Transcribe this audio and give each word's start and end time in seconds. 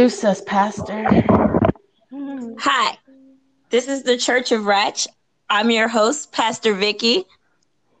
Introduce 0.00 0.24
us, 0.24 0.40
Pastor. 0.40 1.04
Hi, 2.10 2.96
this 3.68 3.86
is 3.86 4.02
the 4.02 4.16
Church 4.16 4.50
of 4.50 4.64
Ratch. 4.64 5.06
I'm 5.50 5.70
your 5.70 5.88
host, 5.88 6.32
Pastor 6.32 6.72
Vicky. 6.72 7.26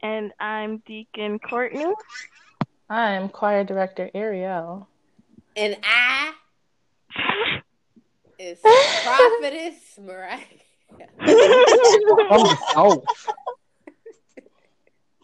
And 0.02 0.32
I'm 0.40 0.78
Deacon 0.78 1.38
Courtney. 1.38 1.84
I'm 2.88 3.28
choir 3.28 3.64
director 3.64 4.10
Ariel. 4.14 4.88
And 5.54 5.76
I 5.84 6.32
is 8.38 8.60
prophetess 8.62 9.98
Mariah. 10.00 10.40
oh, 11.20 13.04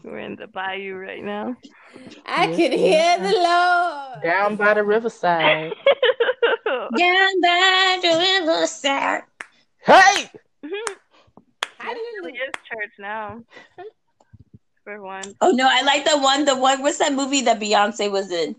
We're 0.04 0.18
in 0.18 0.36
the 0.36 0.46
bayou 0.46 0.96
right 0.96 1.24
now. 1.24 1.56
I 2.26 2.46
Yes, 2.46 2.56
can 2.56 2.70
we 2.70 2.78
hear 2.78 3.18
the 3.18 3.32
Lord. 3.38 4.22
down 4.22 4.56
by 4.56 4.74
the 4.74 4.84
riverside. 4.84 5.72
Down 6.98 7.40
by 7.40 7.98
the 8.02 8.40
riverside. 8.40 9.22
Hey! 9.82 10.30
How 11.78 11.92
do 11.94 11.98
you 12.00 12.20
really 12.22 12.32
is 12.38 12.52
church 12.68 12.92
now. 12.98 13.40
For 14.84 15.00
one. 15.00 15.24
Oh 15.40 15.50
no, 15.52 15.68
I 15.70 15.82
like 15.82 16.04
the 16.04 16.18
one. 16.18 16.44
The 16.44 16.56
one. 16.56 16.82
What's 16.82 16.98
that 16.98 17.12
movie 17.12 17.42
that 17.42 17.60
Beyonce 17.60 18.10
was 18.10 18.30
in 18.30 18.56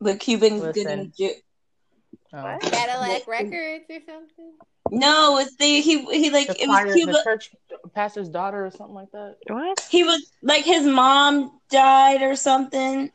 with 0.00 0.20
Cuban 0.20 0.58
Listen. 0.60 0.72
Gooding 0.84 1.12
Ju- 1.16 1.40
Oh. 2.32 2.42
What? 2.42 2.60
Cadillac 2.60 3.26
Records 3.26 3.84
or 3.88 4.00
something? 4.06 4.52
No, 4.90 5.38
it's 5.38 5.56
the 5.56 5.80
he. 5.80 6.04
He 6.04 6.30
like 6.30 6.48
The, 6.48 6.62
it 6.62 6.68
was 6.68 6.94
Cuba. 6.94 7.12
the 7.12 7.22
church 7.24 7.50
pastor's 7.94 8.28
daughter 8.28 8.64
or 8.66 8.70
something 8.70 8.94
like 8.94 9.10
that. 9.12 9.36
What? 9.48 9.86
He 9.90 10.04
was 10.04 10.30
like 10.42 10.64
his 10.64 10.84
mom 10.86 11.50
died 11.70 12.22
or 12.22 12.36
something 12.36 13.10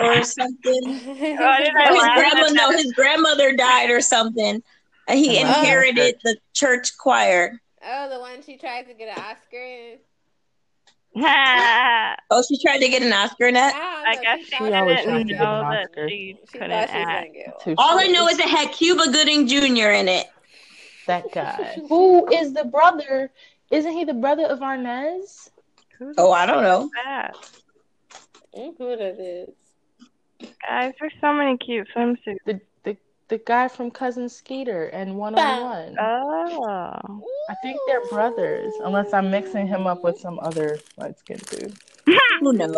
or 0.00 0.22
something. 0.22 0.82
Oh, 1.38 1.44
Or 1.44 1.54
his 1.54 1.68
grandma, 2.14 2.48
no, 2.52 2.70
his 2.70 2.92
grandmother 2.92 3.54
died 3.56 3.90
or 3.90 4.00
something. 4.00 4.62
And 5.08 5.18
he 5.18 5.36
Oh. 5.38 5.40
inherited 5.40 6.16
the 6.24 6.36
church 6.54 6.96
choir. 6.98 7.60
oh, 7.84 8.08
the 8.08 8.18
one 8.20 8.42
she 8.42 8.56
tried 8.56 8.86
to 8.88 8.94
get 8.94 9.08
an 9.08 9.18
Oscar 9.22 9.62
in? 9.62 9.98
Oh, 12.30 12.42
she 12.48 12.58
tried 12.60 12.78
to 12.78 12.88
get 12.88 13.02
an 13.02 13.12
Oscar 13.12 13.46
in 13.46 13.54
that. 13.54 13.74
I, 13.74 14.14
don't 14.14 14.22
guess 14.24 14.38
she 14.38 14.44
she 14.44 14.50
thought 14.56 14.66
She 14.68 14.72
always 14.74 14.96
was 14.96 15.04
tried 15.04 15.12
didn't 15.18 15.28
to 15.28 15.34
gonna 15.34 15.62
get 15.62 15.62
know 15.62 15.70
that 15.70 16.08
she 16.10 16.36
She 16.50 16.58
couldn't 16.58 16.72
thought 16.72 16.88
she 16.90 16.98
was 16.98 17.06
gonna 17.06 17.20
act. 17.20 17.34
get 17.34 17.46
one. 17.46 17.64
Too 17.64 17.74
All 17.78 17.98
I 17.98 18.06
know 18.06 18.28
is 18.28 18.38
it 18.38 18.48
had 18.48 18.72
Cuba 18.72 19.04
Gooding 19.12 19.46
Jr. 19.46 19.90
in 19.90 20.08
it. 20.08 20.26
That 21.06 21.32
guy. 21.32 21.76
Who 21.88 22.30
is 22.32 22.52
the 22.52 22.64
brother? 22.64 23.30
Isn't 23.70 23.92
he 23.92 24.04
the 24.04 24.14
brother 24.14 24.44
of 24.46 24.60
Arnaz? 24.60 25.50
Oh, 26.18 26.32
I 26.32 26.46
don't 26.46 26.62
know. 26.62 26.90
that? 27.04 27.34
Who 28.54 28.74
that 28.78 29.18
is? 29.18 29.54
Guys, 30.68 30.94
there's 31.00 31.12
so 31.20 31.32
many 31.32 31.56
cute 31.56 31.88
swimsuits. 31.94 32.36
The 32.44 32.60
the 32.84 32.96
the 33.28 33.38
guy 33.38 33.68
from 33.68 33.90
Cousin 33.90 34.28
Skeeter 34.28 34.86
and 34.86 35.16
One 35.16 35.38
on 35.38 35.62
One. 35.62 35.96
Oh. 35.98 37.22
I 37.48 37.54
think 37.62 37.78
they're 37.86 38.06
brothers, 38.08 38.72
unless 38.84 39.12
I'm 39.12 39.30
mixing 39.30 39.66
him 39.66 39.86
up 39.86 40.02
with 40.04 40.18
some 40.18 40.38
other 40.40 40.78
light 40.96 41.18
skinned 41.18 41.46
dude. 41.46 41.74
Who 42.40 42.52
knows? 42.52 42.76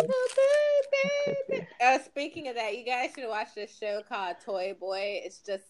Could. 1.25 1.67
Uh, 1.81 1.99
speaking 1.99 2.47
of 2.47 2.55
that, 2.55 2.77
you 2.77 2.85
guys 2.85 3.11
should 3.15 3.27
watch 3.27 3.49
this 3.55 3.75
show 3.75 4.01
called 4.07 4.37
Toy 4.43 4.75
Boy. 4.79 5.21
It's 5.23 5.39
just 5.39 5.65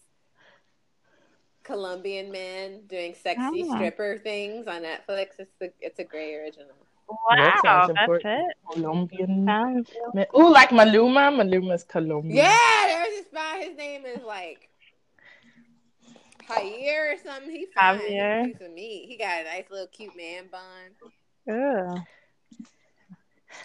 Colombian 1.62 2.30
man 2.32 2.80
doing 2.86 3.14
sexy 3.14 3.64
Oh. 3.64 3.74
stripper 3.74 4.18
things 4.18 4.66
on 4.66 4.82
Netflix. 4.82 5.38
It's 5.38 5.54
the 5.58 5.72
it's 5.80 5.98
a 5.98 6.04
great 6.04 6.36
original. 6.36 6.74
Wow, 7.08 7.60
sounds 7.64 7.88
that's 7.88 8.00
important. 8.00 8.50
it. 8.50 8.56
Colombian. 8.72 9.46
Sounds 9.46 9.90
man. 10.14 10.26
Ooh, 10.36 10.50
like 10.50 10.70
Maluma. 10.70 11.34
Maluma's 11.34 11.82
Colombian. 11.84 12.36
Yeah, 12.36 12.82
there's 12.86 13.24
this 13.24 13.26
guy. 13.32 13.64
His 13.64 13.76
name 13.76 14.06
is 14.06 14.22
like 14.22 14.68
Javier 16.48 17.14
or 17.14 17.16
something. 17.24 17.50
He 17.50 17.66
fine. 17.74 17.98
Javier. 17.98 18.46
He's 18.46 18.54
a 18.56 18.58
piece 18.58 18.68
meat. 18.74 19.06
He 19.08 19.16
got 19.16 19.40
a 19.40 19.44
nice 19.44 19.64
little 19.70 19.88
cute 19.88 20.16
man 20.16 20.44
bun. 20.50 21.10
Ugh. 21.50 21.98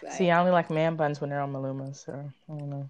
But, 0.01 0.13
See, 0.13 0.31
I 0.31 0.39
only 0.39 0.51
like 0.51 0.69
man 0.72 0.95
buns 0.95 1.22
when 1.22 1.29
they're 1.29 1.39
on 1.41 1.53
Maluma, 1.53 1.95
so 1.95 2.13
I 2.13 2.16
don't 2.57 2.69
know. 2.69 2.89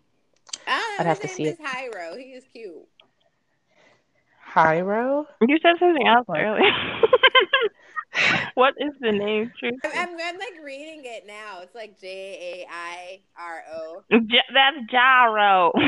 I 0.65 0.79
don't 0.79 0.79
know. 0.79 0.95
I'd 0.99 1.05
have 1.05 1.19
to 1.19 1.27
name 1.27 1.35
see 1.35 1.47
is 1.47 1.57
Hyro. 1.57 2.17
He 2.17 2.31
is 2.31 2.45
cute. 2.51 2.87
Hyro? 4.55 5.25
You 5.41 5.57
said 5.61 5.75
something 5.79 6.07
else 6.07 6.27
What? 6.27 6.39
earlier. 6.39 6.71
what 8.53 8.73
is 8.79 8.93
the 9.01 9.11
name? 9.11 9.51
Truth? 9.59 9.73
I'm, 9.83 9.91
I'm, 9.93 10.09
I'm 10.09 10.37
like 10.37 10.63
reading 10.63 11.01
it 11.03 11.25
now. 11.27 11.59
It's 11.61 11.75
like 11.75 11.99
J 11.99 12.63
A 12.63 12.67
I 12.71 13.21
R 13.37 13.63
O. 13.73 14.03
J- 14.11 14.41
that's 14.53 14.77
Gyro. 14.89 15.71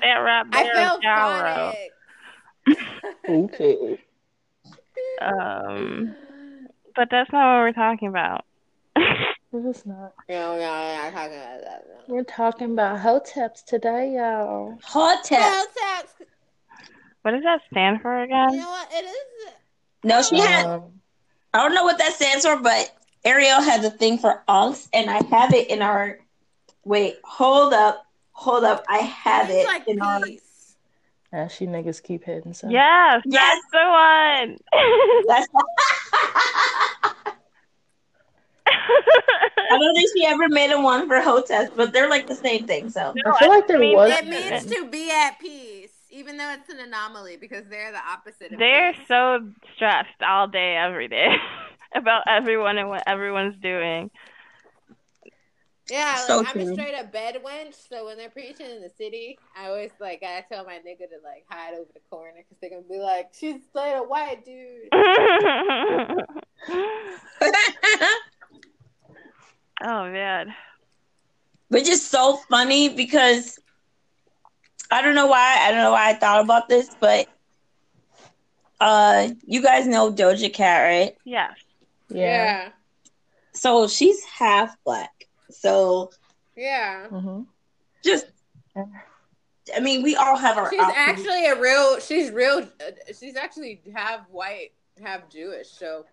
that 0.00 0.16
right 0.16 0.44
I 0.52 0.62
there 0.62 0.74
felt 0.74 0.98
is 0.98 1.02
Gyro. 1.02 1.72
Okay. 3.28 3.98
Um, 5.20 6.16
but 6.94 7.08
that's 7.10 7.30
not 7.32 7.56
what 7.56 7.62
we're 7.62 7.72
talking 7.72 8.08
about. 8.08 8.44
It's 9.56 9.86
not. 9.86 10.12
No, 10.28 10.56
no, 10.58 10.68
I'm 10.72 11.12
not 11.12 11.20
talking 11.20 11.36
about 11.36 11.60
that. 11.62 11.84
No. 12.08 12.14
We're 12.14 12.24
talking 12.24 12.72
about 12.72 12.98
hoteps 12.98 13.64
today, 13.64 14.14
y'all. 14.16 14.76
Hot 14.82 15.22
tap. 15.24 15.40
Well, 15.40 15.66
tax. 15.78 16.12
what 17.22 17.30
does 17.30 17.44
that 17.44 17.60
stand 17.70 18.00
for 18.02 18.20
again? 18.20 18.50
You 18.54 18.58
know 18.58 18.68
what? 18.68 18.88
It 18.92 19.04
is. 19.04 19.52
No, 20.02 20.22
she 20.22 20.40
had. 20.40 20.66
Um, 20.66 20.82
I 21.52 21.58
don't 21.62 21.72
know 21.74 21.84
what 21.84 21.98
that 21.98 22.12
stands 22.14 22.44
for, 22.44 22.56
but 22.56 22.92
Ariel 23.24 23.60
has 23.62 23.84
a 23.84 23.90
thing 23.90 24.18
for 24.18 24.42
unks, 24.48 24.88
and 24.92 25.08
I 25.08 25.22
have 25.26 25.54
it 25.54 25.70
in 25.70 25.82
our. 25.82 26.18
Wait, 26.84 27.16
hold 27.22 27.72
up, 27.72 28.04
hold 28.32 28.64
up. 28.64 28.84
I 28.88 28.98
have 28.98 29.50
it 29.50 29.66
like 29.66 29.86
in 29.86 30.02
our. 30.02 30.20
peace. 30.20 30.74
yeah, 31.32 31.46
she 31.46 31.66
niggas 31.66 32.02
keep 32.02 32.24
hitting 32.24 32.54
so. 32.54 32.68
Yes, 32.68 33.22
Yes. 33.24 33.56
that's 33.62 33.66
the 33.72 34.48
one. 34.48 34.58
That's. 35.28 35.46
I 38.66 39.78
don't 39.78 39.94
think 39.94 40.10
she 40.16 40.26
ever 40.26 40.48
made 40.48 40.70
a 40.70 40.80
one 40.80 41.06
for 41.08 41.20
hotels, 41.20 41.70
but 41.76 41.92
they're 41.92 42.08
like 42.08 42.26
the 42.26 42.34
same 42.34 42.66
thing. 42.66 42.90
So 42.90 43.14
I 43.26 43.38
feel 43.38 43.48
like 43.48 43.66
there 43.66 43.78
mean, 43.78 43.96
was. 43.96 44.10
It 44.10 44.26
means 44.26 44.66
to 44.66 44.88
be 44.90 45.10
at 45.10 45.38
peace, 45.38 45.92
even 46.10 46.36
though 46.36 46.50
it's 46.52 46.68
an 46.68 46.80
anomaly 46.80 47.36
because 47.36 47.64
they're 47.68 47.92
the 47.92 47.98
opposite 47.98 48.52
of 48.52 48.58
They're 48.58 48.92
peace. 48.92 49.02
so 49.08 49.40
stressed 49.74 50.22
all 50.26 50.48
day, 50.48 50.76
every 50.76 51.08
day 51.08 51.28
about 51.94 52.22
everyone 52.28 52.78
and 52.78 52.88
what 52.88 53.02
everyone's 53.06 53.56
doing. 53.60 54.10
Yeah, 55.90 56.16
So 56.16 56.42
I'm 56.46 56.58
a 56.58 56.72
straight 56.72 56.94
up 56.94 57.12
bed 57.12 57.42
wench, 57.44 57.74
so 57.90 58.06
when 58.06 58.16
they're 58.16 58.30
preaching 58.30 58.70
in 58.70 58.80
the 58.80 58.90
city, 58.96 59.38
I 59.54 59.66
always 59.66 59.90
like 60.00 60.22
I 60.22 60.42
tell 60.50 60.64
my 60.64 60.76
nigga 60.76 61.00
to 61.10 61.20
like 61.22 61.44
hide 61.50 61.74
over 61.74 61.90
the 61.92 62.00
corner 62.08 62.38
because 62.38 62.56
they're 62.60 62.70
gonna 62.70 62.82
be 62.88 62.98
like, 62.98 63.32
she's 63.38 63.56
straight 63.68 63.92
a 63.92 64.02
white 64.02 64.44
dude. 64.46 64.88
oh 69.84 70.10
man. 70.10 70.52
which 71.68 71.88
is 71.88 72.04
so 72.04 72.36
funny 72.50 72.88
because 72.88 73.58
I 74.90 75.00
don't 75.02 75.14
know 75.14 75.26
why. 75.26 75.58
I 75.60 75.70
don't 75.70 75.80
know 75.82 75.92
why 75.92 76.10
I 76.10 76.14
thought 76.14 76.42
about 76.44 76.68
this, 76.68 76.90
but 77.00 77.26
uh, 78.80 79.28
you 79.46 79.62
guys 79.62 79.86
know 79.86 80.12
Doja 80.12 80.52
Cat, 80.52 80.82
right? 80.82 81.16
Yeah. 81.24 81.50
Yeah. 82.08 82.70
So 83.52 83.88
she's 83.88 84.22
half 84.24 84.76
black. 84.84 85.26
So 85.50 86.10
yeah. 86.56 87.06
hmm 87.08 87.42
just, 88.04 88.26
I 88.76 89.80
mean, 89.80 90.02
we 90.02 90.14
all 90.14 90.36
have 90.36 90.58
our. 90.58 90.68
She's 90.70 90.78
outfits. 90.80 90.98
actually 90.98 91.46
a 91.46 91.58
real. 91.58 91.98
She's 92.00 92.30
real. 92.30 92.58
uh, 92.58 92.90
She's 93.18 93.34
actually 93.36 93.80
half 93.94 94.28
white, 94.30 94.72
half 95.02 95.30
Jewish. 95.30 95.68
So 95.70 96.04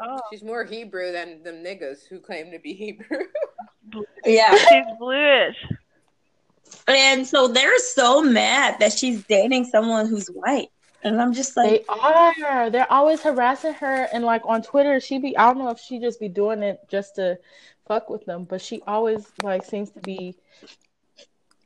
Oh, 0.00 0.20
she's 0.30 0.42
more 0.42 0.64
Hebrew 0.64 1.12
than 1.12 1.42
them 1.42 1.56
niggas 1.56 2.06
who 2.08 2.20
claim 2.20 2.50
to 2.52 2.58
be 2.58 2.72
Hebrew. 2.74 3.24
yeah. 4.24 4.54
she's 4.54 4.84
bluish. 4.98 5.56
And 6.86 7.26
so 7.26 7.48
they're 7.48 7.78
so 7.78 8.22
mad 8.22 8.78
that 8.80 8.92
she's 8.92 9.24
dating 9.24 9.64
someone 9.64 10.06
who's 10.06 10.28
white. 10.28 10.68
And 11.02 11.20
I'm 11.20 11.32
just 11.32 11.56
like, 11.56 11.70
They 11.70 11.84
are. 11.88 12.70
They're 12.70 12.90
always 12.92 13.22
harassing 13.22 13.74
her, 13.74 14.08
and 14.12 14.24
like 14.24 14.42
on 14.44 14.62
Twitter, 14.62 14.98
she 14.98 15.18
be. 15.18 15.36
I 15.36 15.46
don't 15.46 15.58
know 15.58 15.70
if 15.70 15.78
she 15.78 16.00
just 16.00 16.18
be 16.18 16.28
doing 16.28 16.62
it 16.62 16.80
just 16.88 17.14
to 17.16 17.38
fuck 17.86 18.10
with 18.10 18.24
them, 18.26 18.44
but 18.44 18.60
she 18.60 18.82
always 18.86 19.24
like 19.42 19.64
seems 19.64 19.90
to 19.90 20.00
be 20.00 20.36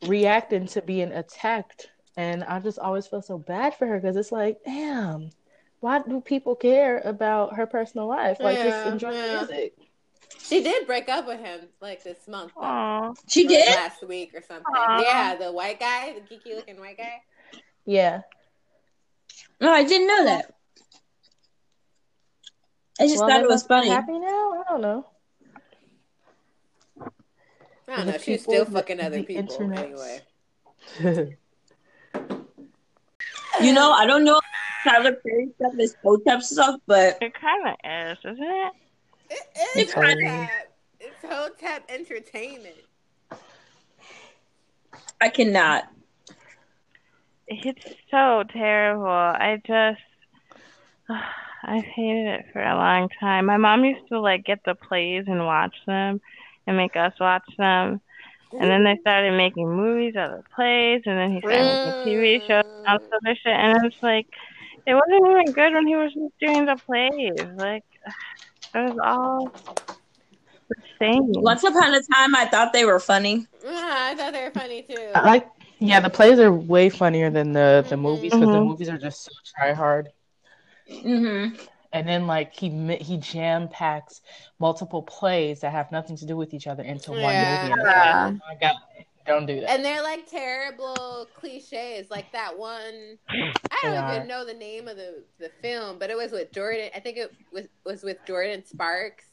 reacting 0.06 0.66
to 0.68 0.82
being 0.82 1.12
attacked, 1.12 1.88
and 2.16 2.44
I 2.44 2.60
just 2.60 2.78
always 2.78 3.06
feel 3.06 3.22
so 3.22 3.38
bad 3.38 3.74
for 3.74 3.86
her 3.86 3.98
because 3.98 4.16
it's 4.16 4.32
like, 4.32 4.58
damn, 4.66 5.30
why 5.82 5.98
do 5.98 6.20
people 6.20 6.54
care 6.54 7.00
about 7.04 7.56
her 7.56 7.66
personal 7.66 8.06
life? 8.06 8.38
Like, 8.40 8.56
Yeah, 8.56 8.64
just 8.70 8.86
enjoy 8.86 9.10
yeah. 9.12 9.26
the 9.44 9.52
music. 9.52 9.74
she 10.38 10.62
did 10.62 10.86
break 10.86 11.08
up 11.08 11.26
with 11.26 11.40
him 11.40 11.60
like 11.80 12.04
this 12.04 12.28
month. 12.28 12.52
though. 12.54 12.62
Aw. 12.62 13.12
she 13.28 13.46
did? 13.48 13.68
last 13.74 14.06
week 14.06 14.30
or 14.32 14.42
something. 14.42 14.64
Aw. 14.72 15.02
Yeah, 15.02 15.34
the 15.34 15.50
white 15.50 15.80
guy, 15.80 16.14
the 16.14 16.20
geeky 16.20 16.54
looking 16.54 16.78
white 16.78 16.96
guy. 16.98 17.20
Yeah. 17.84 18.20
No, 19.60 19.72
I 19.72 19.82
didn't 19.82 20.06
know 20.06 20.24
that. 20.24 20.54
I 23.00 23.06
just 23.08 23.18
Well, 23.18 23.28
thought 23.28 23.40
it 23.42 23.48
was 23.48 23.64
funny. 23.64 23.88
Happy 23.88 24.18
now? 24.20 24.52
I 24.52 24.62
don't 24.70 24.82
know. 24.82 25.06
I 27.00 27.96
don't 27.96 28.06
The 28.06 28.12
know. 28.12 28.18
She's 28.18 28.42
still 28.44 28.64
fucking 28.66 29.00
other 29.00 29.24
people 29.24 29.36
internet. 29.42 29.84
anyway. 31.00 31.36
You 33.60 33.74
know, 33.74 33.92
I 33.92 34.06
don't 34.06 34.24
know 34.24 34.40
if 34.84 34.92
Tyler 34.92 35.12
Perry 35.12 35.48
stuff 35.56 35.74
is 35.78 35.96
Hotep 36.02 36.42
stuff, 36.42 36.80
but 36.86 37.18
It 37.20 37.34
kind 37.34 37.68
of 37.68 37.74
is, 37.84 38.18
isn't 38.24 38.42
it? 38.42 38.72
It 39.30 39.46
is 39.56 39.82
It's 39.82 39.94
funny. 39.94 40.26
Hotep. 40.26 40.76
It's 41.00 41.24
Hotep 41.24 41.90
Entertainment. 41.90 42.76
I 45.20 45.28
cannot. 45.28 45.84
It's 47.46 47.84
so 48.10 48.44
terrible. 48.52 49.08
I 49.08 49.60
just, 49.66 50.00
I've 51.64 51.84
hated 51.84 52.26
it 52.26 52.46
for 52.52 52.62
a 52.62 52.74
long 52.74 53.08
time. 53.20 53.46
My 53.46 53.56
mom 53.56 53.84
used 53.84 54.08
to 54.08 54.20
like 54.20 54.44
get 54.44 54.60
the 54.64 54.74
plays 54.74 55.24
and 55.26 55.44
watch 55.44 55.74
them, 55.86 56.20
and 56.66 56.76
make 56.76 56.96
us 56.96 57.12
watch 57.20 57.44
them. 57.58 58.00
And 58.52 58.70
then 58.70 58.84
they 58.84 58.98
started 59.00 59.34
making 59.34 59.66
movies 59.66 60.14
out 60.14 60.30
of 60.30 60.42
the 60.42 60.48
plays, 60.54 61.02
and 61.06 61.16
then 61.16 61.32
he 61.32 61.40
started 61.40 61.64
making 61.64 62.12
TV 62.12 62.46
shows 62.46 62.64
and 62.66 62.86
all 62.86 62.98
this 62.98 63.08
other 63.08 63.34
shit. 63.34 63.46
And 63.46 63.86
it's 63.86 64.02
like, 64.02 64.26
it 64.86 64.94
wasn't 64.94 65.30
even 65.30 65.52
good 65.52 65.72
when 65.74 65.86
he 65.86 65.96
was 65.96 66.12
just 66.12 66.34
doing 66.40 66.66
the 66.66 66.76
plays. 66.86 67.48
Like, 67.56 67.84
it 68.74 68.78
was 68.78 68.98
all 69.04 69.52
the 70.68 70.74
same. 70.98 71.22
Once 71.26 71.64
upon 71.64 71.94
a 71.94 72.00
time, 72.14 72.34
I 72.34 72.46
thought 72.50 72.72
they 72.72 72.84
were 72.84 73.00
funny. 73.00 73.46
Ah, 73.66 74.10
I 74.10 74.14
thought 74.14 74.32
they 74.32 74.44
were 74.44 74.50
funny 74.50 74.82
too. 74.82 74.98
I 75.14 75.26
like 75.26 75.48
yeah, 75.78 76.00
the 76.00 76.10
plays 76.10 76.38
are 76.38 76.52
way 76.52 76.88
funnier 76.88 77.30
than 77.30 77.52
the 77.52 77.84
the 77.88 77.96
Mhm. 77.96 78.02
movies 78.02 78.32
because 78.34 78.48
the 78.50 78.58
Mhm. 78.58 78.66
movies 78.68 78.88
are 78.88 78.98
just 78.98 79.24
so 79.24 79.32
try 79.56 79.72
hard. 79.72 80.10
hmm 80.88 81.46
And 81.92 82.08
then 82.08 82.26
like 82.26 82.54
he 82.54 82.70
he 82.96 83.18
jam 83.18 83.68
packs 83.68 84.22
multiple 84.58 85.02
plays 85.02 85.60
that 85.60 85.72
have 85.72 85.92
nothing 85.92 86.16
to 86.18 86.26
do 86.26 86.36
with 86.36 86.54
each 86.54 86.66
other 86.66 86.82
into 86.82 87.12
one 87.12 87.34
movie. 87.36 87.68
Like, 87.68 87.78
Yeah. 87.86 88.26
oh 88.28 88.38
my 88.48 88.54
god, 88.60 88.74
don't 89.26 89.46
do 89.46 89.60
that. 89.60 89.70
And 89.70 89.84
they're 89.84 90.02
like 90.02 90.28
terrible 90.28 91.28
cliches, 91.34 92.10
like 92.10 92.30
that 92.32 92.58
one. 92.58 93.18
I 93.30 93.52
don't 93.82 93.94
are. 93.94 94.14
even 94.16 94.28
know 94.28 94.44
the 94.44 94.54
name 94.54 94.88
of 94.88 94.96
the, 94.96 95.22
the 95.38 95.50
film, 95.62 95.98
but 95.98 96.10
it 96.10 96.16
was 96.16 96.32
with 96.32 96.52
Jordin. 96.52 96.90
I 96.94 97.00
think 97.00 97.16
it 97.18 97.32
was 97.52 97.66
was 97.84 98.02
with 98.02 98.18
Jordin 98.26 98.66
Sparks 98.66 99.24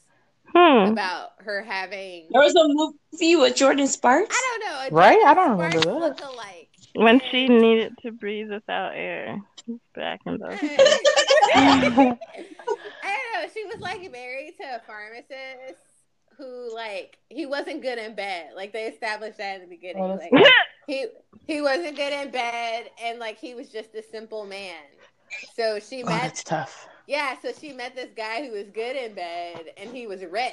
Hmm. 0.54 0.90
about 0.92 1.30
her 1.38 1.62
having. 1.62 2.26
There 2.32 2.42
was 2.42 2.54
a 2.56 2.66
movie 2.66 3.36
with 3.36 3.54
Jordin 3.54 3.86
Sparks. 3.86 4.36
I 4.36 4.58
don't 4.58 4.68
know. 4.72 4.86
a 4.88 5.00
Right? 5.00 5.18
I 5.24 5.32
don't 5.34 5.50
remember 5.52 5.80
Sparks 5.80 5.86
that. 5.86 6.22
look-alike. 6.24 6.68
When 6.96 7.20
she 7.30 7.46
needed 7.46 7.92
to 8.02 8.10
breathe 8.10 8.50
without 8.50 8.92
air. 8.96 9.38
Back 9.94 10.20
in 10.26 10.38
those. 10.38 10.58
I 11.54 11.80
don't 11.82 11.92
know. 13.04 13.48
She 13.54 13.64
was 13.64 13.78
like 13.80 14.10
married 14.10 14.54
to 14.60 14.76
a 14.76 14.80
pharmacist 14.86 15.80
who, 16.40 16.74
like, 16.74 17.18
he 17.28 17.46
wasn't 17.46 17.82
good 17.82 17.98
in 17.98 18.14
bed. 18.14 18.50
Like 18.56 18.72
they 18.72 18.84
established 18.84 19.38
that 19.38 19.56
in 19.56 19.60
the 19.62 19.66
beginning. 19.66 20.02
Oh, 20.02 20.14
like 20.14 20.32
he 20.86 21.06
he 21.46 21.60
wasn't 21.60 21.96
good 21.96 22.12
in 22.12 22.30
bed, 22.30 22.90
and 23.02 23.18
like 23.18 23.38
he 23.38 23.54
was 23.54 23.68
just 23.68 23.94
a 23.94 24.02
simple 24.02 24.44
man. 24.46 24.82
So 25.54 25.78
she 25.78 26.02
oh, 26.02 26.06
met, 26.06 26.22
that's 26.22 26.44
tough. 26.44 26.88
yeah. 27.06 27.36
So 27.40 27.52
she 27.58 27.72
met 27.72 27.94
this 27.94 28.10
guy 28.16 28.46
who 28.46 28.52
was 28.52 28.66
good 28.72 28.96
in 28.96 29.14
bed, 29.14 29.66
and 29.76 29.90
he 29.90 30.06
was 30.06 30.24
rich. 30.24 30.52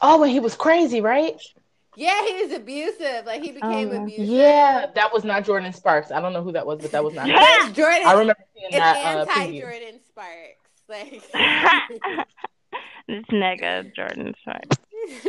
Oh, 0.00 0.22
and 0.22 0.32
he 0.32 0.40
was 0.40 0.54
crazy, 0.56 1.00
right? 1.00 1.40
Yeah, 1.96 2.26
he 2.26 2.42
was 2.42 2.52
abusive. 2.52 3.26
Like 3.26 3.42
he 3.42 3.52
became 3.52 3.90
Oh, 3.90 4.02
abusive. 4.02 4.24
Yeah, 4.26 4.86
that 4.94 5.12
was 5.12 5.24
not 5.24 5.44
Jordin 5.44 5.74
Sparks. 5.74 6.10
I 6.10 6.20
don't 6.20 6.32
know 6.32 6.42
who 6.42 6.52
that 6.52 6.66
was, 6.66 6.80
but 6.80 6.90
that 6.92 7.04
was 7.04 7.14
not. 7.14 7.26
It's 7.28 7.72
Jordan. 7.76 8.02
I 8.06 8.12
remember 8.12 8.44
seeing 8.54 8.68
it's 8.70 8.76
that 8.78 8.96
uh, 8.96 9.20
anti 9.20 9.32
preview. 9.32 9.62
Jordin 9.62 10.00
Sparks. 10.08 10.58
Like. 10.88 12.26
it's 13.08 13.28
nega 13.30 13.92
Jordin 13.96 14.34
Sparks. 14.40 14.76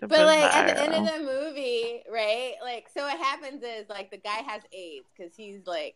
but 0.00 0.10
like 0.10 0.42
at 0.54 0.66
the 0.66 0.82
end 0.82 0.94
of 0.94 1.04
the 1.12 1.24
movie, 1.24 2.02
right? 2.10 2.54
Like, 2.62 2.88
so 2.94 3.02
what 3.02 3.18
happens 3.18 3.62
is 3.62 3.88
like 3.88 4.10
the 4.10 4.16
guy 4.18 4.42
has 4.46 4.62
AIDS 4.72 5.06
because 5.16 5.34
he's 5.36 5.66
like 5.66 5.94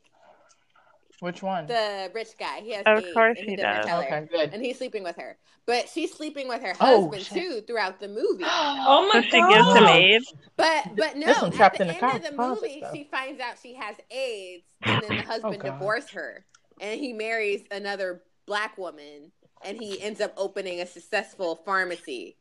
Which 1.20 1.42
one? 1.42 1.66
the 1.66 2.10
rich 2.14 2.30
guy. 2.38 2.60
He 2.60 2.72
has 2.72 2.82
Of 2.86 3.04
AIDS, 3.04 3.14
course 3.14 3.38
and 3.38 3.48
he 3.50 3.56
doesn't 3.56 3.76
does. 3.82 3.86
tell 3.86 4.02
her. 4.02 4.06
Okay, 4.16 4.26
good. 4.30 4.52
And 4.54 4.62
he's 4.64 4.78
sleeping 4.78 5.02
with 5.04 5.16
her, 5.16 5.36
but 5.66 5.88
she's 5.88 6.12
sleeping 6.12 6.48
with 6.48 6.60
her 6.62 6.74
Oh, 6.80 7.02
husband 7.10 7.22
shit. 7.24 7.38
too 7.42 7.60
throughout 7.66 8.00
the 8.00 8.08
movie. 8.08 8.44
Oh 8.46 9.08
So 9.12 9.18
my 9.18 9.24
she 9.24 9.30
god! 9.38 9.48
gives 9.54 9.78
him 9.78 9.84
AIDS. 9.88 10.34
But 10.56 10.96
but 10.96 11.16
no, 11.16 11.26
This 11.26 11.40
one 11.42 11.60
at 11.60 11.74
the 11.74 11.82
in 11.82 11.88
the 11.88 11.94
end 11.94 12.00
car- 12.00 12.16
of 12.16 12.22
the 12.24 12.32
movie, 12.32 12.78
stuff. 12.78 12.94
she 12.94 13.04
finds 13.10 13.40
out 13.40 13.54
she 13.62 13.74
has 13.74 13.96
AIDS, 14.10 14.64
and 14.82 15.02
then 15.02 15.16
the 15.16 15.22
oh, 15.24 15.26
husband 15.26 15.60
God. 15.60 15.72
divorced 15.72 16.10
her, 16.10 16.44
and 16.80 16.98
he 17.00 17.12
marries 17.12 17.62
another 17.70 18.22
black 18.46 18.76
woman, 18.76 19.32
and 19.64 19.78
he 19.78 20.00
ends 20.00 20.20
up 20.20 20.32
opening 20.36 20.80
a 20.80 20.86
successful 20.86 21.56
pharmacy. 21.64 22.36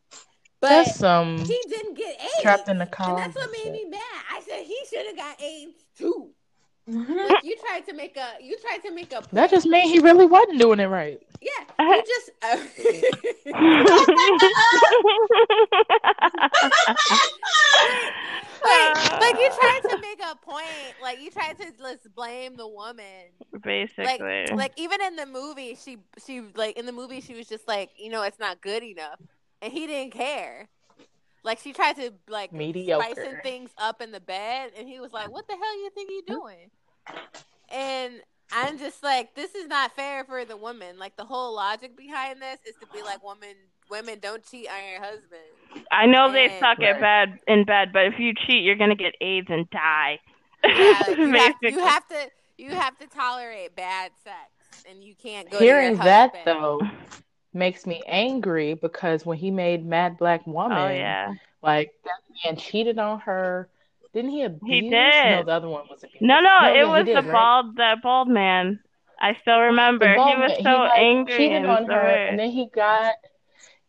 But 0.61 0.69
That's 0.69 1.03
um 1.03 1.37
he 1.39 1.59
didn't 1.67 1.95
get 1.95 2.19
AIDS. 2.21 2.41
trapped 2.41 2.69
in 2.69 2.77
the 2.77 2.85
car. 2.85 3.09
And 3.09 3.17
that's 3.17 3.35
what 3.35 3.49
made 3.51 3.71
me 3.73 3.85
mad. 3.89 3.99
I 4.31 4.41
said 4.47 4.63
he 4.63 4.77
should 4.89 5.05
have 5.07 5.17
got 5.17 5.41
AIDS 5.41 5.73
too. 5.97 6.29
Mhm. 6.89 7.29
Like 7.29 7.43
you 7.43 7.55
tried 7.65 7.85
to 7.87 7.93
make 7.93 8.17
a 8.17 8.27
you 8.41 8.57
tried 8.59 8.79
to 8.83 8.91
make 8.91 9.11
a 9.13 9.21
point. 9.21 9.31
That 9.31 9.49
just 9.49 9.65
meant 9.67 9.89
he 9.89 9.99
really 9.99 10.25
wasn't 10.25 10.59
doing 10.59 10.79
it 10.81 10.87
right. 10.87 11.21
yeah. 11.41 11.49
You 11.79 12.03
just 12.05 12.29
like, 18.63 19.21
like 19.21 19.35
you 19.39 19.49
tried 19.59 19.81
to 19.89 19.97
make 20.01 20.19
a 20.21 20.35
point. 20.35 20.65
Like 21.01 21.21
you 21.21 21.29
tried 21.31 21.57
to 21.59 21.71
just 21.77 22.13
blame 22.15 22.55
the 22.55 22.67
woman. 22.67 23.31
Basically. 23.61 24.05
Like 24.05 24.51
like 24.51 24.71
even 24.77 25.01
in 25.01 25.15
the 25.15 25.25
movie, 25.25 25.75
she 25.75 25.97
she 26.25 26.41
like 26.55 26.77
in 26.77 26.85
the 26.85 26.91
movie 26.91 27.21
she 27.21 27.33
was 27.33 27.47
just 27.47 27.67
like 27.67 27.91
you 27.97 28.09
know 28.09 28.23
it's 28.23 28.39
not 28.39 28.61
good 28.61 28.83
enough, 28.83 29.19
and 29.61 29.71
he 29.71 29.87
didn't 29.87 30.11
care. 30.13 30.69
Like 31.43 31.59
she 31.59 31.73
tried 31.73 31.97
to 31.97 32.13
like 32.29 32.51
spicing 32.51 33.37
things 33.43 33.69
up 33.77 34.01
in 34.01 34.11
the 34.11 34.19
bed, 34.19 34.71
and 34.77 34.87
he 34.87 34.99
was 34.99 35.11
like, 35.11 35.31
"What 35.31 35.47
the 35.47 35.53
hell 35.53 35.77
you 35.77 35.89
think 35.93 36.09
you're 36.09 36.37
mm-hmm. 36.37 36.41
doing?" 36.41 36.71
And 37.69 38.21
I'm 38.51 38.77
just 38.77 39.03
like, 39.03 39.33
this 39.35 39.55
is 39.55 39.67
not 39.67 39.95
fair 39.95 40.23
for 40.25 40.45
the 40.45 40.55
woman. 40.55 40.99
Like 40.99 41.17
the 41.17 41.25
whole 41.25 41.55
logic 41.55 41.97
behind 41.97 42.41
this 42.41 42.59
is 42.67 42.75
to 42.81 42.87
be 42.93 43.01
like, 43.01 43.23
woman, 43.23 43.55
women 43.89 44.19
don't 44.21 44.45
cheat 44.45 44.67
on 44.69 44.91
your 44.91 45.01
husband. 45.01 45.87
I 45.91 46.05
know 46.05 46.31
they 46.31 46.49
suck 46.59 46.79
at 46.79 46.93
Right. 46.93 47.01
bad 47.01 47.39
in 47.47 47.65
bed, 47.65 47.91
but 47.91 48.05
if 48.05 48.19
you 48.19 48.33
cheat, 48.45 48.63
you're 48.63 48.75
gonna 48.75 48.95
get 48.95 49.15
AIDS 49.21 49.47
and 49.49 49.69
die. 49.69 50.19
Yeah, 50.63 51.03
like, 51.07 51.17
you, 51.17 51.33
have, 51.33 51.55
you 51.61 51.79
have 51.79 52.07
to 52.09 52.29
you 52.57 52.69
have 52.69 52.97
to 52.99 53.07
tolerate 53.07 53.75
bad 53.75 54.11
sex, 54.23 54.85
and 54.89 55.03
you 55.03 55.15
can't 55.15 55.49
go. 55.49 55.57
Hearing 55.57 55.97
to 55.97 56.03
your 56.03 56.05
that 56.05 56.45
though 56.45 56.79
makes 57.53 57.85
me 57.85 58.01
angry 58.07 58.73
because 58.73 59.25
when 59.25 59.37
he 59.37 59.51
made 59.51 59.85
Mad 59.85 60.17
Black 60.17 60.41
oh, 60.47 60.51
Woman, 60.51 60.77
Oh 60.77 60.89
yeah. 60.89 61.33
like 61.61 61.93
that 62.03 62.19
man 62.45 62.57
cheated 62.57 62.99
on 62.99 63.19
her. 63.21 63.69
Didn't 64.13 64.31
he 64.31 64.43
abuse? 64.43 64.61
He 64.69 64.81
did. 64.81 64.91
No, 64.91 65.43
the 65.43 65.51
other 65.51 65.69
one 65.69 65.85
was 65.89 66.03
abuse. 66.03 66.21
No, 66.21 66.39
no, 66.39 66.59
No, 66.61 66.71
it 66.71 66.75
yeah, 66.77 66.83
was 66.85 67.05
did, 67.05 67.17
the 67.17 67.21
right? 67.23 67.31
bald, 67.31 67.75
the 67.75 67.95
bald 68.01 68.27
man. 68.29 68.79
I 69.19 69.37
still 69.41 69.59
remember. 69.59 70.11
He 70.11 70.19
was 70.19 70.51
man, 70.51 70.63
so 70.63 70.69
like, 70.69 70.99
angry 70.99 71.37
cheated 71.37 71.63
and 71.63 71.65
on 71.67 71.85
her, 71.85 72.03
weird. 72.03 72.29
and 72.29 72.39
then 72.39 72.51
he 72.51 72.67
got 72.67 73.15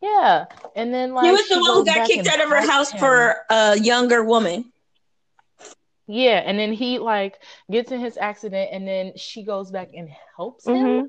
yeah, 0.01 0.45
and 0.75 0.93
then 0.93 1.13
like 1.13 1.25
he 1.25 1.31
was 1.31 1.47
the 1.47 1.59
one 1.59 1.73
who 1.73 1.85
got 1.85 2.07
kicked 2.07 2.27
out 2.27 2.41
of 2.41 2.49
her 2.49 2.61
house 2.61 2.91
him. 2.91 2.99
for 2.99 3.37
a 3.49 3.79
younger 3.79 4.23
woman. 4.23 4.71
Yeah, 6.07 6.43
and 6.45 6.59
then 6.59 6.73
he 6.73 6.99
like 6.99 7.39
gets 7.71 7.91
in 7.91 7.99
his 7.99 8.17
accident, 8.17 8.69
and 8.71 8.87
then 8.87 9.13
she 9.15 9.43
goes 9.43 9.71
back 9.71 9.89
and 9.95 10.09
helps 10.35 10.67
him. 10.67 10.75
Mm-hmm. 10.75 11.05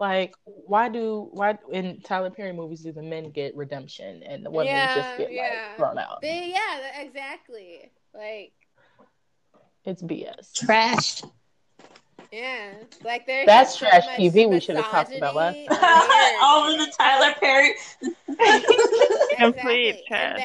Like, 0.00 0.34
why 0.44 0.88
do 0.88 1.28
why 1.32 1.58
in 1.70 2.00
Tyler 2.00 2.30
Perry 2.30 2.54
movies 2.54 2.80
do 2.80 2.90
the 2.90 3.02
men 3.02 3.30
get 3.30 3.54
redemption 3.54 4.22
and 4.22 4.44
the 4.44 4.50
women 4.50 4.72
Yeah, 4.72 4.94
just 4.94 5.18
get 5.18 5.30
yeah. 5.30 5.42
like 5.42 5.76
thrown 5.76 5.98
out? 5.98 6.22
They, 6.22 6.52
yeah, 6.54 7.02
exactly. 7.02 7.92
Like, 8.14 8.52
It's 9.84 10.02
BS. 10.02 10.54
Trash. 10.54 11.22
yeah, 12.32 12.72
like 13.04 13.26
there's 13.26 13.44
That's 13.46 13.72
just 13.72 13.80
so 13.80 13.86
trash 13.88 14.06
much 14.06 14.16
TV 14.16 14.48
we 14.48 14.58
should 14.60 14.76
have 14.76 14.90
talked 14.90 15.14
about 15.14 15.36
last 15.36 15.58
time. 15.68 16.38
All 16.42 16.72
of 16.72 16.78
the. 16.78 16.90
Tyler 16.98 17.34
Perry. 17.38 17.74
Complete 19.36 20.06
trash. 20.08 20.42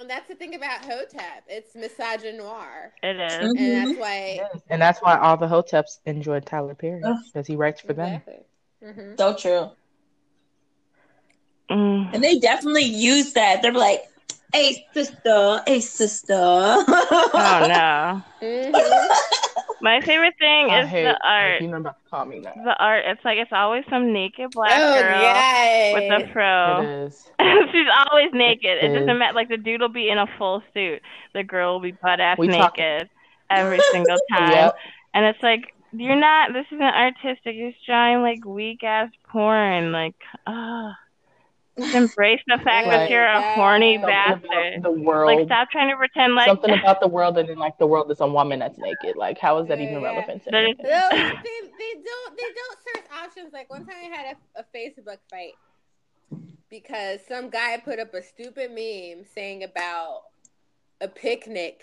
And 0.00 0.08
that's, 0.08 0.28
the 0.28 0.34
thing 0.34 0.54
about 0.54 0.84
Hotep. 0.84 1.44
It's 1.48 1.74
misogynoir. 1.74 2.90
It 3.02 3.16
is. 3.16 3.48
Mhm. 3.48 3.56
And 3.58 3.74
that's 3.74 3.98
why. 3.98 4.40
And 4.70 4.82
that's 4.82 5.00
why 5.00 5.18
all 5.18 5.36
the 5.36 5.46
Hoteps 5.46 5.98
enjoyed 6.06 6.46
Tyler 6.46 6.74
Perry 6.74 7.02
because 7.32 7.46
he 7.46 7.56
writes 7.56 7.80
for 7.80 7.92
them. 7.92 8.22
Exactly. 8.26 8.44
hmm 8.92 9.16
So 9.16 9.34
true. 9.34 9.70
Mm. 11.70 12.14
And 12.14 12.24
they 12.24 12.38
definitely 12.38 12.84
use 12.84 13.32
that. 13.34 13.60
They're 13.60 13.72
like, 13.72 14.02
hey, 14.52 14.86
sister, 14.94 15.62
hey, 15.66 15.80
sister. 15.80 16.34
Oh 16.34 17.66
no. 17.68 18.22
hmm 18.40 19.47
My 19.80 20.00
favorite 20.00 20.34
thing 20.38 20.70
I 20.70 20.80
is 20.82 20.88
hate 20.88 21.04
the 21.04 21.18
art. 21.26 21.60
You're 21.60 21.70
not 21.70 21.80
about 21.80 22.02
to 22.04 22.10
call 22.10 22.24
me 22.24 22.40
that. 22.40 22.54
The 22.56 22.76
art. 22.76 23.04
It's 23.06 23.24
like 23.24 23.38
it's 23.38 23.52
always 23.52 23.84
some 23.88 24.12
naked 24.12 24.50
black 24.52 24.72
Oh, 24.74 25.00
girl 25.02 25.20
yeah. 25.22 25.92
with 25.94 26.22
a 26.28 26.32
pro. 26.32 26.82
It 26.82 27.06
is. 27.06 27.30
She's 27.72 27.86
always 28.10 28.30
naked. 28.32 28.78
It 28.78 28.84
It 28.84 28.88
doesn't 28.94 29.10
is. 29.10 29.18
matter. 29.18 29.34
Like 29.34 29.48
the 29.48 29.56
dude 29.56 29.80
will 29.80 29.88
be 29.88 30.08
in 30.10 30.18
a 30.18 30.26
full 30.38 30.62
suit. 30.74 31.00
The 31.34 31.44
girl 31.44 31.74
will 31.74 31.80
be 31.80 31.92
butt 31.92 32.20
ass 32.20 32.38
We 32.38 32.48
talk- 32.48 32.76
naked 32.78 33.08
every 33.50 33.80
single 33.92 34.16
time. 34.32 34.50
Yep. 34.52 34.74
And 35.14 35.24
it's 35.26 35.42
like 35.42 35.74
you're 35.92 36.16
not. 36.16 36.52
This 36.52 36.66
isn't 36.72 36.82
artistic. 36.82 37.54
You're 37.56 37.70
just 37.70 37.84
drawing 37.86 38.22
like 38.22 38.44
weak 38.44 38.82
ass 38.84 39.10
porn. 39.30 39.92
Like, 39.92 40.16
ah, 40.46 40.96
Embrace 41.78 42.40
the 42.46 42.58
fact 42.64 42.88
that 42.88 43.08
you're 43.10 43.24
a 43.26 43.54
horny 43.54 43.96
Something 43.96 44.08
bastard. 44.10 44.82
the 44.82 44.90
world. 44.90 45.34
Like, 45.36 45.46
stop 45.46 45.70
trying 45.70 45.90
to 45.90 45.96
pretend 45.96 46.34
like 46.34 46.46
something 46.48 46.70
about 46.76 47.00
the 47.00 47.08
world, 47.08 47.38
and 47.38 47.48
then 47.48 47.58
like 47.58 47.78
the 47.78 47.86
world 47.86 48.10
is 48.10 48.20
a 48.20 48.26
woman 48.26 48.58
that's 48.58 48.78
naked. 48.78 49.16
Like, 49.16 49.38
how 49.38 49.58
is 49.58 49.68
that 49.68 49.80
even 49.80 49.94
Yeah, 49.94 50.00
yeah. 50.00 50.06
relevant 50.06 50.44
to 50.44 50.50
There's- 50.50 50.64
anything? 50.78 50.86
No, 50.90 51.08
they, 51.10 51.68
they 51.78 52.02
don't 52.04 52.36
they 52.36 52.42
don't 52.54 52.78
search 52.94 53.04
options. 53.24 53.52
Like 53.52 53.70
one 53.70 53.86
time 53.86 53.96
I 54.02 54.16
had 54.16 54.36
a, 54.56 54.60
a 54.60 54.64
Facebook 54.76 55.18
fight 55.30 55.52
because 56.68 57.20
some 57.28 57.48
guy 57.50 57.76
put 57.82 57.98
up 57.98 58.12
a 58.14 58.22
stupid 58.22 58.70
meme 58.70 59.24
saying 59.34 59.62
about 59.64 60.22
a 61.00 61.08
picnic 61.08 61.82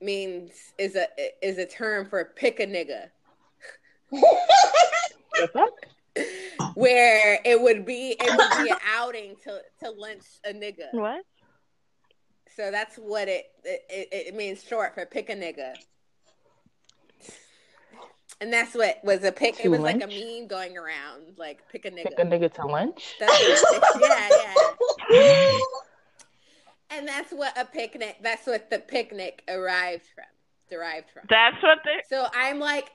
means 0.00 0.50
is 0.78 0.96
a 0.96 1.06
is 1.40 1.58
a 1.58 1.66
term 1.66 2.06
for 2.08 2.24
pick 2.36 2.60
a 2.60 2.66
nigga. 2.66 3.08
The 5.40 5.48
fuck? 5.48 5.70
Where 6.74 7.40
it 7.44 7.60
would 7.60 7.84
be 7.84 8.16
it 8.18 8.36
would 8.36 8.64
be 8.64 8.70
an 8.70 8.76
outing 8.94 9.36
to 9.44 9.60
to 9.82 9.90
lynch 9.90 10.24
a 10.44 10.52
nigga. 10.52 10.92
what? 10.92 11.24
So 12.56 12.70
that's 12.70 12.96
what 12.96 13.28
it 13.28 13.46
it, 13.64 13.82
it, 13.88 14.08
it 14.28 14.34
means 14.34 14.62
short 14.62 14.94
for 14.94 15.06
pick 15.06 15.30
a 15.30 15.34
nigga. 15.34 15.74
And 18.40 18.52
that's 18.52 18.74
what 18.74 18.98
was 19.04 19.22
a 19.22 19.30
pick. 19.30 19.56
To 19.58 19.64
it 19.64 19.68
was 19.68 19.80
like 19.80 20.02
a 20.02 20.06
meme 20.08 20.48
going 20.48 20.76
around, 20.76 21.36
like 21.36 21.60
pick 21.70 21.84
a 21.84 21.90
nigga. 21.92 22.08
Pick 22.08 22.18
a 22.18 22.22
nigga 22.22 22.52
to 22.54 22.66
lunch. 22.66 23.14
That's 23.20 23.62
what, 23.62 24.00
yeah, 24.00 24.28
yeah. 25.10 25.58
And 26.90 27.06
that's 27.06 27.30
what 27.30 27.56
a 27.56 27.64
picnic. 27.64 28.16
That's 28.20 28.44
what 28.46 28.68
the 28.68 28.80
picnic 28.80 29.44
arrived 29.48 30.02
from, 30.12 30.24
derived 30.68 31.10
from. 31.10 31.22
That's 31.30 31.62
what 31.62 31.78
they. 31.84 32.02
So 32.08 32.26
I'm 32.34 32.58
like, 32.58 32.90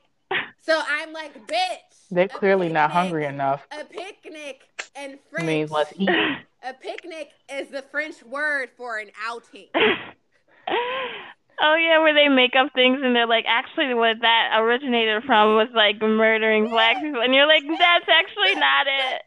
so 0.61 0.81
I'm 0.87 1.13
like, 1.13 1.47
bitch. 1.47 2.07
They're 2.09 2.25
a 2.25 2.29
clearly 2.29 2.69
not 2.69 2.91
hungry 2.91 3.25
enough. 3.25 3.67
A 3.71 3.83
picnic 3.83 4.61
and 4.95 5.19
French. 5.29 5.47
Means 5.47 5.71
let's 5.71 5.93
eat. 5.95 6.09
A 6.63 6.73
picnic 6.73 7.29
is 7.49 7.69
the 7.69 7.83
French 7.83 8.23
word 8.23 8.69
for 8.75 8.97
an 8.97 9.11
outing. 9.25 9.67
oh 9.75 11.75
yeah, 11.75 11.99
where 11.99 12.13
they 12.13 12.27
make 12.27 12.55
up 12.59 12.73
things 12.73 12.99
and 13.01 13.15
they're 13.15 13.27
like, 13.27 13.45
actually, 13.47 13.93
what 13.93 14.17
that 14.21 14.57
originated 14.57 15.23
from 15.23 15.55
was 15.55 15.69
like 15.75 16.01
murdering 16.01 16.69
black 16.69 16.99
people, 16.99 17.21
and 17.21 17.33
you're 17.33 17.47
like, 17.47 17.63
that's 17.63 18.09
actually 18.09 18.55
not 18.59 18.87
it. 18.87 19.21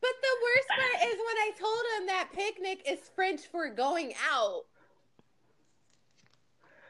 But 0.00 0.10
the 0.22 0.36
worst 0.42 0.68
part 0.68 1.02
is 1.08 1.18
when 1.18 1.36
I 1.36 1.50
told 1.58 1.84
him 1.98 2.06
that 2.06 2.32
picnic 2.32 2.82
is 2.88 2.98
French 3.14 3.42
for 3.42 3.68
going 3.68 4.14
out. 4.32 4.64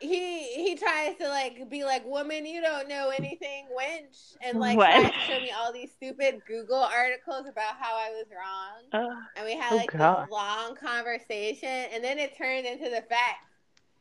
He 0.00 0.44
he 0.64 0.76
tries 0.76 1.16
to 1.18 1.28
like 1.28 1.68
be 1.70 1.84
like, 1.84 2.04
woman, 2.04 2.46
you 2.46 2.60
don't 2.60 2.88
know 2.88 3.10
anything, 3.10 3.66
wench, 3.76 4.36
and 4.42 4.58
like 4.58 4.76
What? 4.76 4.90
tries 4.90 5.12
to 5.14 5.20
show 5.20 5.40
me 5.40 5.50
all 5.50 5.72
these 5.72 5.92
stupid 5.92 6.42
Google 6.46 6.76
articles 6.82 7.46
about 7.48 7.76
how 7.80 7.96
I 7.96 8.10
was 8.10 8.26
wrong. 8.30 8.84
Ugh. 8.92 9.16
And 9.36 9.44
we 9.46 9.56
had 9.56 9.72
Oh, 9.72 9.76
like 9.76 9.90
God. 9.92 10.26
this 10.26 10.30
long 10.30 10.76
conversation, 10.76 11.68
and 11.68 12.02
then 12.02 12.18
it 12.18 12.36
turned 12.36 12.66
into 12.66 12.84
the 12.90 13.02
fact 13.08 13.38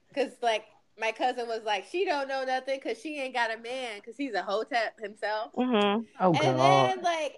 because 0.10 0.34
like 0.42 0.66
my 1.00 1.12
cousin 1.12 1.48
was 1.48 1.62
like, 1.63 1.86
she 1.86 2.06
don't 2.06 2.27
know 2.27 2.44
nothing 2.44 2.80
because 2.84 3.00
she 3.00 3.20
ain't 3.20 3.34
got 3.34 3.54
a 3.54 3.58
man 3.60 3.98
because 3.98 4.18
he's 4.18 4.34
a 4.34 4.42
hotep 4.44 5.00
himself. 5.00 5.51
hmm 5.56 6.01
Oh 6.20 6.34
and 6.34 6.60
god, 6.60 6.60
then 6.60 7.01
like 7.04 7.36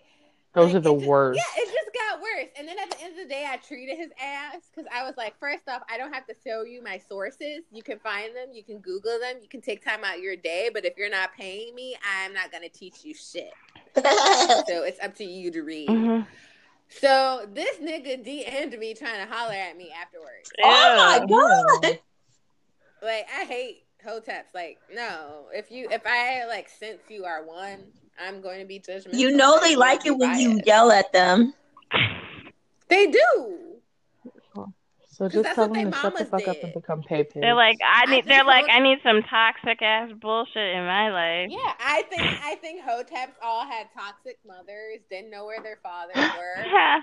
those 0.59 0.73
like, 0.73 0.75
are 0.75 0.79
the 0.81 0.95
just- 0.95 1.07
worst. 1.07 1.37
Yeah, 1.37 1.63
it 1.63 1.65
just 1.67 1.89
got 1.93 2.21
worse. 2.21 2.47
And 2.57 2.67
then 2.67 2.77
at 2.79 2.89
the 2.91 3.01
end 3.03 3.11
of 3.13 3.27
the 3.27 3.29
day, 3.33 3.45
I 3.49 3.57
treated 3.57 3.97
his 3.97 4.09
ass 4.21 4.57
because 4.73 4.89
I 4.93 5.03
was 5.03 5.15
like, 5.17 5.37
first 5.39 5.67
off, 5.67 5.81
I 5.89 5.97
don't 5.97 6.13
have 6.13 6.25
to 6.27 6.35
show 6.45 6.63
you 6.63 6.83
my 6.83 6.97
sources. 6.97 7.61
You 7.71 7.83
can 7.83 7.99
find 7.99 8.35
them, 8.35 8.49
you 8.53 8.63
can 8.63 8.79
Google 8.79 9.19
them, 9.19 9.37
you 9.41 9.47
can 9.49 9.61
take 9.61 9.83
time 9.83 10.03
out 10.03 10.19
your 10.19 10.35
day. 10.35 10.69
But 10.73 10.85
if 10.85 10.97
you're 10.97 11.09
not 11.09 11.33
paying 11.37 11.73
me, 11.75 11.95
I'm 12.19 12.33
not 12.33 12.51
gonna 12.51 12.69
teach 12.69 13.03
you 13.03 13.13
shit. 13.13 13.51
So 13.95 14.83
it's 14.83 14.99
up 15.03 15.15
to 15.15 15.23
you 15.23 15.51
to 15.51 15.61
read. 15.61 15.89
hmm 15.89 16.21
So 16.89 17.47
this 17.53 17.77
nigga 17.77 18.23
DM'd 18.25 18.77
me 18.79 18.93
trying 18.93 19.25
to 19.25 19.31
holler 19.33 19.53
at 19.53 19.75
me 19.77 19.91
afterwards. 19.99 20.51
Oh 20.63 20.95
my 20.97 21.25
god. 21.25 21.99
Like 23.01 23.27
I 23.35 23.45
hate 23.45 23.83
hoteps. 24.05 24.53
Like 24.53 24.77
no, 24.93 25.45
if 25.53 25.71
you 25.71 25.87
if 25.89 26.01
I 26.05 26.45
like 26.47 26.69
sense 26.69 26.99
you 27.09 27.25
are 27.25 27.43
one, 27.45 27.79
I'm 28.19 28.41
going 28.41 28.59
to 28.59 28.65
be 28.65 28.79
judgmental. 28.79 29.13
You 29.13 29.31
know 29.31 29.59
they 29.59 29.73
I'm 29.73 29.79
like 29.79 30.01
it 30.01 30.09
to 30.09 30.15
be 30.17 30.25
when 30.25 30.39
you 30.39 30.61
yell 30.65 30.91
at 30.91 31.11
them. 31.13 31.53
They 32.87 33.07
do. 33.07 33.69
So 35.19 35.27
just 35.27 35.53
tell 35.53 35.67
them 35.67 35.91
to 35.91 35.97
shut 35.97 36.15
the 36.15 36.23
mamas 36.23 36.29
fuck 36.29 36.47
up 36.47 36.63
and 36.63 36.73
become 36.73 37.03
pay 37.03 37.25
pigs. 37.25 37.41
They're 37.41 37.53
like, 37.53 37.77
I 37.83 38.03
I 38.07 38.11
need. 38.11 38.25
They're 38.25 38.45
like, 38.45 38.67
most- 38.67 38.73
I 38.73 38.79
need 38.79 38.99
some 39.03 39.21
toxic 39.23 39.81
ass 39.81 40.11
bullshit 40.21 40.75
in 40.75 40.85
my 40.85 41.11
life. 41.11 41.49
Yeah, 41.51 41.73
I 41.77 42.03
think 42.03 42.21
I 42.21 42.55
think 42.55 42.81
hoteps 42.83 43.33
all 43.43 43.65
had 43.65 43.87
toxic 43.93 44.39
mothers, 44.47 44.99
didn't 45.09 45.29
know 45.29 45.45
where 45.45 45.61
their 45.61 45.77
fathers 45.83 46.15
were, 46.37 47.01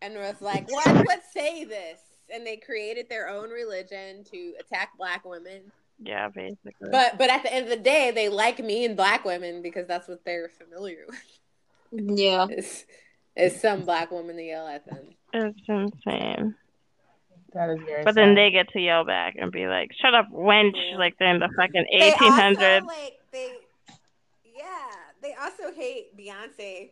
and 0.00 0.14
was 0.14 0.40
like, 0.40 0.70
"What? 0.72 1.06
Let's 1.06 1.30
say 1.34 1.64
this." 1.64 2.00
And 2.34 2.46
they 2.46 2.56
created 2.56 3.10
their 3.10 3.28
own 3.28 3.50
religion 3.50 4.24
to 4.30 4.54
attack 4.58 4.96
black 4.96 5.26
women. 5.26 5.60
Yeah, 6.04 6.28
basically. 6.28 6.90
But 6.90 7.18
but 7.18 7.30
at 7.30 7.42
the 7.42 7.52
end 7.52 7.64
of 7.64 7.70
the 7.70 7.82
day, 7.82 8.10
they 8.10 8.28
like 8.28 8.58
me 8.58 8.84
and 8.84 8.96
black 8.96 9.24
women 9.24 9.62
because 9.62 9.86
that's 9.86 10.08
what 10.08 10.24
they're 10.24 10.48
familiar 10.48 11.04
with. 11.08 12.18
Yeah. 12.18 12.46
Is 12.50 12.84
is 13.36 13.60
some 13.60 13.82
black 13.82 14.10
woman 14.10 14.36
to 14.36 14.42
yell 14.42 14.66
at 14.66 14.86
them. 14.86 15.08
it's 15.32 15.58
insane. 15.68 16.54
that 17.54 17.70
is 17.70 17.78
very. 17.86 18.04
But 18.04 18.14
then 18.14 18.34
they 18.34 18.50
get 18.50 18.68
to 18.70 18.80
yell 18.80 19.04
back 19.04 19.36
and 19.38 19.52
be 19.52 19.66
like, 19.66 19.90
"Shut 20.00 20.14
up, 20.14 20.30
wench!" 20.32 20.72
Yeah. 20.74 20.98
Like 20.98 21.14
they're 21.18 21.34
in 21.34 21.40
the 21.40 21.50
fucking 21.56 21.86
They 21.90 22.06
eighteen 22.06 22.32
also, 22.32 22.86
like 22.86 23.18
they, 23.32 23.52
yeah, 24.56 24.64
they 25.22 25.34
also 25.34 25.72
hate 25.74 26.16
Beyonce 26.16 26.90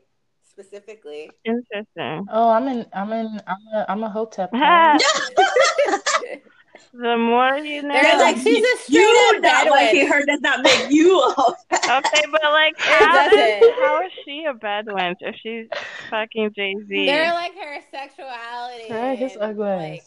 specifically. 0.48 1.30
Interesting. 1.44 2.26
Oh, 2.30 2.50
I'm 2.50 2.68
in. 2.68 2.86
I'm 2.92 3.12
in. 3.12 3.40
I'm 3.46 3.74
a. 3.74 3.86
I'm 3.88 4.02
a 4.02 4.10
hotep. 4.10 4.50
They're 6.92 7.12
the 7.12 7.16
more 7.16 7.56
you 7.58 7.82
know. 7.82 7.94
like, 7.94 8.36
she's 8.36 8.64
a 8.64 8.76
straight 8.82 9.00
You 9.00 9.32
up 9.36 9.42
not 9.42 9.70
liking 9.70 10.06
bed 10.06 10.08
wench. 10.08 10.12
her 10.12 10.26
does 10.26 10.40
not 10.40 10.62
make 10.62 10.90
you 10.90 11.18
a 11.20 11.28
Okay, 11.74 12.22
but 12.30 12.42
like, 12.42 12.74
how, 12.78 13.28
does, 13.28 13.62
how 13.80 14.02
is 14.04 14.12
she 14.24 14.44
a 14.44 14.54
bed 14.54 14.86
wench 14.86 15.16
if 15.20 15.36
she's 15.42 15.66
fucking 16.10 16.52
Jay 16.54 16.74
Z? 16.86 17.06
They're 17.06 17.32
like 17.32 17.54
her 17.54 17.78
sexuality. 17.90 18.92
Right, 18.92 19.18
his 19.18 19.36
ugly 19.40 19.64
Like, 19.64 20.02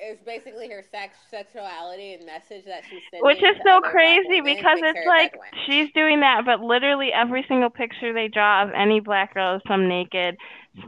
it's 0.00 0.22
basically 0.24 0.68
her 0.68 0.84
sex 0.90 1.16
sexuality 1.30 2.14
and 2.14 2.26
message 2.26 2.64
that 2.66 2.82
she's 2.88 3.00
sending. 3.10 3.26
Which 3.26 3.42
is 3.42 3.56
so 3.64 3.80
crazy 3.80 4.40
because 4.40 4.78
it's 4.82 5.06
like 5.06 5.34
she's 5.66 5.90
doing 5.92 6.20
that, 6.20 6.42
but 6.44 6.60
literally 6.60 7.12
every 7.12 7.44
single 7.48 7.70
picture 7.70 8.12
they 8.12 8.28
draw 8.28 8.64
of 8.64 8.70
any 8.76 9.00
black 9.00 9.34
girl 9.34 9.56
is 9.56 9.62
some 9.66 9.88
naked, 9.88 10.36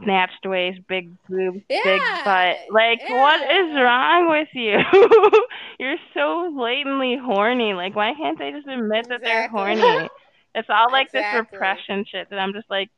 snatched 0.03 0.45
waist, 0.45 0.79
big 0.87 1.11
boobs, 1.27 1.61
big 1.67 2.01
butt. 2.23 2.57
Like, 2.71 3.01
what 3.07 3.41
is 3.41 3.75
wrong 3.75 4.29
with 4.29 4.47
you? 4.53 4.77
You're 5.79 5.97
so 6.13 6.51
blatantly 6.55 7.17
horny. 7.21 7.73
Like, 7.73 7.95
why 7.95 8.13
can't 8.15 8.37
they 8.37 8.51
just 8.51 8.67
admit 8.67 9.07
that 9.09 9.21
they're 9.21 9.49
horny? 9.49 10.09
It's 10.53 10.67
all 10.69 10.91
like 10.91 11.13
this 11.13 11.23
repression 11.33 12.03
shit 12.11 12.29
that 12.29 12.37
I'm 12.37 12.51
just 12.51 12.69
like, 12.69 12.89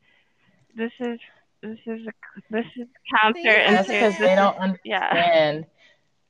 this 0.76 0.92
is 1.00 1.20
this 1.62 1.78
is 1.86 2.08
a, 2.08 2.12
this 2.50 2.66
is 2.76 2.88
That's 3.12 3.38
That's 3.44 3.88
because 3.88 4.18
they 4.18 4.36
don't 4.36 4.58
Yeah. 4.84 5.08
understand. 5.12 5.66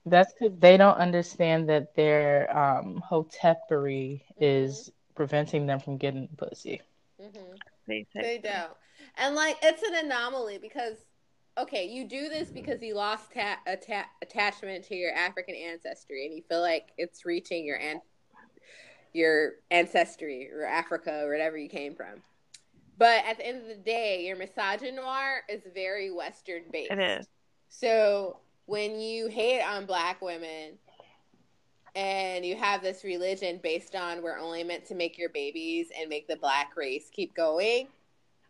That's 0.05 0.33
because 0.33 0.59
they 0.59 0.75
don't 0.75 0.97
understand 0.97 1.69
that 1.69 1.95
their 1.95 2.55
um, 2.55 3.01
hotepery 3.09 4.21
is 4.37 4.91
preventing 5.15 5.65
them 5.65 5.79
from 5.79 5.97
getting 5.97 6.27
pussy. 6.35 6.81
Mhm. 7.21 7.57
They 7.87 8.37
don't. 8.43 8.73
And 9.17 9.35
like 9.35 9.57
it's 9.61 9.83
an 9.83 10.05
anomaly 10.05 10.57
because 10.57 10.97
okay, 11.57 11.85
you 11.85 12.07
do 12.07 12.29
this 12.29 12.49
because 12.49 12.81
you 12.81 12.95
lost 12.95 13.31
ta- 13.33 13.59
atta- 13.67 14.07
attachment 14.21 14.85
to 14.85 14.95
your 14.95 15.13
African 15.13 15.55
ancestry 15.55 16.25
and 16.25 16.35
you 16.35 16.41
feel 16.49 16.61
like 16.61 16.89
it's 16.97 17.25
reaching 17.25 17.65
your 17.65 17.77
an- 17.77 18.01
your 19.13 19.53
ancestry 19.69 20.49
or 20.51 20.65
Africa 20.65 21.21
or 21.23 21.31
whatever 21.31 21.57
you 21.57 21.69
came 21.69 21.95
from. 21.95 22.23
But 22.97 23.23
at 23.25 23.37
the 23.37 23.45
end 23.45 23.61
of 23.61 23.67
the 23.67 23.75
day, 23.75 24.25
your 24.25 24.37
misogynoir 24.37 25.39
is 25.49 25.61
very 25.73 26.11
Western 26.11 26.63
based. 26.71 26.91
It 26.91 26.99
is. 26.99 27.27
So 27.69 28.37
when 28.65 28.99
you 28.99 29.27
hate 29.27 29.61
on 29.61 29.85
black 29.85 30.21
women 30.21 30.77
and 31.95 32.45
you 32.45 32.55
have 32.55 32.81
this 32.81 33.03
religion 33.03 33.59
based 33.61 33.95
on 33.95 34.23
we're 34.23 34.37
only 34.37 34.63
meant 34.63 34.85
to 34.85 34.95
make 34.95 35.17
your 35.17 35.29
babies 35.29 35.87
and 35.99 36.09
make 36.09 36.27
the 36.27 36.35
black 36.35 36.75
race 36.75 37.09
keep 37.11 37.35
going, 37.35 37.87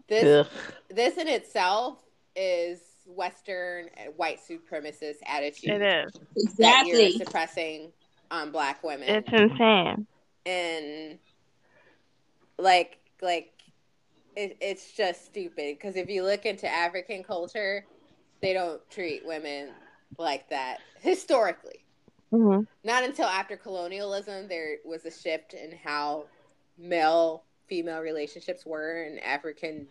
this 0.08 0.48
Ugh. 0.48 0.48
this 0.90 1.18
in 1.18 1.28
itself 1.28 2.00
is 2.36 2.80
Western 3.06 3.90
and 3.98 4.14
white 4.18 4.40
supremacist 4.40 5.18
attitude 5.26 5.82
It 5.82 6.08
is. 6.08 6.20
Exactly. 6.36 7.12
suppressing 7.12 7.92
on 8.32 8.52
black 8.52 8.84
women 8.84 9.10
It's 9.10 9.28
insane. 9.32 10.08
and 10.46 11.20
like 12.58 13.00
like 13.22 13.52
it, 14.36 14.58
it's 14.62 14.92
just 14.94 15.26
stupid 15.26 15.78
because 15.78 15.96
if 15.96 16.10
you 16.10 16.24
look 16.24 16.46
into 16.46 16.68
african 16.68 17.24
culture 17.24 17.86
they 18.42 18.54
don't 18.54 18.82
treat 18.90 19.26
women 19.26 19.70
like 20.18 20.50
that 20.50 20.80
historically 21.02 21.80
hmm 22.32 22.62
not 22.84 23.04
until 23.04 23.26
after 23.28 23.56
colonialism 23.56 24.48
there 24.48 24.78
was 24.86 25.06
a 25.06 25.12
shift 25.12 25.54
in 25.54 25.78
how 25.84 26.26
male 26.78 27.44
female 27.74 28.01
relationships 28.01 28.65
were 28.65 29.03
in 29.03 29.18
african 29.20 29.88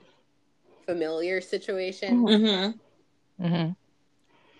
familiar 0.86 1.40
situation. 1.40 2.26
Mm-hmm. 2.26 3.46
hmm 3.46 3.70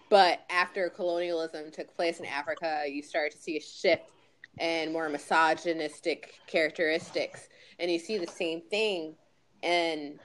But 0.09 0.41
after 0.51 0.89
colonialism 0.91 1.71
took 1.71 1.95
place 1.95 2.21
in 2.21 2.27
Africa, 2.27 2.85
you 2.89 3.03
started 3.03 3.33
to 3.33 3.43
see 3.43 3.57
a 3.57 3.61
shift 3.61 4.11
and 4.59 4.93
more 4.93 5.09
misogynistic 5.09 6.35
characteristics, 6.47 7.49
and 7.79 7.91
you 7.91 7.99
see 7.99 8.19
the 8.19 8.27
same 8.27 8.61
thing 8.61 9.15
in 9.63 10.19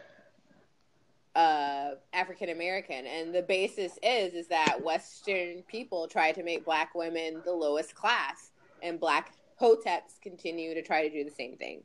uh, 1.36 1.92
African 2.14 2.50
American. 2.50 3.06
And 3.06 3.34
the 3.34 3.44
basis 3.44 3.98
is 4.04 4.34
is 4.34 4.48
that 4.48 4.84
Western 4.84 5.64
people 5.68 6.08
try 6.08 6.32
to 6.34 6.44
make 6.44 6.66
black 6.66 6.94
women 6.94 7.42
the 7.46 7.54
lowest 7.54 7.96
class, 7.96 8.52
and 8.84 9.00
black 9.00 9.34
hoteps 9.62 10.20
continue 10.22 10.74
to 10.74 10.82
try 10.82 11.08
to 11.08 11.10
do 11.10 11.24
the 11.24 11.36
same 11.36 11.56
thing 11.58 11.84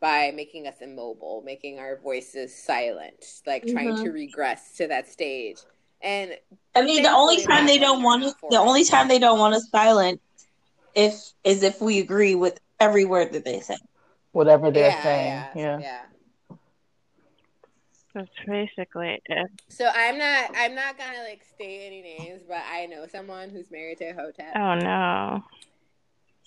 by 0.00 0.32
making 0.34 0.66
us 0.66 0.76
immobile, 0.80 1.42
making 1.44 1.78
our 1.78 1.98
voices 1.98 2.54
silent, 2.56 3.42
like 3.46 3.66
trying 3.66 3.96
to 3.96 4.02
mm-hmm. 4.02 4.12
regress 4.12 4.76
to 4.78 4.88
that 4.88 5.08
stage. 5.08 5.58
And 6.02 6.32
I 6.74 6.82
mean, 6.82 7.02
the 7.02 7.10
only 7.10 7.42
time 7.44 7.66
they 7.66 7.78
don't 7.78 8.02
want 8.02 8.24
are 8.24 8.28
us, 8.28 8.34
the 8.48 8.58
only 8.58 8.84
time 8.84 9.08
they 9.08 9.18
don't 9.18 9.38
want 9.38 9.54
us 9.54 9.68
silent, 9.70 10.20
if 10.94 11.32
is 11.44 11.62
if 11.62 11.80
we 11.80 11.98
agree 11.98 12.34
with 12.34 12.58
every 12.78 13.04
word 13.04 13.32
that 13.32 13.44
they 13.44 13.60
say. 13.60 13.76
Whatever 14.32 14.70
they're 14.70 14.90
yeah, 14.90 15.02
saying. 15.02 15.26
yeah, 15.28 15.54
Yeah. 15.54 15.78
yeah. 15.80 16.00
That's 18.14 18.28
basically 18.46 19.20
it. 19.24 19.50
So 19.68 19.88
I'm 19.94 20.18
not 20.18 20.50
I'm 20.56 20.74
not 20.74 20.98
gonna 20.98 21.22
like 21.28 21.44
state 21.54 21.86
any 21.86 22.02
names, 22.02 22.42
but 22.48 22.62
I 22.72 22.86
know 22.86 23.06
someone 23.06 23.50
who's 23.50 23.70
married 23.70 23.98
to 23.98 24.06
a 24.06 24.14
hotel. 24.14 24.50
Oh 24.56 24.74
no. 24.74 25.44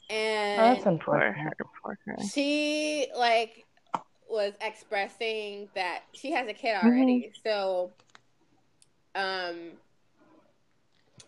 Oh, 0.10 0.14
and 0.16 0.76
that's 0.76 0.86
Poor 0.86 0.92
unfortunate. 0.92 1.38
her, 1.38 1.66
poor 1.84 1.98
her. 2.06 2.16
she 2.34 3.08
like 3.18 3.66
was 4.30 4.54
expressing 4.62 5.70
that 5.76 6.02
she 6.14 6.32
has 6.32 6.48
a 6.48 6.54
kid 6.54 6.76
Mm-hmm. 6.76 6.86
already. 6.88 7.32
So 7.44 7.92
um 9.16 9.72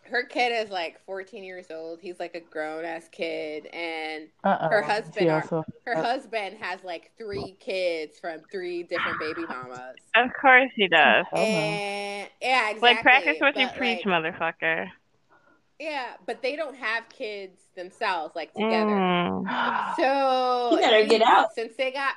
her 0.09 0.23
kid 0.23 0.51
is 0.51 0.69
like 0.69 0.99
14 1.05 1.43
years 1.43 1.67
old. 1.71 1.99
He's 2.01 2.19
like 2.19 2.35
a 2.35 2.39
grown 2.39 2.85
ass 2.85 3.07
kid 3.11 3.67
and 3.67 4.27
Uh-uh. 4.43 4.69
Her 4.69 4.81
husband 4.81 5.29
also. 5.29 5.63
her 5.85 5.95
Uh, 5.95 6.03
husband 6.03 6.57
has 6.59 6.83
like 6.83 7.11
three 7.17 7.55
kids 7.59 8.19
from 8.19 8.41
three 8.51 8.83
different 8.83 9.19
baby 9.19 9.45
mamas. 9.47 9.97
Of 10.15 10.31
course 10.39 10.71
he 10.75 10.87
does. 10.87 11.25
And 11.33 12.29
yeah, 12.41 12.69
exactly. 12.69 12.81
Like 12.81 13.01
practice 13.01 13.35
what 13.39 13.57
you 13.57 13.67
preach, 13.77 14.05
like, 14.05 14.23
motherfucker. 14.23 14.87
Yeah, 15.79 16.13
but 16.25 16.41
they 16.41 16.55
don't 16.55 16.75
have 16.75 17.07
kids 17.09 17.59
themselves, 17.75 18.35
like 18.35 18.53
together. 18.53 18.91
Mm. 18.91 19.95
So 19.97 20.69
You 20.71 20.77
better 20.79 21.05
get 21.05 21.21
out. 21.21 21.53
Since 21.53 21.75
they 21.75 21.91
got, 21.91 22.13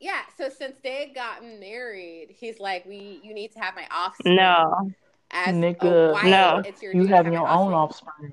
yeah. 0.00 0.20
So 0.36 0.48
since 0.50 0.76
they 0.82 1.06
had 1.06 1.14
gotten 1.14 1.58
married, 1.60 2.28
he's 2.30 2.60
like, 2.60 2.84
"We, 2.84 3.20
you 3.22 3.32
need 3.32 3.52
to 3.52 3.60
have 3.60 3.74
my 3.74 3.86
offspring." 3.90 4.36
No. 4.36 4.90
as 5.30 5.54
Nigga, 5.54 6.10
a 6.10 6.12
wife, 6.12 6.24
no. 6.24 6.62
it's 6.66 6.82
your 6.82 6.92
You 6.92 7.00
duty 7.02 7.10
to 7.10 7.16
have 7.16 7.26
your 7.32 7.48
own 7.48 7.72
offspring. 7.72 8.10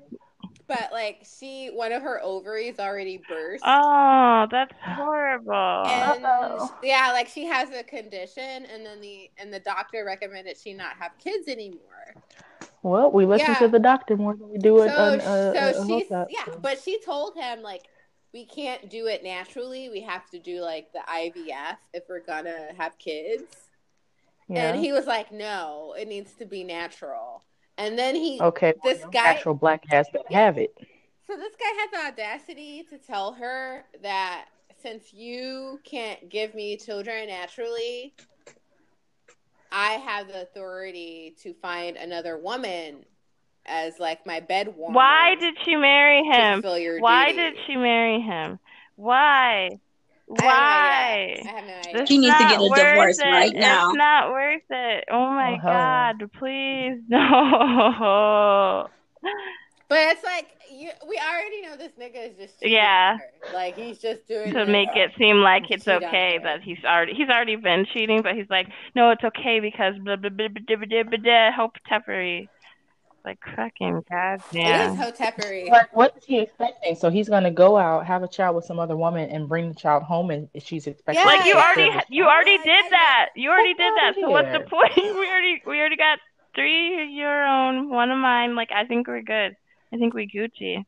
But 0.66 0.90
like, 0.92 1.24
she, 1.24 1.68
one 1.68 1.92
of 1.92 2.02
her 2.02 2.20
ovaries 2.22 2.78
already 2.78 3.22
burst. 3.26 3.62
Oh, 3.66 4.46
that's 4.50 4.74
horrible. 4.82 5.52
and 5.86 6.22
Uh-oh. 6.26 6.74
yeah, 6.82 7.10
like 7.12 7.26
she 7.28 7.46
has 7.46 7.70
a 7.70 7.82
condition, 7.82 8.66
and 8.66 8.84
then 8.84 9.00
the 9.00 9.30
and 9.38 9.50
the 9.50 9.60
doctor 9.60 10.04
recommended 10.04 10.58
she 10.58 10.74
not 10.74 10.96
have 10.98 11.12
kids 11.18 11.48
anymore. 11.48 12.14
Well, 12.88 13.10
we 13.10 13.26
listen 13.26 13.48
Yeah. 13.50 13.58
to 13.60 13.68
the 13.68 13.78
doctor 13.78 14.16
more 14.16 14.34
than 14.34 14.48
we 14.50 14.58
do 14.58 14.82
it. 14.82 14.88
so 14.90 14.96
on, 14.96 15.20
uh, 15.20 15.72
so 15.74 15.86
she's 15.86 16.02
hookup, 16.08 16.28
yeah, 16.30 16.44
so. 16.46 16.58
but 16.60 16.80
she 16.82 17.00
told 17.00 17.36
him 17.36 17.62
like 17.62 17.82
we 18.32 18.44
can't 18.44 18.88
do 18.90 19.06
it 19.06 19.22
naturally. 19.22 19.88
We 19.88 20.00
have 20.02 20.28
to 20.30 20.38
do 20.38 20.60
like 20.60 20.92
the 20.92 21.00
IVF 21.08 21.76
if 21.94 22.04
we're 22.08 22.20
gonna 22.20 22.68
have 22.76 22.98
kids. 22.98 23.68
yeah. 24.48 24.70
And 24.72 24.80
he 24.82 24.92
was 24.92 25.06
like, 25.06 25.30
"No, 25.32 25.94
it 25.98 26.08
needs 26.08 26.32
to 26.34 26.44
be 26.46 26.64
natural." 26.64 27.42
And 27.76 27.98
then 27.98 28.14
he, 28.16 28.40
okay. 28.40 28.74
this 28.82 29.00
your 29.00 29.10
guy- 29.10 29.34
natural 29.34 29.54
black 29.54 29.84
ass 29.92 30.06
that 30.12 30.30
have 30.32 30.58
it. 30.58 30.74
so 31.26 31.36
this 31.36 31.54
guy 31.56 31.70
had 31.78 31.88
the 31.92 32.12
audacity 32.12 32.82
to 32.90 32.98
tell 32.98 33.32
her 33.34 33.84
that 34.02 34.46
since 34.82 35.12
you 35.12 35.78
can't 35.84 36.28
give 36.28 36.54
me 36.54 36.76
children 36.76 37.28
naturally, 37.28 38.14
I 39.70 39.92
have 39.92 40.28
the 40.28 40.42
authority 40.42 41.36
to 41.42 41.54
find 41.54 41.96
another 41.96 42.36
woman 42.38 43.04
as 43.66 43.98
like 43.98 44.24
my 44.26 44.40
bed 44.40 44.74
warmer. 44.76 44.94
Why 44.96 45.34
did 45.38 45.54
she 45.64 45.76
marry 45.76 46.24
him? 46.24 46.62
Why 47.00 47.32
duty. 47.32 47.36
did 47.36 47.54
she 47.66 47.76
marry 47.76 48.20
him? 48.20 48.58
Why? 48.96 49.78
I 50.40 50.44
Why? 50.44 51.42
have 51.44 51.44
no 51.44 51.48
idea. 51.48 51.50
I 51.50 51.54
have 51.56 51.66
no 51.66 51.90
idea. 51.90 52.06
She 52.06 52.18
needs 52.18 52.36
to 52.36 52.44
get 52.44 52.60
a 52.60 52.68
divorce 52.68 53.18
it. 53.18 53.24
right 53.24 53.54
now. 53.54 53.88
It's 53.90 53.96
not 53.96 54.30
worth 54.30 54.62
it. 54.70 55.04
Oh 55.10 55.30
my 55.30 55.52
Oh, 55.54 55.58
hell 55.58 55.72
god, 55.72 56.30
please 56.38 57.00
no. 57.08 58.88
But 59.88 59.98
it's 60.08 60.24
like 60.24 60.48
you, 60.70 60.90
we 61.08 61.18
already 61.18 61.62
know 61.62 61.76
this 61.76 61.92
nigga 61.98 62.30
is 62.30 62.36
just 62.36 62.60
cheating 62.60 62.74
Yeah. 62.74 63.12
on 63.14 63.18
her. 63.20 63.54
Like 63.54 63.74
he's 63.74 63.98
just 63.98 64.28
doing 64.28 64.52
to 64.52 64.66
make 64.66 64.94
it 64.94 65.10
seem 65.18 65.38
like 65.38 65.64
it's 65.70 65.88
okay 65.88 66.38
that 66.42 66.62
he's 66.62 66.84
already 66.84 67.14
he's 67.14 67.28
already 67.28 67.56
been 67.56 67.86
cheating, 67.92 68.20
but 68.22 68.34
he's 68.34 68.50
like, 68.50 68.68
no, 68.94 69.10
it's 69.10 69.24
okay 69.24 69.60
because 69.60 69.94
blah 70.04 70.16
blah 70.16 70.30
blah 70.30 70.48
blah 70.48 70.76
blah 70.76 70.86
blah, 70.86 71.02
blah, 71.04 71.18
blah 71.18 71.52
hope 71.52 71.72
teppery. 71.90 72.48
Like 73.24 73.38
fucking 73.56 74.04
It 74.08 74.66
is 74.66 74.92
goddamn. 74.92 74.96
hotepery. 74.96 75.70
What, 75.70 75.88
what 75.92 76.14
is 76.16 76.24
he 76.24 76.38
expecting? 76.40 76.94
So 76.96 77.10
he's 77.10 77.28
gonna 77.28 77.50
go 77.50 77.76
out, 77.76 78.06
have 78.06 78.22
a 78.22 78.28
child 78.28 78.56
with 78.56 78.64
some 78.64 78.78
other 78.78 78.96
woman, 78.96 79.28
and 79.30 79.48
bring 79.48 79.68
the 79.68 79.74
child 79.74 80.02
home, 80.02 80.30
and 80.30 80.48
she's 80.58 80.86
expecting. 80.86 81.20
Yeah, 81.20 81.36
Like 81.36 81.46
you 81.46 81.54
already 81.54 81.90
you 82.10 82.24
already 82.24 82.56
oh 82.56 82.64
did 82.64 82.84
that. 82.92 83.26
You 83.36 83.50
already 83.50 83.74
did 83.74 83.92
that. 83.96 84.12
So 84.20 84.30
what's 84.30 84.52
the 84.52 84.60
point? 84.60 84.92
We 84.96 85.28
already 85.28 85.62
we 85.66 85.78
already 85.80 85.96
got 85.96 86.18
three 86.54 87.12
your 87.12 87.46
own, 87.46 87.90
one 87.90 88.10
of 88.10 88.18
mine. 88.18 88.54
Like 88.54 88.70
I 88.74 88.84
think 88.84 89.08
we're 89.08 89.22
good. 89.22 89.56
I 89.92 89.96
think 89.96 90.14
we 90.14 90.26
Gucci. 90.26 90.84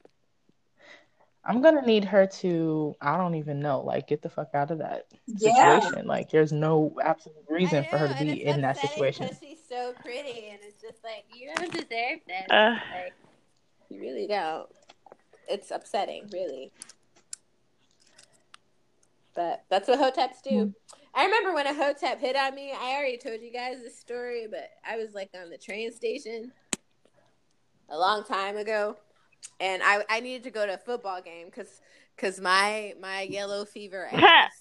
I'm 1.45 1.63
gonna 1.63 1.85
need 1.87 2.05
her 2.05 2.27
to. 2.27 2.95
I 3.01 3.17
don't 3.17 3.35
even 3.35 3.61
know. 3.61 3.81
Like, 3.81 4.09
get 4.09 4.21
the 4.21 4.29
fuck 4.29 4.51
out 4.55 4.71
of 4.71 4.79
that 4.79 5.07
Yeah. 5.27 5.81
situation. 5.81 6.07
Like, 6.07 6.31
there's 6.31 6.53
no 6.53 6.95
absolute 7.03 7.45
reason 7.49 7.85
I 7.85 7.89
for 7.89 7.99
her 7.99 8.09
know, 8.09 8.13
to 8.13 8.19
and 8.19 8.29
be 8.29 8.43
it's 8.43 8.57
in 8.57 8.61
that 8.61 8.79
situation. 8.79 9.31
she's 9.41 9.59
so 9.67 9.95
pretty, 10.03 10.49
and 10.51 10.59
it's 10.63 10.83
just 10.83 11.03
like 11.03 11.25
you 11.35 11.51
don't 11.55 11.73
deserve 11.73 12.21
this. 12.27 12.47
Uh. 12.51 12.77
like 12.93 13.15
you 13.89 14.01
really 14.01 14.27
don't. 14.27 14.69
It's 15.49 15.71
upsetting, 15.71 16.29
really. 16.31 16.71
But 19.35 19.65
that's 19.71 19.89
what 19.89 19.99
hoteps 19.99 20.43
do. 20.43 20.65
Hmm. 20.65 20.71
I 21.15 21.25
remember 21.25 21.55
when 21.55 21.67
a 21.67 21.75
hotep 21.75 22.21
hit 22.21 22.37
on 22.37 22.55
me. 22.55 22.73
I 22.73 22.93
already 22.97 23.17
told 23.17 23.41
you 23.41 23.51
guys 23.51 23.81
this 23.81 23.99
story, 23.99 24.47
but 24.49 24.69
I 24.87 24.97
was 24.97 25.15
like 25.15 25.31
on 25.35 25.51
the 25.51 25.59
train 25.59 25.91
station 25.93 26.53
a 27.91 27.99
long 27.99 28.25
time 28.25 28.57
ago, 28.57 28.97
and 29.59 29.83
I 29.83 30.05
I 30.09 30.21
needed 30.21 30.45
to 30.45 30.51
go 30.51 30.67
to 30.67 30.75
a 30.75 30.79
football 30.79 31.21
game 31.21 31.47
because 31.47 31.81
because 32.17 32.41
my 32.41 32.95
my 33.01 33.23
yellow 33.23 33.65
fever 33.65 34.09
ass 34.13 34.53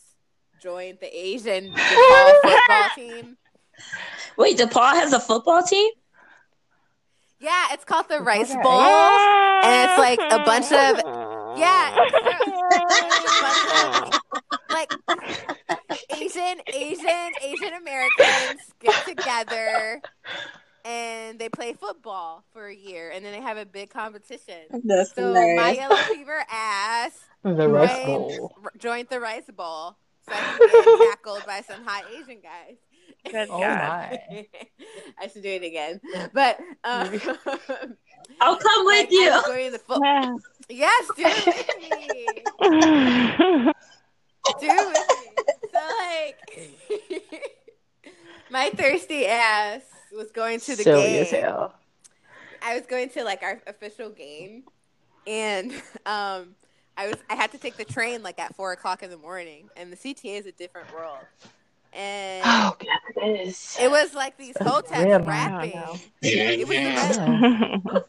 joined 0.61 0.97
the 0.99 1.07
Asian 1.17 1.71
DePaul 1.73 2.41
football 2.41 2.89
team. 2.95 3.37
Wait, 4.37 4.57
DePaul 4.57 4.93
has 4.93 5.13
a 5.13 5.19
football 5.19 5.63
team? 5.63 5.91
Yeah, 7.39 7.67
it's 7.71 7.85
called 7.85 8.09
the 8.09 8.19
Rice 8.19 8.51
Okay. 8.51 8.61
Bowl. 8.61 8.81
And 8.81 9.89
it's 9.89 9.97
like 9.97 10.19
a 10.19 10.43
bunch 10.43 10.65
of- 10.73 10.99
yeah, 11.57 11.95
like 14.69 14.91
Asian, 16.17 16.59
Asian, 16.73 17.31
Asian 17.41 17.73
Americans 17.75 18.59
get 18.81 19.05
together 19.07 20.01
and 20.89 21.37
they 21.37 21.49
play 21.49 21.73
football 21.73 22.43
for 22.51 22.65
a 22.67 22.75
year, 22.75 23.11
and 23.11 23.23
then 23.23 23.31
they 23.31 23.41
have 23.41 23.57
a 23.57 23.65
big 23.65 23.91
competition. 23.91 24.55
That's 24.83 25.13
So 25.13 25.21
my 25.21 25.27
hilarious. 25.27 25.77
yellow 25.77 25.95
fever 26.09 26.43
ass 26.49 27.11
The 27.43 27.69
Rice 27.69 27.89
joined, 27.89 28.05
Bowl. 28.05 28.55
joined 28.79 29.07
the 29.09 29.19
Rice 29.19 29.49
Bowl, 29.55 29.97
so 30.27 30.33
I 30.33 30.39
can 30.41 30.57
get 30.57 30.99
tackled 31.09 31.45
by 31.45 31.61
some 31.61 31.85
hot 31.85 32.03
Asian 32.11 32.39
guys. 32.41 32.77
Good 33.29 33.49
Oh 33.49 33.59
God. 33.59 34.19
my. 34.29 34.47
I 35.19 35.27
should 35.27 35.43
do 35.43 35.49
it 35.49 35.63
again, 35.63 36.01
but 36.33 36.59
um, 36.83 37.11
I'll 38.41 38.55
come 38.57 38.85
with 38.85 39.05
like, 39.05 39.11
you. 39.11 39.29
I 39.29 39.35
was 39.37 39.45
going 39.45 39.71
to 39.73 39.79
fo- 39.79 40.01
yes, 40.69 41.05
do 41.15 41.23
it 41.25 41.45
with 41.45 41.77
me. 41.77 42.43
do 44.59 44.67
it 44.67 44.87
with 44.87 45.07
me. 45.09 45.43
So 45.71 45.79
like, 47.09 47.29
my 48.49 48.69
thirsty 48.71 49.25
ass 49.27 49.81
was 50.15 50.31
going 50.31 50.59
to 50.61 50.75
the 50.75 50.83
Silly 50.83 51.03
game. 51.03 51.21
as 51.23 51.31
hell. 51.31 51.73
I 52.61 52.75
was 52.75 52.85
going 52.85 53.09
to 53.11 53.23
like 53.23 53.41
our 53.43 53.61
official 53.67 54.09
game, 54.09 54.63
and 55.25 55.71
um, 56.05 56.55
I 56.97 57.07
was 57.07 57.15
I 57.29 57.35
had 57.35 57.51
to 57.51 57.57
take 57.57 57.77
the 57.77 57.85
train 57.85 58.23
like 58.23 58.39
at 58.39 58.55
four 58.55 58.71
o'clock 58.71 59.03
in 59.03 59.09
the 59.09 59.17
morning, 59.17 59.69
and 59.77 59.91
the 59.91 59.97
CTA 59.97 60.39
is 60.39 60.45
a 60.45 60.51
different 60.51 60.93
world, 60.93 61.19
and 61.93 62.43
Oh 62.45 62.75
God, 62.79 63.23
it 63.23 63.47
is. 63.47 63.77
it 63.79 63.89
was 63.89 64.13
like 64.13 64.37
these 64.37 64.55
hoteps 64.55 64.91
red 65.05 65.25
rapping. 65.27 65.73
Oh. 65.75 65.99
It 66.21 66.67
was 66.67 66.67
the 66.67 67.93
red, 67.95 68.03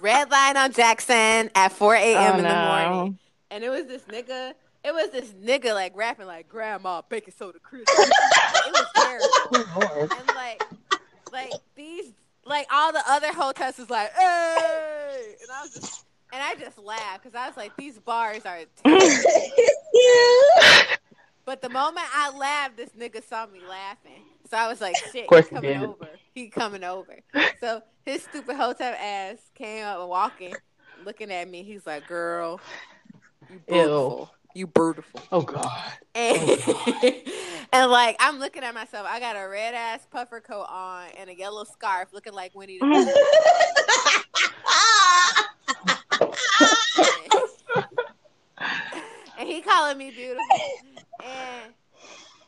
red 0.00 0.30
line 0.30 0.56
on 0.56 0.72
Jackson 0.72 1.50
at 1.54 1.72
four 1.72 1.94
a.m. 1.94 2.34
oh 2.34 2.38
in 2.38 2.42
the 2.44 2.52
no. 2.52 2.92
morning, 2.92 3.18
and 3.50 3.62
it 3.62 3.68
was 3.70 3.86
this 3.86 4.02
nigga 4.04 4.54
it 4.82 4.94
was 4.94 5.10
this 5.10 5.30
nigga 5.32 5.74
like 5.74 5.94
rapping 5.94 6.26
like 6.26 6.48
grandma 6.48 7.02
baking 7.08 7.34
soda 7.36 7.58
crisp. 7.58 7.86
it 7.98 8.72
was 8.72 8.86
terrible. 8.96 9.68
Oh, 9.76 10.08
And 10.18 10.36
like 10.36 10.62
like 11.32 11.52
these 11.74 12.12
like 12.44 12.66
all 12.72 12.92
the 12.92 13.02
other 13.08 13.32
hotels 13.32 13.78
was 13.78 13.90
like, 13.90 14.12
hey 14.12 15.34
and 15.42 15.50
I 15.50 15.62
was 15.62 15.74
just 15.74 16.04
and 16.32 16.42
I 16.42 16.54
just 16.54 16.78
laughed 16.78 17.22
because 17.22 17.34
I 17.34 17.48
was 17.48 17.56
like, 17.56 17.76
these 17.76 17.98
bars 17.98 18.42
are. 18.46 18.60
But 21.46 21.62
the 21.62 21.68
moment 21.68 22.06
I 22.14 22.30
laughed, 22.30 22.76
this 22.76 22.90
nigga 22.90 23.24
saw 23.24 23.44
me 23.46 23.58
laughing. 23.68 24.22
So 24.48 24.56
I 24.56 24.68
was 24.68 24.80
like, 24.80 24.94
shit, 25.10 25.26
course 25.26 25.48
he 25.48 25.56
he 25.56 25.60
coming 25.60 25.76
over. 25.78 26.08
He 26.32 26.46
coming 26.48 26.84
over. 26.84 27.18
So 27.60 27.82
his 28.04 28.22
stupid 28.22 28.54
hotel 28.54 28.94
ass 28.96 29.38
came 29.56 29.84
up 29.84 30.08
walking, 30.08 30.54
looking 31.04 31.32
at 31.32 31.48
me. 31.48 31.64
He's 31.64 31.86
like, 31.86 32.06
girl, 32.06 32.60
you 33.50 33.58
beautiful. 33.66 34.30
You 34.54 34.66
beautiful. 34.68 35.22
Oh 35.32 35.42
God. 35.42 35.92
And, 36.14 36.38
oh, 36.66 37.00
and 37.72 37.90
like, 37.90 38.16
I'm 38.20 38.38
looking 38.38 38.62
at 38.62 38.74
myself. 38.74 39.06
I 39.08 39.20
got 39.20 39.36
a 39.36 39.48
red 39.48 39.74
ass 39.74 40.06
puffer 40.10 40.40
coat 40.40 40.66
on 40.68 41.08
and 41.18 41.30
a 41.30 41.36
yellow 41.36 41.64
scarf 41.64 42.08
looking 42.12 42.32
like 42.32 42.54
Winnie 42.54 42.78
the 42.78 42.86
Pooh. 42.86 42.90
and 49.38 49.48
he 49.48 49.60
calling 49.60 49.98
me 49.98 50.10
beautiful. 50.10 50.44
And 51.20 51.72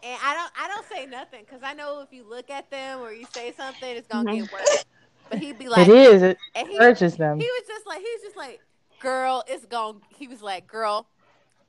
and 0.02 0.18
I 0.22 0.34
don't 0.34 0.52
I 0.58 0.68
don't 0.68 0.88
say 0.88 1.06
nothing 1.06 1.44
because 1.44 1.62
I 1.62 1.74
know 1.74 2.00
if 2.00 2.12
you 2.12 2.28
look 2.28 2.50
at 2.50 2.70
them 2.70 3.00
or 3.00 3.12
you 3.12 3.26
say 3.32 3.52
something, 3.52 3.96
it's 3.96 4.08
gonna 4.08 4.34
get 4.34 4.44
mm-hmm. 4.44 4.54
worse. 4.54 4.84
But 5.30 5.38
he'd 5.38 5.58
be 5.58 5.68
like, 5.68 5.88
it 5.88 5.94
is. 5.94 6.22
It 6.22 6.36
and 6.54 6.68
he, 6.68 6.78
urges 6.78 7.16
them. 7.16 7.38
he 7.38 7.46
was 7.46 7.62
just 7.66 7.86
like 7.86 7.98
he 7.98 8.04
was 8.04 8.22
just 8.22 8.36
like, 8.36 8.60
girl, 9.00 9.44
it's 9.46 9.64
gonna. 9.66 9.98
He 10.08 10.26
was 10.26 10.42
like, 10.42 10.66
girl, 10.66 11.06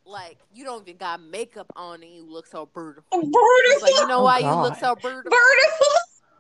like 0.06 0.38
you 0.54 0.64
don't 0.66 0.82
even 0.88 0.98
got 0.98 1.22
makeup 1.22 1.72
on 1.76 2.04
and 2.04 2.12
you 2.14 2.26
look 2.30 2.48
so 2.48 2.66
beautiful. 2.66 3.04
He's 3.12 3.32
Vertical. 3.32 3.82
like, 3.82 3.94
you 3.94 4.08
know 4.08 4.20
Oh, 4.22 4.24
why 4.24 4.40
you 4.40 4.54
look 4.54 4.76
so 4.76 4.96
beautiful? 4.96 5.32
Vertical. 5.32 5.88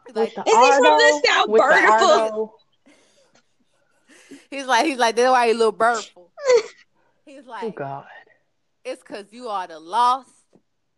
He's 0.07 0.15
With 0.15 0.37
like, 0.37 0.47
Is 0.47 0.53
he 0.53 0.71
from 0.73 0.83
the 0.83 1.21
South? 1.25 1.47
with 1.49 1.61
the 1.61 1.67
Vertical. 1.67 2.09
Arno. 2.09 2.53
he's 4.49 4.65
like, 4.65 4.85
he's 4.85 4.97
like, 4.97 5.15
that's 5.15 5.29
why 5.31 5.45
you 5.47 5.57
look 5.57 5.77
beautiful. 5.79 6.31
He's 7.25 7.45
like, 7.45 7.63
Oh 7.63 7.67
like, 7.67 7.75
God. 7.75 8.05
it's 8.83 9.01
because 9.01 9.27
you 9.31 9.47
are 9.47 9.65
the 9.65 9.79
lost 9.79 10.29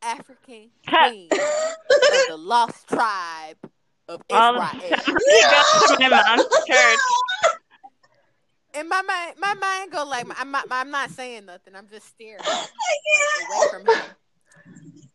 African 0.01 0.71
queen 0.87 1.29
of 1.31 2.27
the 2.27 2.35
lost 2.35 2.87
tribe 2.87 3.57
of 4.07 4.23
All 4.31 4.57
of 4.59 4.73
Israel. 4.73 4.99
he 5.29 5.41
goes 5.43 5.97
to 5.97 6.09
my 6.09 6.09
mom's 6.09 6.43
church. 6.67 6.99
In 8.77 8.89
my 8.89 9.01
mind, 9.01 9.35
my 9.39 9.53
mind 9.53 9.91
go 9.91 10.03
like, 10.05 10.25
I'm 10.39 10.51
not, 10.51 10.65
I'm 10.69 10.91
not 10.91 11.09
saying 11.11 11.45
nothing. 11.45 11.75
I'm 11.75 11.87
just 11.87 12.07
staring 12.07 12.39
away 12.45 13.67
from 13.71 13.85
him. 13.85 14.01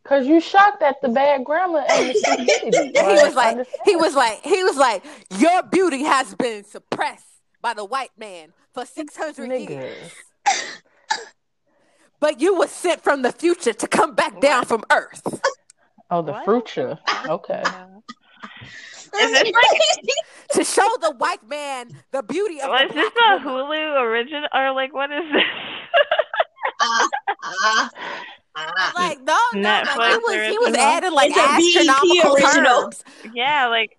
Cause 0.05 0.27
you 0.27 0.41
shocked 0.41 0.83
at 0.83 0.97
the 1.03 1.09
bad 1.09 1.45
grammar 1.45 1.85
and 1.89 2.09
the 2.09 2.15
stupidity. 2.19 2.99
And 2.99 3.07
he 3.07 3.25
was 3.25 3.35
like, 3.35 3.53
understand. 3.53 3.81
he 3.85 3.97
was 3.97 4.15
like, 4.15 4.41
he 4.43 4.65
was 4.65 4.77
like, 4.77 5.05
your 5.39 5.63
beauty 5.65 6.03
has 6.05 6.35
been 6.35 6.65
suppressed 6.65 7.27
by 7.61 7.75
the 7.75 7.85
white 7.85 8.11
man 8.19 8.53
for 8.73 8.87
six 8.87 9.17
hundred 9.17 9.61
years, 9.61 10.11
but 12.19 12.41
you 12.41 12.55
was 12.55 12.71
sent 12.71 13.03
from 13.03 13.23
the 13.23 13.31
future 13.31 13.75
to 13.75 13.87
come 13.87 14.15
back 14.15 14.41
down 14.41 14.65
from 14.65 14.83
Earth 14.91 15.43
Oh, 16.11 16.23
the 16.23 16.33
What? 16.33 16.45
future. 16.45 16.99
Okay. 17.27 17.63
Is 18.97 19.00
this 19.13 19.33
like 19.53 19.53
to 20.53 20.65
show 20.65 20.89
the 21.01 21.13
white 21.19 21.47
man 21.49 21.91
the 22.13 22.23
beauty 22.23 22.61
of 22.61 22.69
was 22.71 22.89
the 22.89 22.95
this 22.95 23.13
black 23.15 23.41
a 23.43 23.45
woman. 23.45 23.67
Hulu 23.67 24.01
original 24.03 24.49
or 24.55 24.73
like 24.73 24.93
what 24.93 25.11
is 25.13 25.25
this? 25.33 25.43
Like 28.95 29.21
no, 29.23 29.39
no, 29.55 29.61
like 29.63 29.87
Netflix 29.87 30.11
he 30.11 30.17
was 30.19 30.51
he 30.53 30.59
was 30.59 30.69
original? 30.69 30.81
adding 30.81 31.13
like 31.13 31.31
It's 31.35 31.77
a 31.77 31.81
astronomical 31.89 32.35
original. 32.35 32.83
terms. 32.83 33.05
yeah, 33.33 33.67
like 33.69 33.97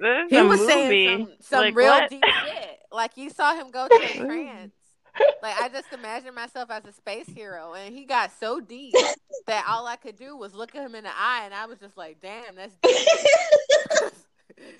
this 0.00 0.24
is 0.26 0.30
He 0.30 0.36
a 0.38 0.44
was 0.44 0.60
movie. 0.60 0.72
saying 0.72 1.26
some, 1.26 1.36
some 1.40 1.60
like, 1.60 1.74
real 1.76 1.90
what? 1.90 2.10
deep 2.10 2.24
shit. 2.24 2.78
Like 2.92 3.16
you 3.16 3.30
saw 3.30 3.54
him 3.54 3.70
go 3.70 3.88
to 3.88 3.94
a 3.94 4.18
trance. 4.26 4.72
Like 5.42 5.60
I 5.60 5.68
just 5.68 5.92
imagined 5.92 6.34
myself 6.34 6.70
as 6.70 6.84
a 6.84 6.92
space 6.92 7.28
hero, 7.28 7.72
and 7.74 7.94
he 7.94 8.04
got 8.04 8.30
so 8.38 8.60
deep 8.60 8.94
that 9.46 9.64
all 9.68 9.86
I 9.86 9.96
could 9.96 10.16
do 10.16 10.36
was 10.36 10.54
look 10.54 10.74
at 10.74 10.84
him 10.84 10.94
in 10.94 11.04
the 11.04 11.10
eye, 11.16 11.42
and 11.44 11.54
I 11.54 11.66
was 11.66 11.78
just 11.78 11.96
like, 11.96 12.20
"Damn, 12.20 12.56
that's 12.56 12.74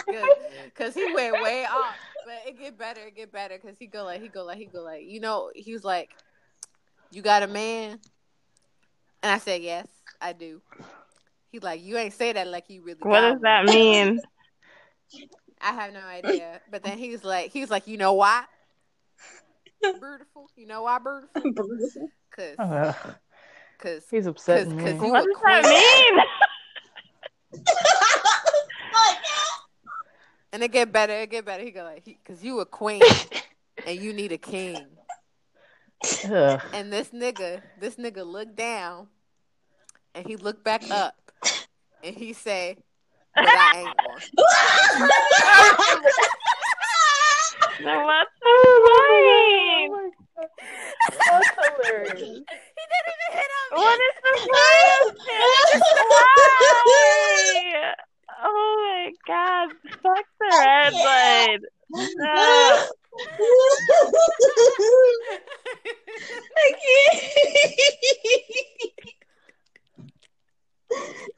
because 0.64 0.94
he 0.94 1.12
went 1.12 1.42
way 1.42 1.64
off." 1.64 1.96
But 2.24 2.42
it 2.46 2.58
get 2.58 2.78
better, 2.78 3.02
it 3.02 3.16
get 3.16 3.32
better 3.32 3.58
because 3.60 3.76
he 3.78 3.86
go 3.86 4.04
like 4.04 4.20
he 4.20 4.28
go 4.28 4.44
like 4.44 4.58
he 4.58 4.66
go 4.66 4.82
like 4.82 5.04
you 5.06 5.20
know 5.20 5.50
he 5.54 5.72
was 5.72 5.84
like, 5.84 6.10
"You 7.10 7.22
got 7.22 7.42
a 7.42 7.46
man," 7.46 7.98
and 9.22 9.32
I 9.32 9.38
said, 9.38 9.62
"Yes, 9.62 9.88
I 10.20 10.32
do." 10.32 10.60
He's 11.50 11.62
like, 11.62 11.82
"You 11.82 11.96
ain't 11.98 12.14
say 12.14 12.32
that 12.32 12.48
like 12.48 12.68
you 12.68 12.82
really." 12.82 13.00
What 13.02 13.20
got 13.20 13.32
does 13.32 13.40
that 13.42 13.64
mean? 13.66 14.20
I 15.60 15.72
have 15.72 15.92
no 15.92 16.00
idea. 16.00 16.60
But 16.70 16.82
then 16.82 16.98
he 16.98 17.10
was 17.10 17.24
like, 17.24 17.50
he 17.50 17.60
was 17.60 17.70
like, 17.70 17.86
you 17.86 17.96
know 17.96 18.12
why? 18.12 18.44
Beautiful. 19.80 20.50
You 20.56 20.66
know 20.66 20.82
why 20.82 20.98
beautiful? 20.98 21.52
Cause, 22.30 22.56
Ugh, 22.58 22.94
cause, 23.78 24.04
he's 24.10 24.24
cause, 24.24 24.74
cause 24.74 25.00
me. 25.00 25.10
What 25.10 25.24
does 25.24 25.36
that 25.44 25.64
mean? 25.64 26.24
And 30.54 30.62
it 30.62 30.70
get 30.70 30.92
better. 30.92 31.12
It 31.12 31.30
get 31.30 31.44
better. 31.44 31.64
He 31.64 31.72
go 31.72 31.82
like, 31.82 32.06
cause 32.24 32.44
you 32.44 32.60
a 32.60 32.64
queen 32.64 33.02
and 33.88 33.98
you 33.98 34.12
need 34.12 34.30
a 34.30 34.38
king. 34.38 34.86
Ugh. 36.30 36.60
And 36.72 36.92
this 36.92 37.08
nigga, 37.08 37.60
this 37.80 37.96
nigga 37.96 38.24
looked 38.24 38.54
down, 38.54 39.08
and 40.14 40.24
he 40.24 40.36
looked 40.36 40.62
back 40.62 40.88
up, 40.92 41.16
and 42.04 42.14
he 42.14 42.34
say, 42.34 42.76
"But 43.34 43.48
I 43.48 43.78
ain't 43.78 43.88
one." 43.96 44.20
Then 47.82 48.04
what's 48.04 48.30
the 48.40 48.54
point? 48.86 50.14
That's 51.30 51.48
hilarious. 51.82 52.20
He 52.20 52.82
didn't 52.92 53.10
even 53.10 53.30
hit 53.32 53.50
on 53.58 53.66
me. 53.70 53.82
What 53.82 53.98
is 53.98 54.16
the 54.22 54.32
point? 54.38 55.18
Why? 56.78 57.94
Oh 58.42 59.04
my 59.06 59.12
god. 59.26 59.68
Fuck 60.02 60.26
the 60.40 60.46
red 60.58 60.92
light. 60.92 61.58
No. 61.90 62.86
I 66.56 66.72
can't. 66.82 67.24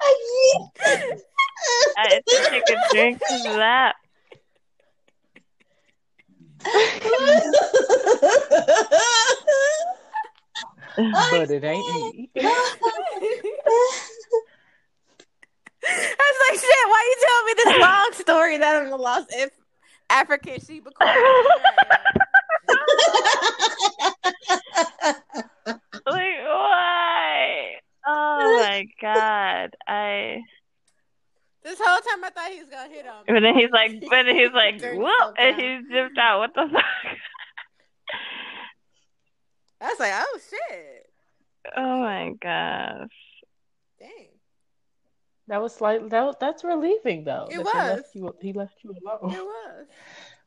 I 0.00 0.14
can't. 0.82 1.20
I 1.98 2.20
think 2.28 2.44
I 2.52 2.61
could 2.66 2.82
drink 2.92 3.18
to 3.18 3.38
that. 3.56 3.94
But 11.30 11.50
it 11.50 11.64
ain't 11.64 11.87
me. 11.94 12.30
I 15.88 16.33
was 16.33 16.38
like, 16.51 16.61
shit, 16.61 16.85
why 16.88 16.99
are 17.01 17.09
you 17.11 17.16
telling 17.27 17.46
me 17.46 17.53
this 17.57 17.81
long 17.81 18.11
story 18.12 18.57
that 18.59 18.77
I'm 18.83 18.90
the 18.90 18.96
lost 18.96 19.29
if 19.31 19.51
African 20.11 20.61
sheep? 20.61 20.87
Like 26.09 26.38
why? 26.44 27.75
Oh 28.07 28.61
my 28.62 28.87
god. 29.01 29.75
I 29.88 30.38
This 31.64 31.81
whole 31.83 31.99
time 32.01 32.25
I 32.25 32.31
thought 32.31 32.51
he 32.51 32.61
was 32.61 32.68
gonna 32.70 32.88
hit 32.88 33.07
on 33.07 33.25
me. 33.27 33.33
but 33.33 33.40
then 33.40 33.55
he's 33.59 33.70
like 33.72 34.01
but 34.09 34.22
then 34.22 34.37
he's 34.37 34.53
like 34.53 34.81
whoop 34.94 35.35
and 35.38 35.57
he 35.57 35.81
zipped 35.92 36.18
out. 36.18 36.38
What 36.40 36.55
the 36.55 36.68
fuck? 36.72 36.85
I 39.81 39.87
was 39.88 39.99
like, 40.01 40.12
oh 40.14 40.38
shit. 40.49 41.11
Oh 41.77 42.01
my 42.01 42.31
gosh. 42.40 43.09
Dang. 43.99 44.29
That 45.48 45.62
was 45.62 45.80
like 45.80 46.09
that. 46.11 46.40
That's 46.40 46.64
relieving 46.64 47.24
though. 47.24 47.48
It 47.50 47.59
was. 47.59 47.72
He 47.72 47.78
left 47.78 48.14
you, 48.14 48.35
he 48.40 48.52
left 48.52 48.74
you 48.82 48.94
alone. 49.04 49.32
It 49.35 49.44
was. 49.44 49.87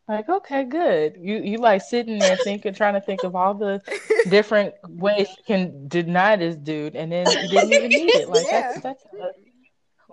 Like, 0.09 0.27
okay, 0.27 0.63
good. 0.63 1.17
You 1.21 1.37
you 1.37 1.59
like 1.59 1.83
sitting 1.83 2.17
there 2.17 2.35
thinking, 2.37 2.73
trying 2.73 2.95
to 2.95 2.99
think 2.99 3.23
of 3.23 3.35
all 3.35 3.53
the 3.53 3.79
different 4.27 4.73
ways 4.87 5.27
you 5.37 5.43
can 5.45 5.87
deny 5.87 6.35
this 6.35 6.55
dude, 6.55 6.95
and 6.95 7.11
then 7.11 7.27
you 7.29 7.47
didn't 7.47 7.73
even 7.73 7.89
need 7.89 8.15
it. 8.15 8.27
Like 8.27 8.47
Yeah. 8.51 8.71
that's 8.71 8.81
that's 8.81 9.05
uh, 9.21 9.27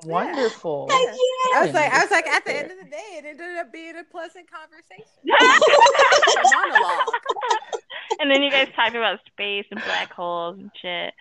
wonderful. 0.04 0.88
Yeah. 0.90 0.96
I 1.58 1.64
was 1.64 1.72
like, 1.72 1.90
I 1.94 2.02
was 2.02 2.10
like, 2.10 2.26
at 2.26 2.44
the 2.44 2.54
end 2.54 2.72
of 2.72 2.78
the 2.78 2.84
day, 2.90 3.08
it 3.12 3.24
ended 3.24 3.56
up 3.56 3.72
being 3.72 3.96
a 3.96 4.04
pleasant 4.04 4.46
conversation. 4.50 5.06
Monologue. 6.52 7.08
and 8.20 8.30
then 8.30 8.42
you 8.42 8.50
guys 8.50 8.68
talked 8.76 8.96
about 8.96 9.20
space 9.32 9.64
and 9.70 9.82
black 9.82 10.12
holes 10.12 10.58
and 10.58 10.70
shit. 10.82 11.14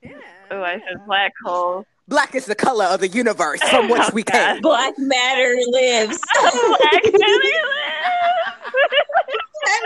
Yeah. 0.00 0.12
Oh, 0.52 0.62
I 0.62 0.74
said 0.74 1.04
black 1.06 1.32
holes. 1.44 1.86
Black 2.08 2.34
is 2.34 2.46
the 2.46 2.54
color 2.54 2.84
of 2.86 3.00
the 3.00 3.08
universe 3.08 3.62
from 3.62 3.88
which 3.88 4.02
oh, 4.02 4.10
we 4.12 4.22
God. 4.24 4.54
came. 4.54 4.62
Black 4.62 4.94
matter 4.98 5.54
lives. 5.70 6.18
Black 6.40 7.02
matter 7.04 7.52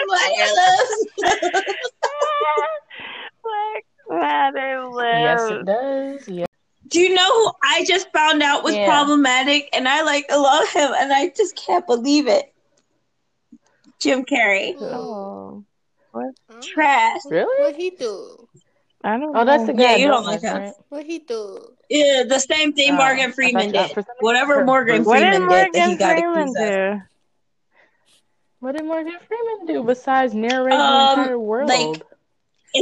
lives. 0.09 1.07
Black 3.43 3.85
matter 4.09 4.87
lives. 4.89 5.43
Yes, 5.43 5.51
it 5.51 5.67
does. 5.67 6.29
Yeah. 6.29 6.47
Do 6.89 7.01
you 7.01 7.15
know 7.15 7.29
who 7.29 7.53
I 7.63 7.85
just 7.87 8.11
found 8.13 8.43
out 8.43 8.65
was 8.65 8.75
yeah. 8.75 8.87
problematic, 8.87 9.69
and 9.73 9.89
I 9.89 10.03
like 10.03 10.25
love 10.31 10.69
him, 10.69 10.93
and 10.97 11.13
I 11.13 11.33
just 11.37 11.57
can't 11.57 11.87
believe 11.87 12.29
it. 12.29 12.53
Jim 13.99 14.25
Carrey. 14.25 14.75
Oh, 14.79 14.85
oh. 14.85 15.65
what 16.13 16.35
trash? 16.63 17.21
Really? 17.29 17.63
What 17.63 17.77
he 17.77 17.91
do? 17.91 18.49
I 19.05 19.19
don't. 19.19 19.37
Oh, 19.37 19.41
know. 19.41 19.45
that's 19.45 19.67
the 19.67 19.73
guy. 19.73 19.83
Yeah, 19.83 19.97
you 19.97 20.09
don't 20.09 20.25
like 20.25 20.43
him. 20.43 20.73
What 20.89 21.05
he 21.05 21.19
do? 21.19 21.76
Yeah, 21.89 22.25
the 22.29 22.39
same 22.41 22.73
thing 22.73 22.93
Oh, 22.95 22.97
Morgan 22.97 23.33
Freeman 23.33 23.69
uh, 23.77 23.83
did. 23.83 23.91
for 23.93 24.03
some 24.03 24.07
reason 24.09 24.17
Whatever 24.21 24.61
I 24.61 24.65
Morgan 24.65 24.97
Bruce. 25.05 25.07
What 25.07 25.21
did 25.21 25.35
Freeman 25.35 25.49
did 25.49 25.73
that 25.75 25.89
he 25.91 25.97
got 25.97 26.19
Freeman 26.19 26.41
accused 26.49 26.59
of. 26.61 26.73
do? 26.99 27.03
What 28.61 28.73
did 28.77 28.85
Morgan 28.85 29.17
Freeman 29.29 29.67
do 29.67 29.83
besides 29.85 30.35
narrate 30.35 30.73
Um, 30.75 31.17
the 31.17 31.23
entire 31.23 31.39
world? 31.39 31.69
like- 31.69 32.03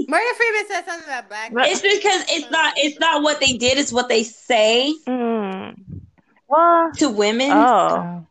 Morgan 0.09 0.35
Freeman 0.37 0.67
said 0.67 0.85
something 0.87 1.07
about 1.09 1.29
black. 1.29 1.53
But- 1.53 1.69
It's 1.69 1.81
because 1.83 2.25
it's 2.29 2.51
not 2.51 2.75
it's 2.77 2.99
not 2.99 3.23
what 3.23 3.39
they 3.41 3.53
did, 3.59 3.79
it's 3.79 3.93
what 3.93 4.09
they 4.09 4.23
say 4.25 4.93
Mm. 5.07 5.75
Well, 6.49 6.91
to 6.97 7.11
women. 7.11 7.51
oh. 7.53 8.27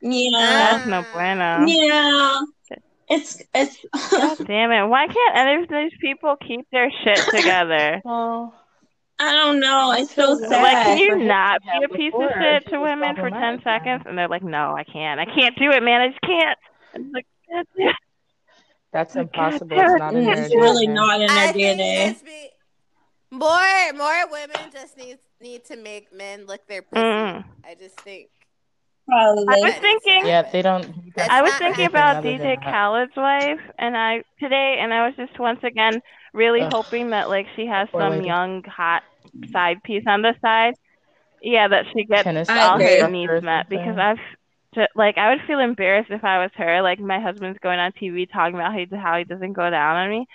Yeah. 0.00 0.30
that's 0.40 0.86
no 0.86 1.04
bueno. 1.12 1.66
Yeah. 1.66 2.40
It's 3.08 3.40
it's 3.54 3.76
Damn 4.44 4.72
it! 4.72 4.86
Why 4.88 5.06
can't 5.06 5.36
any 5.36 5.62
of 5.62 5.68
these 5.68 5.92
people 6.00 6.34
keep 6.44 6.68
their 6.72 6.90
shit 7.04 7.18
together? 7.30 8.00
Well, 8.04 8.52
I 9.18 9.32
don't 9.32 9.60
know. 9.60 9.92
It's 9.92 10.14
so 10.14 10.32
Like, 10.32 10.50
sad. 10.50 10.62
Like, 10.62 10.86
can 10.86 10.98
you 10.98 11.16
not 11.24 11.62
be 11.62 11.84
a 11.84 11.88
piece 11.88 12.12
of 12.14 12.30
shit 12.38 12.66
to 12.68 12.80
women 12.80 13.16
for 13.16 13.30
ten 13.30 13.60
problematic 13.60 13.62
for 13.62 13.70
him. 13.70 13.80
seconds? 13.80 14.02
And 14.06 14.18
they're 14.18 14.28
like, 14.28 14.42
no, 14.42 14.76
I 14.76 14.84
can't. 14.84 15.18
I 15.20 15.24
can't 15.24 15.56
do 15.58 15.70
it, 15.70 15.82
man. 15.82 16.00
I 16.02 16.08
just 16.08 16.20
can't. 16.20 16.58
It's 16.94 17.14
like, 17.14 17.26
God 17.50 17.66
damn. 17.76 17.94
that's 18.92 19.16
impossible. 19.16 19.68
damn 19.68 19.90
It's 19.92 19.98
not 19.98 20.14
in 20.14 20.24
their 20.24 20.44
it's 20.44 20.54
really 20.54 20.86
not 20.86 21.20
in 21.20 21.28
their 21.28 21.52
think 21.52 21.80
DNA. 21.80 22.10
it's 22.10 22.22
be 22.22 22.50
more 23.30 23.92
more 23.96 24.30
women 24.30 24.70
just 24.72 24.96
need 24.96 25.18
need 25.40 25.64
to 25.66 25.76
make 25.76 26.12
men 26.12 26.46
lick 26.46 26.66
their 26.66 26.82
pussy. 26.82 27.02
Mm. 27.02 27.44
I 27.64 27.74
just 27.74 27.98
think. 28.00 28.28
I 29.08 29.32
was 29.34 29.74
thinking. 29.74 30.26
Yeah, 30.26 30.42
they 30.42 30.62
don't. 30.62 30.84
I 31.30 31.40
was 31.40 31.54
thinking 31.54 31.86
about 31.86 32.16
other 32.16 32.28
than 32.28 32.40
DJ 32.40 32.56
that. 32.56 32.64
Khaled's 32.64 33.16
wife, 33.16 33.60
and 33.78 33.96
I 33.96 34.24
today, 34.40 34.78
and 34.80 34.92
I 34.92 35.06
was 35.06 35.14
just 35.16 35.38
once 35.38 35.60
again 35.62 36.02
really 36.36 36.62
Ugh. 36.62 36.72
hoping 36.72 37.10
that 37.10 37.28
like 37.28 37.46
she 37.56 37.66
has 37.66 37.88
Poor 37.90 38.00
some 38.00 38.12
lady. 38.12 38.26
young 38.26 38.62
hot 38.64 39.02
side 39.52 39.82
piece 39.84 40.04
on 40.06 40.22
the 40.22 40.34
side. 40.42 40.74
Yeah, 41.42 41.68
that 41.68 41.86
she 41.94 42.04
gets 42.04 42.24
Tennis 42.24 42.48
I 42.48 42.60
all 42.60 42.76
agree. 42.76 42.98
her 42.98 43.08
needs 43.08 43.30
or 43.30 43.40
met 43.40 43.68
because. 43.68 43.96
I've 43.98 44.18
ju- 44.74 44.86
like 44.94 45.18
I 45.18 45.30
would 45.30 45.40
feel 45.46 45.60
embarrassed 45.60 46.10
if 46.10 46.24
I 46.24 46.42
was 46.42 46.50
her. 46.56 46.82
Like 46.82 47.00
my 47.00 47.20
husband's 47.20 47.58
going 47.60 47.78
on 47.78 47.92
TV 47.92 48.26
talking 48.26 48.54
about 48.54 48.72
how 48.72 48.78
he, 48.78 48.86
how 48.96 49.18
he 49.18 49.24
doesn't 49.24 49.54
go 49.54 49.70
down 49.70 49.96
on 49.96 50.10
me. 50.10 50.26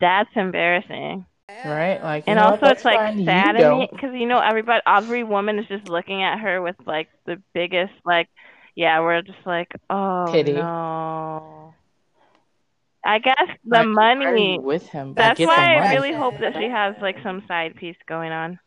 That's 0.00 0.30
embarrassing. 0.36 1.26
Right? 1.64 2.02
Like, 2.02 2.24
And 2.26 2.38
also, 2.38 2.66
it's 2.66 2.84
like 2.84 3.02
sad 3.24 3.52
to 3.54 3.70
me 3.70 3.88
because 3.90 4.10
you 4.14 4.26
know 4.26 4.38
everybody, 4.38 4.82
every 4.86 5.24
woman 5.24 5.58
is 5.58 5.66
just 5.68 5.88
looking 5.88 6.22
at 6.22 6.38
her 6.40 6.62
with 6.62 6.76
like 6.86 7.08
the 7.26 7.42
biggest 7.54 7.92
like, 8.04 8.28
yeah, 8.76 9.00
we're 9.00 9.22
just 9.22 9.44
like, 9.46 9.68
oh 9.90 10.26
Pity. 10.32 10.52
no. 10.52 11.74
I 13.04 13.18
guess 13.18 13.36
the 13.64 13.78
Like, 13.78 13.86
money. 13.86 14.58
with 14.62 14.82
him? 14.88 15.14
That's 15.14 15.38
get 15.38 15.48
why 15.48 15.74
I 15.74 15.78
money. 15.80 15.96
really 15.96 16.12
hope 16.16 16.34
that 16.40 16.54
she 16.58 16.68
has 16.68 16.94
like 17.00 17.16
some 17.22 17.42
side 17.48 17.74
piece 17.76 17.96
going 18.06 18.32
on. 18.32 18.58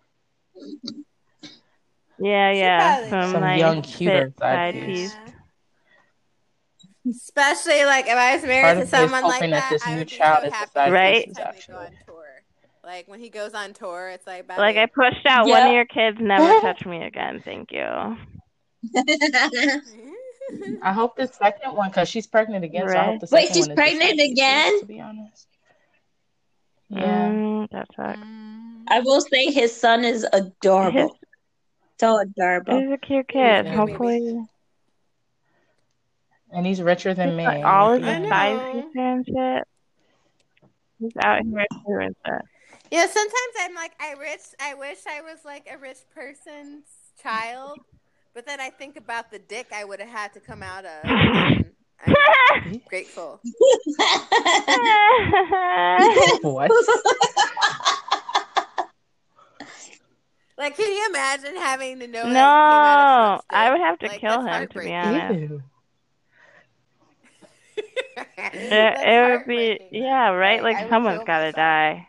Yeah, 2.19 2.51
yeah, 2.51 3.09
some. 3.09 3.31
Some 3.33 3.41
nice 3.41 3.59
young, 3.59 3.81
cuter 3.81 4.33
side 4.39 4.55
side 4.55 4.73
piece. 4.73 5.13
piece. 5.13 5.33
Especially 7.09 7.83
like 7.85 8.05
if 8.07 8.13
I 8.13 8.35
was 8.35 8.43
married 8.45 8.61
Part 8.61 8.77
to 8.77 8.81
of 8.83 8.93
me 8.93 9.05
is 9.05 9.11
someone 9.11 9.23
like 9.23 9.41
that, 9.41 9.49
that 9.51 9.69
this 9.71 9.85
I 9.85 9.89
new 9.91 9.97
would 9.99 10.09
be 10.09 10.15
child 10.15 10.39
so 10.41 10.47
is 10.47 10.53
happy 10.53 10.71
side 10.73 10.91
Right? 10.91 11.25
piece, 11.25 11.39
every 11.39 11.61
time 11.61 11.75
go 11.75 11.81
on 11.81 11.91
tour. 12.07 12.25
Like 12.85 13.07
when 13.07 13.19
he 13.19 13.29
goes 13.29 13.53
on 13.53 13.73
tour, 13.73 14.09
it's 14.09 14.25
like 14.27 14.47
baby, 14.47 14.59
Like 14.59 14.77
I 14.77 14.85
pushed 14.85 15.25
out 15.25 15.47
one 15.47 15.63
of 15.67 15.73
your 15.73 15.85
kids, 15.85 16.17
never 16.21 16.53
touch 16.61 16.85
me 16.85 17.03
again. 17.03 17.41
Thank 17.43 17.71
you. 17.71 18.17
I 20.81 20.91
hope 20.93 21.15
the 21.15 21.27
second 21.27 21.75
one, 21.75 21.89
because 21.89 22.09
she's 22.09 22.27
pregnant 22.27 22.63
again, 22.65 22.83
so 22.87 22.91
I 22.91 22.95
Right. 22.95 23.05
hope 23.05 23.19
the 23.21 23.27
Wait, 23.35 23.47
she's 23.53 23.67
one 23.67 23.75
pregnant 23.75 24.19
side 24.19 24.31
again? 24.31 24.79
To 24.79 24.85
be 24.85 24.99
honest. 24.99 25.47
Yeah. 26.89 27.29
Mm, 27.29 27.69
that 27.71 27.87
sucks. 27.95 28.19
I 28.87 28.99
will 28.99 29.21
say 29.21 29.45
his 29.51 29.75
son 29.75 30.03
is 30.03 30.25
adorable. 30.33 31.01
His- 31.09 31.11
So 31.99 32.19
adorable. 32.19 32.79
He's 32.79 32.91
a 32.91 32.97
cute 32.97 33.27
kid. 33.29 33.65
Yeah. 33.65 33.75
Hopefully, 33.75 34.45
And 36.51 36.65
he's 36.65 36.81
richer 36.81 37.13
than 37.13 37.35
me. 37.35 37.45
like, 37.45 37.63
all 37.65 37.93
his 37.93 38.05
I 38.05 38.19
know. 38.19 38.91
and 38.95 39.25
shit. 39.25 39.67
He's 40.99 41.11
out 41.23 41.41
here 41.43 41.65
doing 41.87 42.15
that. 42.25 42.45
Yeah, 42.91 43.07
sometimes 43.07 43.53
I'm 43.59 43.73
like, 43.73 43.93
I 43.99 44.13
wish, 44.15 44.41
I 44.59 44.73
wish 44.75 44.99
I 45.07 45.21
was 45.21 45.39
like 45.43 45.67
a 45.71 45.77
rich 45.79 45.97
person's 46.13 46.85
child, 47.21 47.79
but 48.33 48.45
then 48.45 48.59
I 48.59 48.69
think 48.69 48.97
about 48.97 49.31
the 49.31 49.39
dick 49.39 49.67
I 49.73 49.83
would 49.83 49.99
have 49.99 50.09
had 50.09 50.33
to 50.33 50.39
come 50.39 50.63
out 50.63 50.85
of. 50.85 51.05
I'm 51.05 52.81
grateful. 52.89 53.39
What? 56.41 56.71
Like, 60.55 60.77
can 60.77 60.91
you 60.91 61.07
imagine 61.09 61.55
having 61.55 61.99
to 61.99 62.07
know? 62.07 62.23
that 62.23 62.27
you 62.27 62.29
came 62.29 62.33
no, 62.33 62.39
out 62.39 63.43
I 63.49 63.71
would 63.71 63.81
have 63.81 63.97
to 63.99 64.07
Like, 64.07 64.21
kill 64.21 64.41
him 64.45 64.67
to 64.67 64.79
be 64.79 64.93
honest. 64.93 65.53
It, 67.75 67.81
it 68.53 69.31
would 69.31 69.47
be 69.47 69.79
yeah, 69.91 70.29
right. 70.29 70.61
Like, 70.61 70.75
Like, 70.75 70.77
I 70.77 70.83
would 70.83 70.89
someone's 70.91 71.17
kill 71.19 71.25
gotta 71.25 71.51
die. 71.53 72.07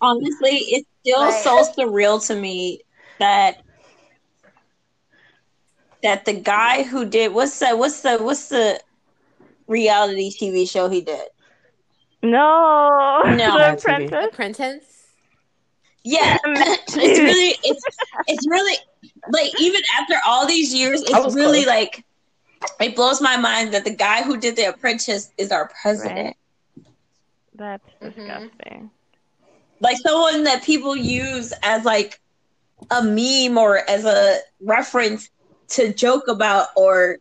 Honestly, 0.00 0.56
it's 0.70 0.88
still 1.02 1.20
Like- 1.20 1.44
so 1.44 1.62
surreal 1.76 2.26
to 2.28 2.34
me 2.36 2.80
that 3.18 3.62
that 6.02 6.24
the 6.24 6.32
guy 6.34 6.82
who 6.84 7.04
did 7.04 7.32
what's 7.34 7.58
the 7.58 7.76
what's 7.76 8.00
the 8.02 8.18
what's 8.18 8.48
the 8.48 8.80
reality 9.66 10.30
TV 10.30 10.66
show 10.66 10.88
he 10.88 11.00
did? 11.02 11.28
no, 12.22 13.22
No. 13.24 13.52
the 13.52 13.72
apprentice. 13.72 14.24
Apprentice. 14.24 15.16
Yeah, 16.04 16.38
it's 16.46 17.18
really 17.20 17.56
it's 17.62 17.86
it's 18.26 18.46
really 18.48 18.76
like 19.28 19.52
even 19.58 19.80
after 20.00 20.14
all 20.26 20.46
these 20.46 20.74
years, 20.74 21.02
it's 21.02 21.26
really 21.26 21.64
close. 21.64 21.66
like 21.66 22.04
it 22.80 22.94
blows 22.94 23.20
my 23.20 23.36
mind 23.36 23.72
that 23.74 23.84
the 23.84 23.94
guy 23.94 24.22
who 24.22 24.38
did 24.38 24.56
The 24.56 24.64
Apprentice 24.70 25.32
is 25.38 25.50
our 25.52 25.70
president. 25.82 26.36
Right. 26.36 26.36
That's 27.54 27.88
Mhm. 28.02 28.50
disgusting. 28.50 28.90
Like 29.80 29.96
someone 29.98 30.44
that 30.44 30.62
people 30.62 30.96
use 30.96 31.52
as 31.62 31.84
like 31.84 32.20
a 32.90 33.02
meme 33.02 33.58
or 33.58 33.78
as 33.88 34.04
a 34.04 34.38
reference 34.60 35.30
to 35.72 35.92
joke 35.92 36.28
about 36.28 36.68
or 36.76 37.18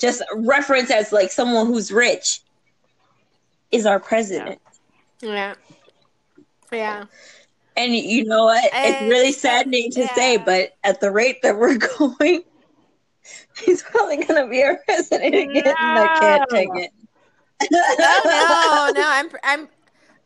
just 0.00 0.22
reference 0.34 0.90
as 0.90 1.12
like 1.12 1.30
someone 1.30 1.66
who's 1.66 1.92
rich 1.92 2.40
is 3.70 3.86
our 3.86 4.00
president. 4.00 4.60
Yeah. 5.20 5.54
Yeah. 6.72 7.04
And 7.76 7.94
you 7.94 8.24
know 8.24 8.44
what? 8.44 8.68
It's 8.72 9.02
really 9.02 9.32
saddening 9.32 9.90
to 9.92 10.06
say, 10.08 10.36
but 10.36 10.76
at 10.84 11.00
the 11.00 11.10
rate 11.10 11.42
that 11.42 11.56
we're 11.56 11.78
going, 11.98 12.42
he's 13.58 13.82
probably 13.82 14.24
going 14.24 14.44
to 14.44 14.50
be 14.50 14.62
our 14.62 14.78
president 14.84 15.34
again. 15.34 15.66
And 15.66 15.98
I 15.98 16.18
can't 16.18 16.50
take 16.50 16.68
it. 16.74 16.90
Oh 17.72 18.92
no, 18.94 19.00
no, 19.00 19.06
I'm 19.06 19.28
I'm 19.42 19.68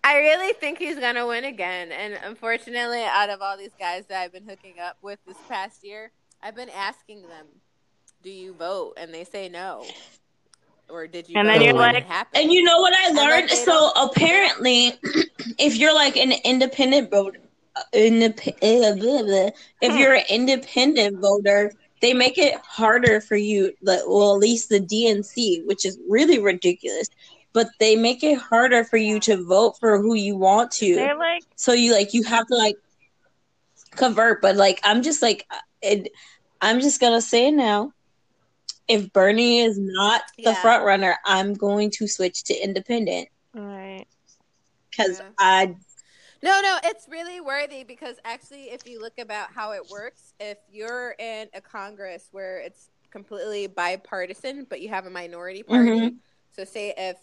I 0.05 0.19
really 0.19 0.53
think 0.55 0.79
he's 0.79 0.99
gonna 0.99 1.27
win 1.27 1.45
again. 1.45 1.91
And 1.93 2.19
unfortunately, 2.25 3.03
out 3.03 3.31
of 3.31 3.43
all 3.43 3.57
these 3.57 3.75
guys 3.79 4.05
that 4.07 4.23
I've 4.23 4.33
been 4.33 4.49
hooking 4.49 4.75
up 4.81 4.99
with 5.03 5.19
this 5.27 5.37
past 5.49 5.85
year, 5.85 6.13
I've 6.45 6.55
been 6.55 6.69
asking 6.71 7.23
them, 7.23 7.47
"Do 8.23 8.31
you 8.31 8.53
vote?" 8.53 8.95
And 8.99 9.13
they 9.13 9.25
say 9.25 9.49
no. 9.49 9.85
Or 10.91 11.07
did 11.07 11.29
you? 11.31 11.37
And 11.39 11.49
vote 11.49 11.55
then 11.55 11.63
you're 11.63 11.73
like- 11.73 12.05
happened? 12.05 12.43
And 12.45 12.53
you 12.53 12.63
know 12.63 12.79
what 12.81 12.93
I 12.95 13.09
learned? 13.13 13.49
So 13.51 13.91
don't- 13.95 14.11
apparently, 14.11 14.93
if 15.59 15.77
you're 15.77 15.95
like 15.95 16.17
an 16.19 16.33
independent 16.45 17.11
voter, 17.11 17.41
uh, 17.75 17.83
indep- 17.95 18.49
uh, 18.63 18.95
blah, 18.97 19.23
blah, 19.23 19.51
if 19.81 19.93
Hmm. 19.93 19.99
you're 19.99 20.15
an 20.15 20.25
independent 20.29 21.19
voter, 21.21 21.73
they 22.03 22.13
make 22.13 22.37
it 22.37 22.55
harder 22.63 23.23
for 23.23 23.37
you. 23.37 23.73
like, 23.81 24.01
Well, 24.07 24.35
at 24.35 24.41
least 24.41 24.69
the 24.69 24.79
DNC, 24.81 25.63
which 25.65 25.87
is 25.87 25.99
really 26.07 26.39
ridiculous, 26.39 27.09
but 27.55 27.69
they 27.81 27.97
make 27.97 28.23
it 28.23 28.37
harder 28.39 28.85
for 28.85 28.99
you 28.99 29.19
to 29.21 29.43
vote 29.43 29.79
for 29.81 29.99
who 30.03 30.13
you 30.15 30.37
want 30.37 30.71
to. 30.73 30.95
They're 30.97 31.17
like, 31.17 31.43
So 31.57 31.73
you 31.73 31.95
like 31.95 32.13
you 32.13 32.25
have 32.25 32.47
to 32.49 32.55
like 32.57 32.77
convert. 33.93 34.43
But 34.43 34.57
like 34.57 34.81
I'm 34.85 35.03
just 35.03 35.23
like 35.23 35.47
it, 35.83 36.09
I'm 36.65 36.81
just 36.81 37.01
gonna 37.01 37.21
say 37.23 37.51
now. 37.51 37.93
If 38.89 39.13
Bernie 39.13 39.61
is 39.61 39.79
not 39.79 40.23
the 40.39 40.53
Yeah. 40.53 40.55
front 40.55 40.85
runner, 40.85 41.17
I'm 41.25 41.55
going 41.55 41.91
to 41.93 42.07
switch 42.07 42.45
to 42.45 42.55
independent 42.55 43.29
right. 43.55 44.07
because 44.91 45.21
Yeah. 45.21 45.31
I 45.39 45.75
No, 46.43 46.61
no, 46.61 46.79
it's 46.85 47.09
really 47.09 47.41
worthy 47.41 47.85
because 47.85 48.17
actually, 48.25 48.65
if 48.71 48.87
you 48.87 49.01
look 49.01 49.19
about 49.19 49.53
how 49.55 49.73
it 49.73 49.89
works, 49.91 50.35
if 50.41 50.59
you're 50.71 51.15
in 51.19 51.49
a 51.55 51.61
Congress 51.61 52.29
where 52.33 52.59
it's 52.59 52.91
completely 53.11 53.67
bipartisan, 53.67 54.67
but 54.69 54.81
you 54.81 54.91
have 54.91 55.07
a 55.07 55.11
minority 55.11 55.63
party, 55.63 55.91
Mhm. 56.01 56.17
so 56.51 56.65
say 56.65 56.93
if 56.97 57.17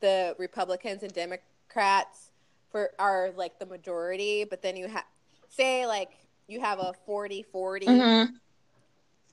the 0.00 0.34
Republicans 0.38 1.02
and 1.02 1.12
Democrats 1.12 2.30
for 2.70 2.90
are 2.98 3.30
like 3.36 3.58
the 3.58 3.66
majority, 3.66 4.44
but 4.44 4.62
then 4.62 4.76
you 4.76 4.88
have 4.88 5.04
say 5.48 5.86
like 5.86 6.10
you 6.48 6.60
have 6.60 6.78
a 6.80 6.92
40 7.06 7.42
40 7.42 7.86
Mm-hmm. 7.86 8.34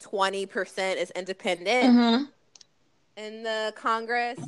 20% 0.06 0.96
is 0.98 1.12
independent 1.12 1.96
Mm-hmm. 1.98 2.24
in 3.18 3.44
the 3.44 3.74
Congress. 3.76 4.40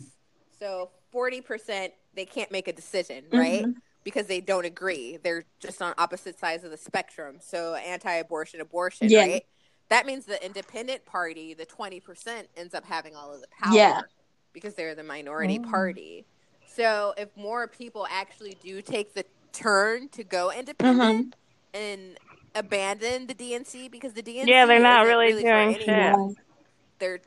So 0.60 0.90
40% 1.14 1.92
they 2.14 2.26
can't 2.26 2.52
make 2.52 2.68
a 2.68 2.74
decision, 2.74 3.26
right? 3.32 3.64
Mhm. 3.66 3.76
Because 4.04 4.26
they 4.28 4.42
don't 4.42 4.66
agree. 4.66 5.18
They're 5.18 5.46
just 5.60 5.82
on 5.82 5.94
opposite 5.98 6.40
sides 6.40 6.64
of 6.64 6.72
the 6.72 6.78
spectrum. 6.78 7.38
So 7.42 7.76
anti-abortion, 7.76 8.60
abortion, 8.62 9.10
Yeah. 9.10 9.22
right? 9.22 9.46
That 9.90 10.06
means 10.06 10.26
the 10.26 10.44
independent 10.44 11.06
party, 11.06 11.54
the 11.54 11.66
20% 11.66 12.48
ends 12.58 12.74
up 12.74 12.86
having 12.86 13.16
all 13.16 13.34
of 13.34 13.42
the 13.42 13.48
power 13.50 13.76
Yeah. 13.76 14.02
because 14.52 14.74
they're 14.74 14.96
the 14.96 15.04
minority 15.04 15.60
Oh. 15.64 15.70
party. 15.70 16.26
So 16.66 17.14
if 17.18 17.30
more 17.38 17.68
people 17.68 18.08
actually 18.10 18.58
do 18.64 18.82
take 18.82 19.14
the 19.14 19.26
turn 19.54 20.10
to 20.10 20.24
go 20.24 20.52
independent 20.52 21.36
Mm-hmm. 21.36 21.80
and 21.80 22.18
abandon 22.58 23.28
the 23.28 23.34
DNC 23.36 23.90
because 23.92 24.14
the 24.14 24.24
DNC 24.24 24.48
Yeah, 24.48 24.66
they're 24.66 24.80
not 24.80 25.04
isn't 25.06 25.18
really 25.18 25.42
doing 25.42 25.76
anyone. 25.76 26.36
shit. 26.36 26.46
They're 27.00 27.20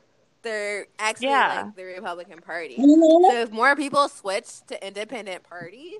they're 0.43 0.87
actually 0.97 1.27
Yeah. 1.27 1.63
like 1.65 1.75
the 1.75 1.83
Republican 1.83 2.41
Party. 2.41 2.75
So 2.75 3.41
if 3.41 3.51
more 3.51 3.75
people 3.75 4.09
switch 4.09 4.61
to 4.67 4.85
independent 4.87 5.43
parties, 5.43 5.99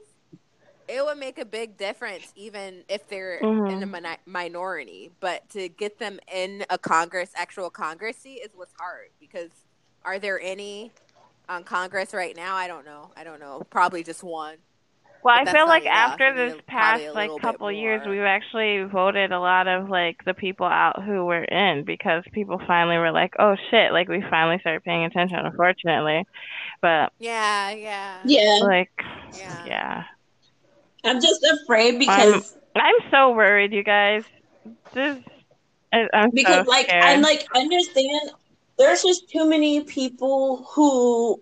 it 0.87 1.05
would 1.05 1.19
make 1.19 1.37
a 1.37 1.45
big 1.45 1.77
difference, 1.77 2.33
even 2.35 2.83
if 2.89 3.07
they're 3.07 3.39
Mhm. 3.39 3.71
in 3.71 3.83
a 3.83 3.85
mini- 3.85 4.17
minority. 4.25 5.11
But 5.19 5.47
to 5.51 5.69
get 5.69 5.99
them 5.99 6.19
in 6.31 6.65
a 6.71 6.79
Congress, 6.79 7.31
actual 7.35 7.69
Congress 7.69 8.17
seat, 8.17 8.39
is 8.39 8.49
what's 8.55 8.73
hard. 8.79 9.09
Because 9.19 9.51
are 10.03 10.17
there 10.17 10.39
any 10.41 10.91
on 11.47 11.63
Congress 11.63 12.11
right 12.11 12.35
now? 12.35 12.55
I 12.55 12.67
don't 12.67 12.83
know. 12.83 13.11
I 13.15 13.23
don't 13.23 13.39
know. 13.39 13.61
Probably 13.69 14.03
just 14.03 14.23
one. 14.23 14.57
Well, 15.23 15.35
I 15.35 15.51
feel 15.51 15.67
like 15.67 15.85
after 15.85 16.33
this 16.33 16.59
past 16.67 17.03
like 17.13 17.31
couple 17.41 17.71
years, 17.71 18.01
we've 18.07 18.21
actually 18.21 18.83
voted 18.83 19.31
a 19.31 19.39
lot 19.39 19.67
of 19.67 19.89
like 19.89 20.17
the 20.25 20.33
people 20.33 20.65
out 20.65 21.03
who 21.03 21.25
were 21.25 21.43
in 21.43 21.83
because 21.85 22.23
people 22.33 22.59
finally 22.67 22.97
were 22.97 23.11
like, 23.11 23.33
"Oh 23.39 23.55
shit!" 23.69 23.91
Like 23.91 24.07
we 24.09 24.23
finally 24.29 24.57
started 24.59 24.83
paying 24.83 25.05
attention. 25.05 25.37
Unfortunately, 25.39 26.25
but 26.81 27.11
Yeah, 27.19 27.71
yeah, 27.71 28.17
Yeah. 28.25 28.59
like, 28.61 28.91
Yeah. 29.37 29.61
yeah, 29.65 30.03
I'm 31.03 31.21
just 31.21 31.45
afraid 31.63 31.99
because 31.99 32.55
I'm 32.75 32.95
so 33.11 33.31
worried, 33.31 33.73
you 33.73 33.83
guys. 33.83 34.23
This, 34.93 35.17
I, 35.93 36.07
I'm 36.13 36.31
because 36.33 36.65
so 36.65 36.69
like 36.69 36.87
scared. 36.87 37.03
I 37.03 37.19
like 37.19 37.47
understand 37.55 38.31
there's 38.77 39.03
just 39.03 39.29
too 39.29 39.47
many 39.47 39.83
people 39.83 40.65
who 40.73 41.39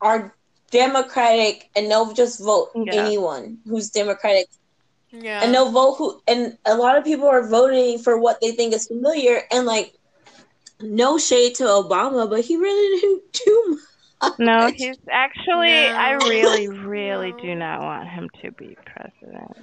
are 0.00 0.34
democratic 0.70 1.68
and 1.76 1.90
they'll 1.90 2.12
just 2.12 2.40
vote 2.40 2.70
Yeah. 2.74 2.94
anyone 3.04 3.58
who's 3.66 3.90
democratic 3.90 4.46
yeah. 5.10 5.42
and 5.42 5.52
they'll 5.54 5.70
vote 5.72 5.94
who 5.96 6.20
and 6.28 6.56
a 6.64 6.76
lot 6.76 6.96
of 6.96 7.04
people 7.04 7.26
are 7.26 7.46
voting 7.46 7.98
for 7.98 8.18
what 8.18 8.40
they 8.40 8.52
think 8.52 8.72
is 8.74 8.86
familiar 8.86 9.42
and 9.50 9.66
like 9.66 9.94
no 10.80 11.18
shade 11.18 11.54
to 11.56 11.64
Obama 11.64 12.28
but 12.30 12.40
he 12.44 12.56
really 12.56 13.00
didn't 13.00 13.22
do 13.44 13.78
much. 14.22 14.38
No, 14.38 14.70
he's 14.70 14.98
actually. 15.10 15.72
I 15.86 16.12
really, 16.12 16.68
really 16.86 17.32
No. 17.32 17.38
do 17.38 17.54
not 17.54 17.80
want 17.80 18.06
him 18.08 18.28
to 18.42 18.50
be 18.52 18.76
president. 18.84 19.56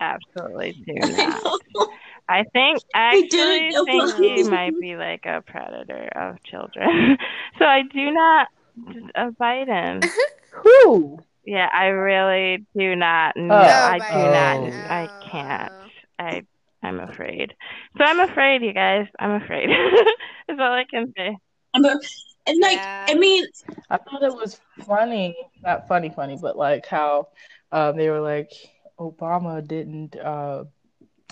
Absolutely 0.00 0.72
do 0.86 0.94
I 1.02 1.26
not. 1.26 1.88
I 2.28 2.44
think 2.44 2.78
I 2.94 3.18
actually 3.18 3.68
know 3.70 3.84
think 3.84 4.14
he 4.16 4.42
might 4.44 4.78
be 4.80 4.96
like 4.96 5.26
a 5.26 5.42
predator 5.42 6.08
of 6.16 6.42
children. 6.44 7.18
so 7.58 7.64
I 7.66 7.82
do 7.82 8.10
not 8.10 8.48
uh, 9.14 9.30
Biden. 9.38 10.08
Who? 10.52 11.18
Yeah, 11.44 11.68
I 11.72 11.86
really 11.86 12.66
do 12.76 12.94
not. 12.96 13.36
No, 13.36 13.54
Oh. 13.54 13.58
I 13.58 13.98
do 13.98 14.04
Biden. 14.04 14.70
not. 14.72 14.90
I 14.90 15.08
can't. 15.30 15.72
I 16.18 16.42
I'm 16.82 17.00
afraid. 17.00 17.54
So 17.98 18.04
I'm 18.04 18.20
afraid, 18.20 18.62
you 18.62 18.72
guys. 18.72 19.06
I'm 19.18 19.42
afraid. 19.42 19.68
That's 20.48 20.60
all 20.60 20.72
I 20.72 20.84
can 20.90 21.12
say. 21.16 21.36
I'm 21.74 21.84
a- 21.84 22.00
and 22.46 22.58
like 22.60 22.76
Yeah. 22.78 23.06
I 23.08 23.14
mean 23.14 23.44
I 23.90 23.96
thought 23.98 24.22
it 24.22 24.34
was 24.34 24.60
funny, 24.86 25.36
not 25.62 25.86
funny, 25.88 26.08
funny, 26.10 26.38
but 26.40 26.56
like 26.56 26.86
how 26.86 27.28
um, 27.72 27.96
they 27.96 28.08
were 28.10 28.20
like 28.20 28.50
Obama 28.98 29.66
didn't 29.66 30.16
uh, 30.16 30.64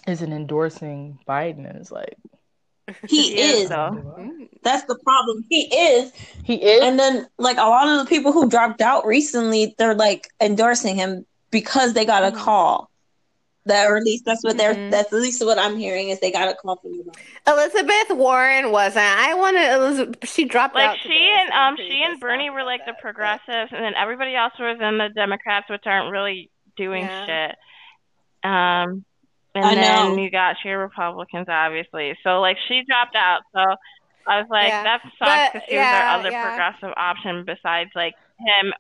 isn't 0.07 0.33
endorsing 0.33 1.18
Biden, 1.26 1.68
and 1.68 1.76
it's 1.78 1.90
like 1.90 2.14
he 3.09 3.35
He 3.35 3.40
is, 3.40 3.70
is. 3.70 4.48
That's 4.62 4.85
the 4.85 4.98
problem 5.05 5.44
he 5.48 5.62
is 5.74 6.12
he 6.44 6.55
is. 6.57 6.83
And 6.83 6.98
then, 6.98 7.27
like 7.38 7.57
a 7.59 7.62
lot 7.68 7.88
of 7.88 7.98
the 7.98 8.07
people 8.09 8.33
who 8.33 8.48
dropped 8.48 8.81
out 8.81 9.07
recently, 9.07 9.74
they're 9.79 9.94
like 9.94 10.29
endorsing 10.40 10.96
him 10.96 11.24
because 11.51 11.92
they 11.94 12.05
got 12.05 12.24
a 12.24 12.31
Mhm. 12.33 12.37
call. 12.37 12.90
That, 13.66 13.87
or 13.90 13.98
at 13.98 14.03
least 14.03 14.24
that's 14.24 14.42
what 14.42 14.57
they're. 14.57 14.74
Mhm. 14.74 14.90
That's 14.90 15.12
at 15.12 15.18
least 15.20 15.44
what 15.44 15.59
I'm 15.59 15.77
hearing 15.77 16.09
is 16.09 16.20
they 16.20 16.33
got 16.33 16.48
a 16.48 16.55
call 16.55 16.77
from 16.77 16.94
him. 16.94 17.11
Elizabeth 17.46 18.11
Warren 18.16 18.72
wasn't. 18.72 19.05
I 19.05 19.35
wanted 19.35 19.70
Elizabeth. 19.70 20.29
She 20.29 20.46
dropped 20.46 20.74
Like 20.74 20.88
out. 20.90 20.96
she 21.03 21.09
today, 21.09 21.37
and 21.40 21.51
so 21.51 21.55
um 21.57 21.77
she 21.77 22.03
and 22.03 22.18
Bernie 22.18 22.48
were 22.48 22.61
about 22.61 22.66
like 22.66 22.81
the 22.81 22.92
that, 22.92 22.96
but- 22.96 23.03
progressives, 23.03 23.72
and 23.72 23.85
then 23.85 23.92
everybody 23.94 24.35
else 24.35 24.55
was 24.59 24.79
in 24.81 24.96
the 24.98 25.11
Democrats, 25.14 25.68
which 25.68 25.83
aren't 25.87 26.11
really 26.11 26.51
doing 26.77 27.05
Yeah. 27.05 27.27
shit. 27.27 27.57
Um, 28.51 29.05
and 29.54 29.64
I 29.64 29.74
then 29.74 30.16
know. 30.16 30.22
you 30.22 30.30
got 30.30 30.56
your 30.64 30.78
Republicans, 30.78 31.46
obviously. 31.48 32.16
So 32.22 32.40
like 32.40 32.56
she 32.68 32.82
dropped 32.87 33.16
out. 33.16 33.40
So 33.52 33.61
I 34.26 34.40
was 34.40 34.46
like, 34.50 34.68
Yeah. 34.68 34.82
that 34.84 35.02
sucks 35.18 35.52
because 35.52 35.68
she 35.68 35.74
yeah, 35.74 35.92
was 35.92 36.02
our 36.02 36.18
other 36.20 36.30
yeah. 36.30 36.48
progressive 36.48 36.94
option 36.96 37.44
besides 37.44 37.90
like 37.94 38.14
him. 38.38 38.72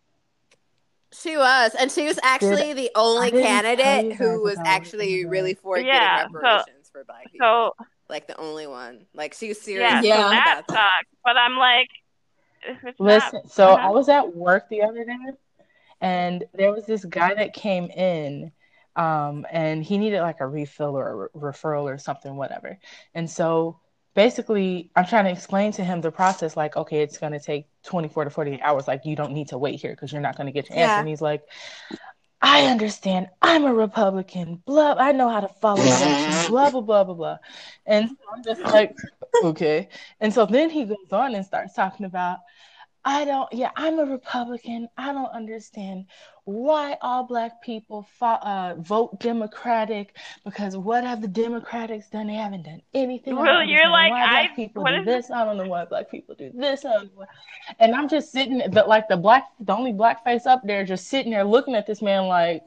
She 1.10 1.38
was, 1.38 1.74
and 1.78 1.90
she 1.90 2.04
was 2.04 2.18
actually 2.22 2.74
the 2.74 2.90
only 2.94 3.28
I 3.28 3.30
didn't 3.30 3.42
tell 3.42 3.52
you 3.52 3.62
candidate 3.78 4.16
who 4.18 4.42
was 4.42 4.58
actually 4.64 5.22
the- 5.22 5.28
really 5.28 5.54
for 5.54 5.78
Yeah, 5.78 6.18
getting 6.26 6.34
so- 6.42 6.62
for 6.92 7.04
black 7.04 7.32
people. 7.32 7.72
So 7.78 7.84
like 8.10 8.26
the 8.26 8.36
only 8.38 8.66
one. 8.66 9.06
Like 9.14 9.34
she 9.34 9.48
was 9.48 9.60
serious. 9.60 9.90
yeah, 9.90 10.02
Yeah. 10.02 10.22
so 10.22 10.30
that 10.30 10.64
that. 10.68 10.70
sucks. 10.70 11.16
But 11.24 11.36
I'm 11.36 11.56
like, 11.56 11.88
it's 12.84 13.00
Listen, 13.00 13.40
not, 13.44 13.50
so 13.50 13.68
uh-huh. 13.70 13.86
I 13.88 13.90
was 13.90 14.08
at 14.08 14.34
work 14.34 14.68
the 14.68 14.82
other 14.82 15.04
day, 15.04 15.64
and 16.00 16.44
there 16.54 16.72
was 16.72 16.86
this 16.86 17.04
guy 17.04 17.34
that 17.34 17.54
came 17.54 17.84
in, 17.90 18.50
um, 18.98 19.46
and 19.52 19.84
he 19.84 19.96
needed 19.96 20.20
like 20.20 20.40
a 20.40 20.46
refill 20.46 20.98
or 20.98 21.08
a 21.08 21.16
re- 21.16 21.52
referral 21.52 21.84
or 21.84 21.98
something, 21.98 22.36
whatever. 22.36 22.78
And 23.14 23.30
so 23.30 23.78
basically, 24.14 24.90
I'm 24.96 25.06
trying 25.06 25.26
to 25.26 25.30
explain 25.30 25.70
to 25.72 25.84
him 25.84 26.00
the 26.00 26.10
process, 26.10 26.56
like, 26.56 26.76
okay, 26.76 27.02
it's 27.02 27.16
going 27.16 27.32
to 27.32 27.38
take 27.38 27.68
24 27.84 28.24
to 28.24 28.30
48 28.30 28.60
hours. 28.60 28.88
Like, 28.88 29.06
you 29.06 29.14
don't 29.14 29.32
need 29.32 29.48
to 29.48 29.58
wait 29.58 29.80
here 29.80 29.92
because 29.92 30.12
you're 30.12 30.20
not 30.20 30.36
going 30.36 30.46
to 30.48 30.52
get 30.52 30.68
your 30.68 30.78
answer. 30.78 30.98
And 30.98 31.08
he's 31.08 31.22
like, 31.22 31.44
I 32.42 32.66
understand. 32.66 33.28
I'm 33.40 33.64
a 33.64 33.72
Republican. 33.72 34.62
Blah. 34.66 34.96
I 34.98 35.12
know 35.12 35.28
how 35.28 35.40
to 35.40 35.48
follow. 35.48 35.82
Blah 36.48 36.70
blah 36.70 36.80
blah 36.80 37.04
blah 37.04 37.14
blah. 37.14 37.38
And 37.86 38.08
so 38.08 38.16
I'm 38.34 38.42
just 38.42 38.60
like, 38.62 38.96
okay. 39.44 39.88
And 40.20 40.34
so 40.34 40.46
then 40.46 40.70
he 40.70 40.84
goes 40.84 41.12
on 41.12 41.34
and 41.36 41.44
starts 41.44 41.74
talking 41.74 42.06
about, 42.06 42.38
I 43.08 43.24
don't. 43.24 43.50
Yeah, 43.54 43.70
I'm 43.74 43.98
a 43.98 44.04
Republican. 44.04 44.86
I 44.98 45.14
don't 45.14 45.30
understand 45.32 46.04
why 46.44 46.98
all 47.00 47.24
black 47.24 47.62
people 47.62 48.06
fo- 48.18 48.26
uh, 48.26 48.74
vote 48.78 49.18
Democratic 49.18 50.14
because 50.44 50.76
what 50.76 51.04
have 51.04 51.22
the 51.22 51.28
Democrats 51.28 52.10
done? 52.10 52.26
They 52.26 52.34
haven't 52.34 52.64
done 52.64 52.82
anything. 52.92 53.34
Well, 53.36 53.64
you're 53.64 53.88
like, 53.88 54.10
why 54.10 54.28
black 54.28 54.50
I- 54.50 54.54
people 54.54 54.82
what 54.82 54.90
do 54.90 54.98
is- 55.00 55.06
this. 55.06 55.30
I 55.30 55.46
don't 55.46 55.56
know 55.56 55.66
why 55.68 55.86
black 55.86 56.10
people 56.10 56.34
do 56.34 56.52
this. 56.54 56.84
I 56.84 56.92
don't 56.92 57.04
know 57.04 57.10
why. 57.14 57.26
And 57.78 57.94
I'm 57.94 58.10
just 58.10 58.30
sitting, 58.30 58.60
but 58.72 58.88
like 58.88 59.08
the 59.08 59.16
black, 59.16 59.44
the 59.58 59.74
only 59.74 59.92
black 59.94 60.22
face 60.22 60.44
up 60.44 60.60
there, 60.66 60.84
just 60.84 61.06
sitting 61.08 61.32
there 61.32 61.44
looking 61.44 61.74
at 61.74 61.86
this 61.86 62.02
man 62.02 62.26
like, 62.26 62.62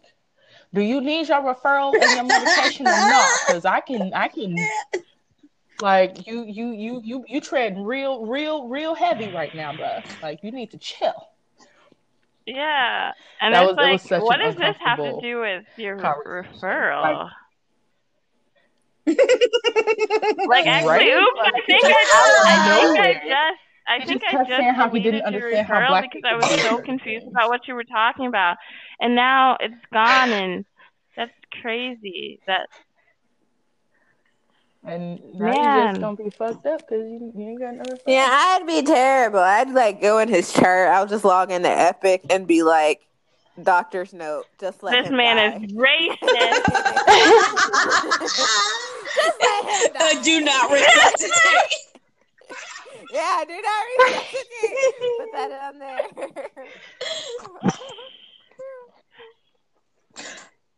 do 0.74 0.82
you 0.82 1.02
need 1.02 1.28
your 1.28 1.42
referral 1.44 1.94
and 1.94 2.12
your 2.16 2.24
medication 2.24 2.88
or 2.88 2.92
not? 2.92 3.30
Because 3.46 3.66
I 3.66 3.80
can, 3.82 4.12
I 4.16 4.28
can, 4.28 4.56
like 5.82 6.28
you, 6.28 6.44
you, 6.46 6.72
you, 6.72 7.02
you, 7.04 7.26
you 7.28 7.42
tread 7.42 7.76
real, 7.78 8.26
real, 8.26 8.68
real 8.68 8.96
heavy 8.96 9.30
right 9.30 9.54
now, 9.54 9.74
bro. 9.74 10.00
Like 10.22 10.40
you 10.44 10.52
need 10.52 10.72
to 10.72 10.78
chill. 10.78 11.28
Yeah, 12.46 13.12
and 13.40 13.54
That 13.54 13.64
it's 13.64 13.78
was- 13.78 13.78
it 13.78 13.92
was 13.92 14.02
like, 14.04 14.10
such 14.10 14.22
what 14.24 14.38
does 14.38 14.56
this 14.56 14.76
have 14.80 14.98
to 14.98 15.22
do 15.22 15.40
with 15.42 15.64
your 15.78 15.98
referral? 15.98 17.02
Like- 17.02 17.32
Like, 20.48 20.66
actually, 20.68 20.88
Right? 20.88 21.08
oops, 21.14 21.40
I 21.40 21.52
Like, 21.52 21.66
think 21.66 21.82
just 21.82 21.94
I, 21.94 22.06
out 22.14 22.46
I 22.46 22.64
think 22.64 23.00
I 23.00 23.14
just, 23.14 23.60
I 23.88 24.00
He 24.00 24.06
think 24.06 24.22
just 24.22 24.34
I 24.34 24.44
just 24.46 24.78
how 24.78 24.90
he 24.90 25.00
didn't 25.00 25.22
deleted 25.22 25.34
your 25.34 25.48
understand 25.50 25.68
how 25.68 25.80
referral 25.80 25.88
black 25.90 26.04
because 26.12 26.22
I 26.26 26.36
was 26.36 26.48
so 26.62 26.82
confused 26.86 27.28
about 27.28 27.50
what 27.50 27.68
you 27.68 27.76
were 27.76 27.84
talking 27.84 28.28
about, 28.28 28.58
and 29.00 29.16
now 29.16 29.58
it's 29.60 29.74
gone, 29.94 30.32
and 30.34 30.66
that's 31.16 31.32
crazy. 31.62 32.40
That 32.48 32.68
And 34.84 35.20
now 35.36 35.48
you 35.48 35.54
Man. 35.62 35.90
just 35.92 36.02
gonna 36.02 36.16
be 36.18 36.30
fucked 36.32 36.66
up 36.66 36.80
because 36.80 37.06
you, 37.08 37.32
you 37.36 37.50
ain't 37.50 37.60
got 37.60 37.76
no 37.76 37.84
referral. 37.84 38.00
Yeah, 38.08 38.28
I'd 38.30 38.66
be 38.66 38.82
terrible. 38.82 39.40
I'd 39.40 39.70
like 39.70 40.02
go 40.02 40.18
in 40.20 40.28
his 40.28 40.52
chart. 40.52 40.90
I'll 40.90 41.06
just 41.08 41.24
log 41.24 41.52
into 41.52 41.70
Epic 41.70 42.24
and 42.32 42.48
be 42.48 42.64
like, 42.64 43.02
"Doctor's 43.62 44.12
note, 44.14 44.46
just 44.60 44.82
let 44.82 44.94
this 44.94 45.08
him 45.10 45.18
man 45.18 45.38
die." 45.38 45.66
is 45.66 45.72
racist. 45.74 46.20
just 49.16 49.40
let 49.40 49.66
him 49.66 49.94
die. 49.94 50.12
Uh, 50.18 50.24
do 50.24 50.42
not 50.42 50.72
resuscitate. 50.72 51.32
Yeah, 53.14 53.44
do 53.46 53.62
not 53.62 53.86
resuscitate. 54.00 54.96
Put 55.18 55.32
that 55.34 55.52
on 55.64 55.80
there. 55.80 56.02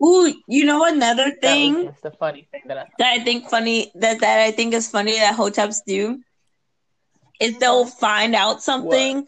Ooh, 0.02 0.34
you 0.48 0.66
know 0.66 0.86
another 0.86 1.30
That 1.30 1.42
thing 1.42 1.74
was 1.76 1.86
just 1.86 2.04
the 2.04 2.12
funny 2.12 2.48
thing 2.52 2.62
that 2.68 2.78
I 2.78 2.88
that 3.00 3.20
I 3.20 3.24
think 3.24 3.50
funny 3.50 3.92
that 3.96 4.20
that 4.22 4.40
I 4.40 4.52
think 4.52 4.74
is 4.74 4.90
funny 4.90 5.14
that 5.14 5.36
hoteps 5.36 5.82
do 5.86 6.22
is 7.40 7.58
they'll 7.58 7.86
find 7.86 8.36
out 8.36 8.62
something 8.62 9.28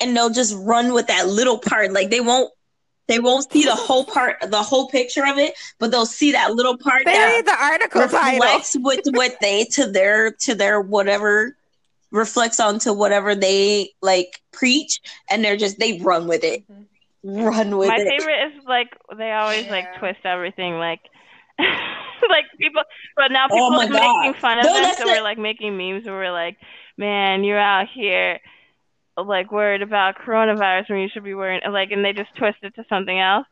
and 0.00 0.16
they'll 0.16 0.30
just 0.30 0.54
run 0.58 0.92
with 0.92 1.06
that 1.06 1.28
little 1.28 1.58
part. 1.58 1.92
Like 1.92 2.10
they 2.10 2.20
won't 2.20 2.52
they 3.08 3.18
won't 3.18 3.50
see 3.50 3.64
the 3.64 3.74
whole 3.74 4.04
part 4.04 4.36
the 4.48 4.62
whole 4.62 4.88
picture 4.88 5.26
of 5.26 5.38
it, 5.38 5.54
but 5.78 5.90
they'll 5.90 6.06
see 6.06 6.32
that 6.32 6.54
little 6.54 6.76
part 6.76 7.04
They 7.04 7.12
that 7.12 7.26
read 7.26 7.46
the 7.46 7.62
article 7.62 8.08
title. 8.08 8.40
reflects 8.40 8.76
with 8.78 9.06
what 9.10 9.36
they 9.40 9.64
to 9.72 9.90
their 9.90 10.32
to 10.32 10.54
their 10.54 10.80
whatever 10.80 11.56
reflects 12.10 12.60
onto 12.60 12.92
whatever 12.92 13.34
they 13.34 13.90
like 14.02 14.40
preach 14.52 15.00
and 15.30 15.44
they're 15.44 15.56
just 15.56 15.78
they 15.78 15.98
run 16.00 16.26
with 16.28 16.44
it. 16.44 16.62
Mm-hmm. 16.70 16.82
Run 17.24 17.76
with 17.78 17.88
My 17.88 17.96
it. 17.98 18.08
favorite 18.08 18.46
is 18.48 18.64
like 18.66 18.88
they 19.16 19.30
always 19.32 19.66
like 19.68 19.84
twist 19.98 20.20
everything 20.24 20.74
like 20.74 21.00
like 21.58 22.44
people 22.58 22.82
but 23.16 23.30
now 23.30 23.46
oh 23.50 23.54
people 23.54 23.74
Oh 23.74 23.80
are 23.80 23.88
God. 23.88 24.20
making 24.24 24.40
fun 24.40 24.58
of 24.58 24.64
No, 24.64 24.72
them 24.74 24.82
that's 24.82 24.98
so 24.98 25.04
the- 25.04 25.10
we're 25.12 25.22
like 25.22 25.38
making 25.38 25.76
memes 25.76 26.04
where 26.04 26.14
we're 26.14 26.32
like, 26.32 26.56
Man, 26.98 27.44
you're 27.44 27.58
out 27.60 27.86
here 27.94 28.38
like 29.16 29.52
worried 29.52 29.82
about 29.82 30.16
coronavirus 30.16 30.88
when 30.90 30.98
you 31.00 31.08
should 31.12 31.22
be 31.24 31.34
worried 31.34 31.62
like 31.70 31.90
and 31.92 32.04
they 32.04 32.12
just 32.12 32.34
twist 32.36 32.58
it 32.62 32.74
to 32.76 32.84
something 32.88 33.18
else. 33.18 33.46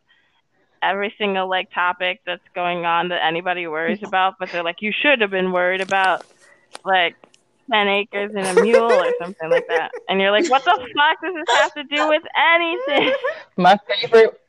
Every 0.82 1.14
single 1.18 1.48
like 1.48 1.70
topic 1.72 2.20
that's 2.26 2.42
going 2.54 2.84
on 2.86 3.08
that 3.10 3.22
anybody 3.24 3.66
worries 3.66 4.02
about, 4.02 4.34
but 4.40 4.50
they're 4.50 4.64
like, 4.64 4.80
You 4.80 4.92
should 5.00 5.20
have 5.20 5.30
been 5.30 5.52
worried 5.52 5.80
about 5.82 6.24
like 6.84 7.14
ten 7.70 7.88
acres 7.88 8.32
and 8.34 8.58
a 8.58 8.62
mule 8.62 8.90
or 8.90 9.12
something 9.20 9.50
like 9.50 9.66
that. 9.68 9.90
And 10.08 10.20
you're 10.20 10.30
like, 10.30 10.48
What 10.50 10.64
the 10.64 10.70
fuck 10.96 11.20
does 11.22 11.34
this 11.34 11.56
have 11.60 11.74
to 11.74 11.84
do 11.84 12.08
with 12.08 12.22
anything? 12.54 13.12
my 13.56 13.78
favorite 13.88 14.40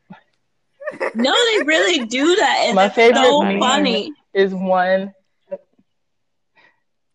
No, 1.15 1.33
they 1.51 1.63
really 1.63 2.05
do 2.05 2.35
that. 2.35 2.63
And 2.65 2.75
My 2.75 2.85
it's 2.85 2.95
favorite 2.95 3.23
so 3.23 3.41
meme 3.41 3.59
funny. 3.59 4.11
is 4.33 4.53
one. 4.53 5.13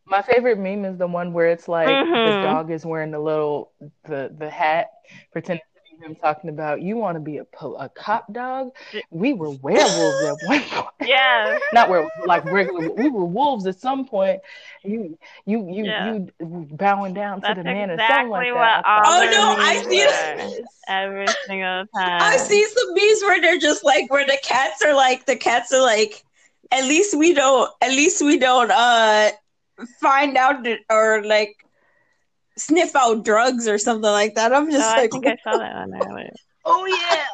My 0.08 0.22
favorite 0.22 0.58
meme 0.58 0.84
is 0.84 0.98
the 0.98 1.06
one 1.08 1.32
where 1.32 1.48
it's 1.48 1.66
like 1.66 1.88
the 1.88 1.94
Mhm. 1.94 2.42
dog 2.42 2.70
is 2.70 2.86
wearing 2.86 3.10
the 3.10 3.18
little 3.18 3.72
the 4.04 4.32
the 4.38 4.48
hat, 4.48 4.86
pretending 5.32 5.62
to 5.74 5.74
be 5.74 5.75
him 6.00 6.14
talking 6.16 6.50
about 6.50 6.82
you 6.82 6.96
want 6.96 7.16
to 7.16 7.20
be 7.20 7.38
a 7.38 7.44
po- 7.44 7.74
a 7.76 7.88
cop 7.88 8.32
dog. 8.32 8.70
We 9.10 9.32
were 9.32 9.50
werewolves 9.50 10.24
at 10.24 10.36
one 10.48 10.60
point. 10.70 10.86
Yes. 11.04 11.60
Not 11.72 11.88
where 11.88 12.08
like 12.26 12.44
regular. 12.44 12.90
We 12.90 13.08
were 13.08 13.24
wolves 13.24 13.66
at 13.66 13.78
some 13.80 14.06
point. 14.06 14.40
You 14.84 15.18
you 15.46 15.68
you 15.70 15.84
Yeah. 15.84 16.14
you 16.14 16.30
bowing 16.40 17.14
down 17.14 17.40
to 17.42 17.54
the 17.54 17.64
man 17.64 17.90
or 17.90 17.94
exactly 17.94 18.14
something 18.16 18.30
like 18.30 18.52
what 18.54 18.60
that. 18.60 18.86
I 18.86 18.96
all 19.04 19.22
Oh, 19.22 19.30
no, 19.30 19.56
I 19.58 19.82
see 19.82 19.98
were 20.04 20.10
that. 20.10 20.60
every 20.88 21.26
single 21.46 21.84
time. 21.94 22.22
I 22.22 22.36
see 22.36 22.64
some 22.64 22.94
memes 22.94 23.22
where 23.22 23.40
they're 23.40 23.58
just 23.58 23.84
like 23.84 24.10
where 24.10 24.26
the 24.26 24.38
cats 24.42 24.82
are 24.84 24.94
like 24.94 25.26
the 25.26 25.36
cats 25.36 25.72
are 25.72 25.82
like 25.82 26.22
at 26.72 26.84
least 26.84 27.16
we 27.16 27.32
don't 27.34 27.70
at 27.80 27.90
least 27.90 28.22
we 28.22 28.38
don't 28.38 28.70
uh 28.70 29.30
find 30.00 30.36
out 30.36 30.62
that- 30.64 30.80
or 30.90 31.22
like 31.24 31.65
sniff 32.58 32.94
out 32.96 33.24
drugs 33.24 33.68
or 33.68 33.78
something 33.78 34.10
like 34.10 34.34
that. 34.34 34.52
I'm 34.52 34.70
just 34.70 34.84
Oh, 34.88 35.00
I 35.00 35.08
think 35.08 35.26
I 35.26 35.36
saw 35.44 35.58
that 35.58 35.76
on 35.76 35.90
there. 35.90 36.00
Like, 36.00 36.32
Oh 36.64 36.84
yeah. 36.86 37.24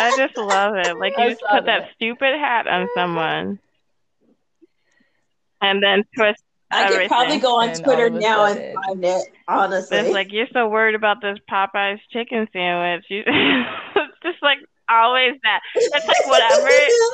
I 0.00 0.14
just 0.16 0.36
love 0.36 0.74
it. 0.76 0.98
Like 0.98 1.14
you 1.16 1.24
I 1.24 1.28
just 1.30 1.40
put 1.42 1.64
that 1.66 1.80
that. 1.82 1.90
stupid 1.94 2.34
hat 2.38 2.66
on 2.66 2.88
someone, 2.94 3.58
and 5.60 5.82
then 5.82 6.04
twist. 6.16 6.42
I 6.70 6.88
could 6.88 7.08
probably 7.08 7.38
go 7.38 7.60
on 7.60 7.68
And 7.68 7.84
Twitter 7.84 8.04
all 8.10 8.18
now 8.18 8.44
and 8.46 8.54
sudden- 8.56 8.74
find 8.86 9.04
it. 9.04 9.28
Honestly, 9.46 9.98
It's 9.98 10.10
like 10.10 10.32
you're 10.32 10.46
so 10.54 10.68
worried 10.68 10.94
about 10.94 11.20
this 11.20 11.38
Popeyes 11.50 12.00
chicken 12.10 12.48
sandwich. 12.52 13.04
You, 13.10 13.22
it's 13.26 14.16
just 14.22 14.42
like 14.42 14.58
always 14.88 15.32
that. 15.42 15.60
It's 15.74 16.06
like 16.06 16.26
whatever 16.26 16.68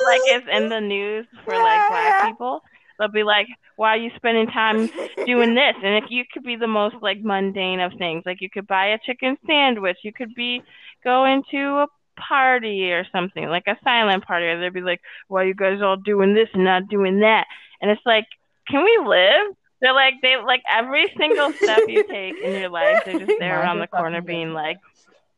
like 0.05 0.21
is 0.31 0.43
in 0.51 0.69
the 0.69 0.79
news 0.79 1.27
for 1.43 1.53
like 1.55 1.89
black 1.89 2.29
people. 2.29 2.61
They'll 2.99 3.07
be 3.07 3.23
like, 3.23 3.47
"Why 3.77 3.95
are 3.95 3.97
you 3.97 4.11
spending 4.17 4.47
time 4.47 4.89
doing 5.25 5.55
this?" 5.55 5.75
And 5.81 6.03
if 6.03 6.11
you 6.11 6.25
could 6.31 6.43
be 6.43 6.57
the 6.57 6.67
most 6.67 6.97
like 7.01 7.21
mundane 7.21 7.79
of 7.79 7.93
things, 7.97 8.23
like 8.25 8.41
you 8.41 8.49
could 8.49 8.67
buy 8.67 8.87
a 8.87 8.99
chicken 8.99 9.37
sandwich, 9.47 9.97
you 10.03 10.13
could 10.13 10.35
be 10.35 10.61
going 11.03 11.43
to 11.51 11.83
a 11.83 11.87
party 12.17 12.91
or 12.91 13.05
something, 13.11 13.47
like 13.47 13.67
a 13.67 13.77
silent 13.83 14.25
party, 14.25 14.45
or 14.47 14.59
they'd 14.59 14.73
be 14.73 14.81
like, 14.81 15.01
"Why 15.29 15.43
are 15.43 15.47
you 15.47 15.55
guys 15.55 15.81
all 15.81 15.95
doing 15.95 16.33
this 16.33 16.49
and 16.53 16.65
not 16.65 16.89
doing 16.89 17.21
that?" 17.21 17.47
And 17.81 17.89
it's 17.89 18.05
like, 18.05 18.25
can 18.69 18.83
we 18.83 18.99
live? 19.07 19.55
They're 19.81 19.93
like 19.93 20.15
they 20.21 20.35
like 20.35 20.61
every 20.69 21.11
single 21.17 21.53
step 21.53 21.83
you 21.87 22.03
take 22.07 22.35
in 22.43 22.59
your 22.59 22.69
life, 22.69 23.03
they're 23.05 23.19
just 23.19 23.39
there 23.39 23.61
around 23.61 23.79
the 23.79 23.87
corner 23.87 24.21
being 24.21 24.53
like, 24.53 24.77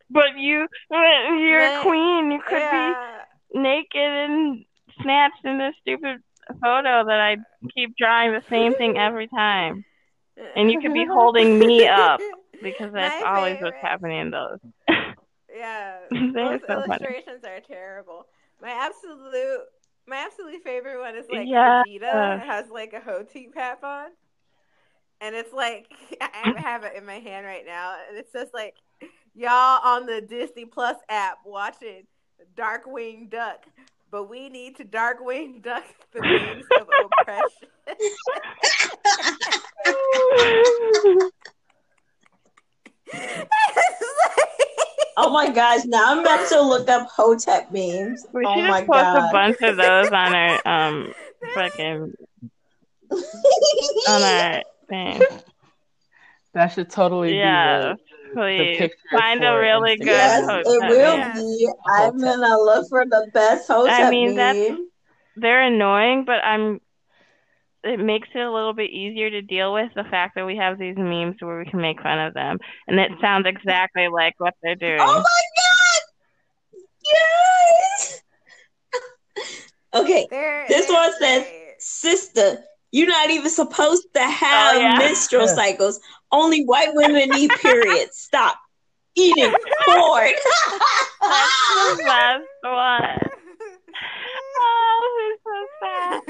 "But 0.10 0.38
you, 0.38 0.68
you're 0.90 1.80
a 1.80 1.82
queen. 1.84 2.32
You 2.32 2.42
could 2.48 2.58
yeah. 2.58 3.20
be 3.54 3.60
naked 3.60 4.02
and 4.02 4.66
snatched 5.02 5.46
in 5.46 5.60
this 5.60 5.76
stupid 5.82 6.24
photo 6.54 7.06
that 7.06 7.20
I 7.20 7.38
keep 7.74 7.96
drawing 7.98 8.34
the 8.34 8.44
same 8.50 8.74
thing 8.76 8.98
every 8.98 9.28
time, 9.28 9.86
and 10.56 10.72
you 10.72 10.80
could 10.80 10.94
be 10.94 11.06
holding 11.06 11.58
me 11.60 11.88
up 11.88 12.20
because 12.62 12.92
that's 12.94 13.24
always 13.26 13.58
what's 13.62 13.78
happening 13.82 14.20
in 14.20 14.32
those." 14.32 14.60
Yeah, 15.56 15.98
those 16.12 16.62
so 16.62 16.68
funny. 16.68 16.86
illustrations 16.86 17.44
are 17.44 17.60
terrible. 17.60 18.26
My 18.62 18.72
absolute, 18.72 19.62
my 20.08 20.18
absolute 20.18 20.64
favorite 20.64 21.00
one 21.00 21.16
is 21.16 21.26
like 21.30 21.48
Yeah. 21.48 21.84
Vegeta 21.88 22.40
has 22.40 22.70
like 22.70 22.94
a 22.94 23.00
Hotep 23.00 23.54
hat 23.56 23.80
on, 23.84 24.10
and 25.20 25.36
it's 25.36 25.54
like 25.54 25.88
I 26.22 26.54
have 26.58 26.84
it 26.84 26.96
in 26.96 27.06
my 27.06 27.20
hand 27.20 27.46
right 27.46 27.66
now, 27.66 27.96
and 28.08 28.18
it 28.18 28.30
says 28.32 28.50
like 28.54 28.76
y'all 29.36 29.82
on 29.84 30.06
the 30.06 30.22
Disney 30.22 30.66
Plus 30.66 30.98
app 31.10 31.40
watching 31.46 32.08
Darkwing 32.56 33.30
Duck, 33.30 33.66
but 34.12 34.30
we 34.30 34.50
need 34.50 34.76
to 34.78 34.86
Darkwing 34.86 35.64
Duck 35.64 35.84
the 36.14 36.20
wings 36.22 36.66
of 36.80 36.88
oppression. 37.20 37.70
Oh 45.18 45.30
my 45.32 45.50
gosh, 45.50 45.82
now 45.86 46.12
I'm 46.12 46.20
about 46.20 46.48
to 46.50 46.62
look 46.62 46.90
up 46.90 47.08
Hotep 47.10 47.72
memes. 47.72 48.26
We 48.34 48.46
oh 48.46 48.56
should 48.56 48.68
my 48.68 48.82
post 48.82 48.90
god. 48.90 49.30
a 49.30 49.32
bunch 49.32 49.62
of 49.62 49.78
those 49.78 50.08
on 50.12 50.34
our 50.34 50.68
um 50.68 51.14
fucking 51.54 52.14
on 53.12 54.22
our 54.24 54.64
thing. 54.90 55.22
That 56.54 56.68
should 56.70 56.90
totally 56.90 57.38
Yeah, 57.38 57.78
be 57.78 57.84
the, 57.84 57.96
the 57.96 58.11
please 58.34 58.90
find 59.12 59.44
a 59.44 59.58
really 59.58 59.98
good 59.98 60.08
yes, 60.08 60.46
Hotep 60.46 60.66
it 60.66 60.90
will 60.90 61.18
meme. 61.18 61.34
be. 61.36 61.70
I'm 61.90 62.18
gonna 62.20 62.58
look 62.58 62.88
for 62.90 63.06
the 63.06 63.30
best 63.34 63.68
Hotep 63.68 63.94
I 64.08 64.10
mean, 64.10 64.36
that's- 64.36 64.78
They're 65.36 65.64
annoying, 65.64 66.26
but 66.26 66.44
I'm. 66.44 66.80
It 67.84 68.00
makes 68.00 68.28
it 68.36 68.40
a 68.40 68.52
little 68.52 68.74
bit 68.74 68.92
easier 68.92 69.32
to 69.32 69.42
deal 69.42 69.74
with 69.74 69.90
the 69.96 70.04
fact 70.04 70.36
that 70.36 70.46
we 70.46 70.56
have 70.58 70.78
these 70.78 70.96
memes 70.98 71.38
where 71.40 71.58
we 71.58 71.66
can 71.66 71.82
make 71.82 72.00
fun 72.02 72.20
of 72.20 72.34
them, 72.36 72.60
and 72.88 73.00
it 73.00 73.12
sounds 73.22 73.48
exactly 73.48 74.08
like 74.08 74.36
what 74.38 74.54
they're 74.62 74.74
oh 74.74 74.76
doing. 74.76 75.00
Oh 75.00 75.24
my 75.24 75.44
god! 75.58 76.82
Yes. 77.04 78.22
okay, 79.96 80.28
They're- 80.30 80.66
This 80.68 80.86
they're 80.88 80.96
one 80.96 81.12
says- 81.20 81.44
great. 81.44 81.76
sister, 81.80 82.64
you're 82.92 83.08
not 83.08 83.30
even 83.30 83.50
supposed 83.50 84.08
to 84.14 84.22
have 84.22 84.76
Oh, 84.76 84.80
yeah. 84.80 84.98
menstrual 84.98 85.48
Yeah. 85.48 85.56
cycles. 85.56 86.00
Only 86.32 86.64
white 86.66 86.94
women 86.94 87.30
need 87.30 87.52
periods. 87.56 88.18
Stop 88.18 88.58
eating 89.16 89.52
corn. 89.86 90.30
That's 91.22 91.52
the 91.76 92.04
best 92.06 92.44
one. 92.64 93.20
Oh, 94.64 95.08
he's 95.20 95.40
so 95.44 95.58
sad. 95.82 96.22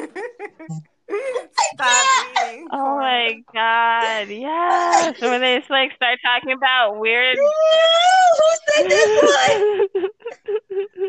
Stop 1.73 2.05
eating. 2.43 2.67
Oh 2.71 2.95
my 2.97 3.35
god, 3.53 4.29
yes. 4.29 5.19
When 5.19 5.41
they 5.41 5.57
just 5.59 5.69
like 5.69 5.93
start 5.95 6.19
talking 6.23 6.51
about 6.53 6.97
weird. 6.99 7.37
Who 8.37 8.47
said 8.67 8.89
this 8.89 9.11
one? 9.21 9.99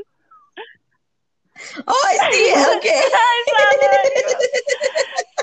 Oh, 1.86 2.04
I 2.08 2.30
see 2.32 2.46
it. 2.50 2.76
Okay. 2.78 3.02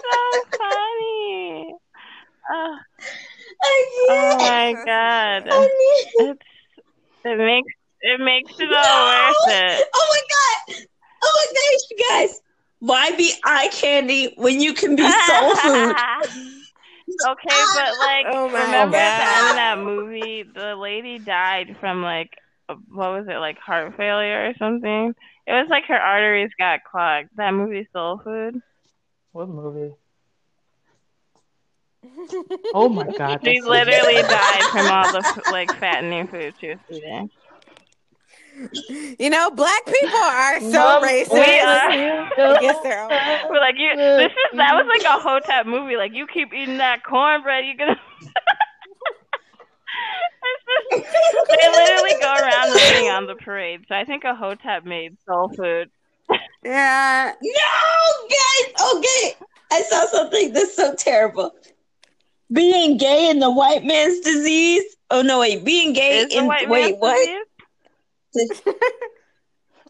I 0.04 0.43
so 0.52 0.58
funny. 0.58 1.76
Oh, 2.52 2.78
oh 4.10 4.38
can't. 4.39 4.39
my 4.41 4.74
god. 4.86 5.50
I 5.50 5.62
need- 5.62 6.30
It's 6.30 6.41
it 7.26 7.38
makes 7.38 7.74
it 8.02 8.20
makes 8.22 8.54
it 8.60 8.72
all 8.72 8.72
No! 8.72 9.34
worth 9.47 9.56
it. 9.56 9.88
Oh 9.93 10.08
my 10.10 10.76
god! 10.76 10.86
Oh 11.22 11.32
my 11.36 11.54
gosh, 11.54 11.82
you 11.91 11.97
guys! 12.10 12.41
Why 12.80 13.12
be 13.18 13.34
eye 13.43 13.68
candy 13.74 14.34
when 14.38 14.62
you 14.62 14.74
can 14.74 14.95
be 14.95 15.04
soul 15.04 15.56
food? 15.56 15.95
okay, 17.28 17.62
but 17.76 17.97
like 18.00 18.26
Oh 18.28 18.50
my 18.50 18.64
remember 18.64 18.95
at 18.97 19.18
the 19.18 19.38
end 19.38 19.47
of 19.50 19.56
that 19.56 19.78
movie, 19.80 20.43
the 20.43 20.76
lady 20.76 21.20
died 21.20 21.76
from 21.80 22.02
like 22.02 22.30
what 22.68 23.12
was 23.12 23.26
it, 23.28 23.38
like 23.38 23.58
heart 23.58 23.95
failure 23.97 24.47
or 24.47 24.54
something? 24.58 25.14
It 25.47 25.52
was 25.52 25.68
like 25.70 25.86
her 25.86 25.97
arteries 25.97 26.52
got 26.58 26.84
clogged. 26.89 27.30
That 27.36 27.54
movie 27.54 27.88
Soul 27.91 28.22
Food. 28.24 28.62
What 29.32 29.50
movie? 29.50 29.96
Oh 32.74 32.88
my 32.90 33.04
god. 33.18 33.40
She 33.44 33.54
that's 33.60 33.66
so 33.66 33.70
literally 33.72 34.22
bad. 34.22 34.30
died 34.30 34.64
from 34.72 34.88
all 34.92 35.12
the 35.12 35.42
like 35.52 35.72
fattening 35.80 36.28
food 36.28 36.54
she 36.60 36.70
was 36.70 36.78
eating. 36.90 37.30
You 39.20 39.30
know, 39.30 39.50
black 39.52 39.86
people 39.86 40.18
are 40.20 40.60
so 40.60 40.70
Mom, 40.72 41.04
racist. 41.04 41.34
we 41.34 41.60
are. 41.60 42.56
against 42.58 42.84
their 42.84 43.04
own. 43.04 43.10
We're 43.50 43.60
like 43.60 43.76
you. 43.78 43.96
This 43.96 44.32
is 44.32 44.58
that 44.58 44.74
was 44.76 44.86
like 44.88 45.04
a 45.08 45.20
Hotep 45.22 45.66
movie. 45.66 45.96
Like 45.98 46.14
you 46.14 46.26
keep 46.28 46.54
eating 46.54 46.78
that 46.78 47.04
cornbread, 47.04 47.66
you're 47.66 47.76
gonna. 47.76 48.00
It's 50.92 51.12
just- 51.12 51.50
they 51.50 51.68
literally 51.70 52.22
go 52.22 52.34
around 52.34 52.74
rating 52.76 53.10
on 53.10 53.28
the 53.28 53.36
parade. 53.36 53.86
So 53.88 53.96
I 53.96 54.04
think 54.06 54.24
a 54.24 54.36
Hotep 54.36 54.84
made 54.86 55.18
soul 55.28 55.50
food. 55.56 55.90
Yeah. 56.64 57.34
No, 57.42 58.28
guys. 58.30 58.96
Okay, 58.96 59.36
I 59.72 59.82
saw 59.84 60.06
something 60.08 60.54
that's 60.54 60.76
so 60.76 60.94
terrible. 60.96 61.56
Being 62.52 62.98
gay 62.98 63.30
in 63.30 63.40
the 63.40 63.52
white 63.52 63.84
man's 63.84 64.20
disease. 64.22 64.84
Oh 65.12 65.22
no, 65.22 65.40
wait. 65.40 65.64
Being 65.64 65.94
gay 65.94 66.20
Is 66.20 66.34
in 66.34 66.48
white 66.48 66.70
wait 66.70 66.98
what? 66.98 67.28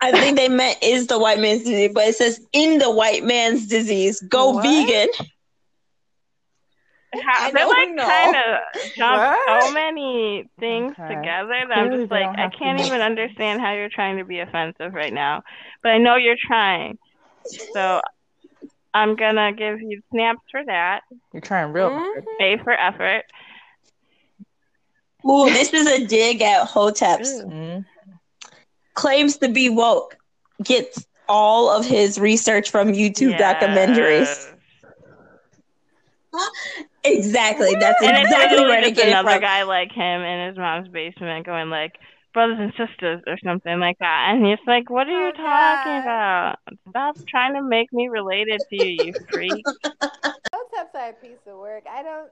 I 0.02 0.12
think 0.12 0.38
they 0.38 0.48
meant 0.48 0.78
is 0.82 1.08
the 1.08 1.20
white 1.20 1.40
man's 1.40 1.64
disease, 1.64 1.92
but 1.94 2.08
it 2.08 2.16
says 2.16 2.40
in 2.54 2.80
the 2.80 2.90
white 2.90 3.24
man's 3.24 3.68
disease. 3.68 4.22
Go 4.30 4.52
What? 4.52 4.64
vegan. 4.64 5.10
How, 7.14 7.47
I 7.47 7.51
they're 7.51 7.68
like 7.68 7.89
know. 7.89 8.05
trying 8.05 8.34
to 8.34 8.60
jump 8.95 9.22
What? 9.22 9.39
so 9.47 9.72
many 9.74 10.45
things 10.60 10.93
Okay. 10.99 11.16
together 11.16 11.66
that 11.68 11.78
I'm 11.78 11.91
just 11.91 12.12
like, 12.12 12.28
I 12.38 12.49
can't 12.49 12.80
even 12.80 13.01
understand 13.01 13.62
how 13.62 13.74
you're 13.74 13.89
trying 13.89 14.18
to 14.18 14.26
be 14.26 14.39
offensive 14.39 14.93
right 14.93 15.14
now. 15.14 15.43
But 15.82 15.89
I 15.93 15.97
know 15.97 16.16
you're 16.16 16.36
trying. 16.39 16.97
So 17.74 18.01
I'm 18.93 19.16
gonna 19.16 19.53
give 19.53 19.82
you 19.82 20.01
snaps 20.12 20.41
for 20.51 20.64
that. 20.66 21.01
You're 21.34 21.41
trying 21.41 21.74
real 21.74 21.89
Mhm. 21.89 21.97
hard. 21.97 22.26
A 22.41 22.57
for 22.64 22.74
effort. 22.74 23.24
Ooh, 25.28 25.49
this 25.49 25.74
is 25.74 25.88
a 25.88 26.05
dig 26.05 26.41
at 26.41 26.68
Hoteps. 26.68 27.43
Mm. 27.45 27.86
Claims 28.93 29.38
to 29.38 29.49
be 29.49 29.70
woke. 29.70 30.16
Gets 30.64 31.05
all 31.28 31.70
of 31.70 31.86
his 31.86 32.20
research 32.20 32.70
from 32.70 32.89
YouTube 32.89 33.38
documentaries. 33.38 34.22
Yes. 34.22 34.53
Exactly. 37.04 37.76
That's 37.76 38.02
And 38.02 38.18
it's 38.18 38.32
exactly 38.32 38.66
where 38.66 38.78
literally 38.78 38.82
they 38.82 38.91
just 38.91 38.95
get 38.95 39.08
it 39.10 39.20
another 39.20 39.22
from. 39.22 39.41
guy 39.41 39.64
like 39.64 39.91
him 39.91 40.22
in 40.22 40.47
his 40.50 40.58
mom's 40.58 40.88
basement 40.89 41.45
going 41.45 41.70
like 41.70 41.93
brothers 42.34 42.58
and 42.60 42.72
sisters 42.78 43.22
or 43.28 43.38
something 43.43 43.80
like 43.80 43.97
that. 44.00 44.28
And 44.32 44.45
he's 44.45 44.60
like, 44.68 44.89
What 44.89 45.08
are 45.08 45.28
you 45.28 45.32
Oh, 45.32 45.34
talking 45.34 45.97
God. 45.97 45.97
about? 45.97 46.56
Stop 46.89 47.18
trying 47.28 47.54
to 47.56 47.64
make 47.64 47.91
me 47.93 48.08
related 48.10 48.64
to 48.70 48.76
you, 48.76 48.88
you 48.89 49.14
freak. 49.32 49.68
Hoteps 50.54 50.95
are 50.95 51.10
a 51.10 51.14
piece 51.14 51.45
of 51.47 51.58
work. 51.58 51.86
I 51.89 52.04
don't. 52.04 52.32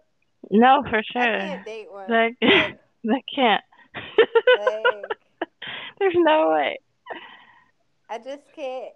No, 0.51 0.83
for 0.89 1.01
I 1.19 1.27
sure. 1.27 1.39
can't 1.39 1.63
date 1.65 1.91
one. 1.91 2.09
Like, 2.09 2.35
Like, 2.41 2.79
they 3.03 3.23
can't. 3.35 3.63
like, 4.53 5.17
There's 5.99 6.15
no 6.17 6.51
way. 6.51 6.77
I 8.09 8.17
just 8.17 8.43
can't. 8.55 8.93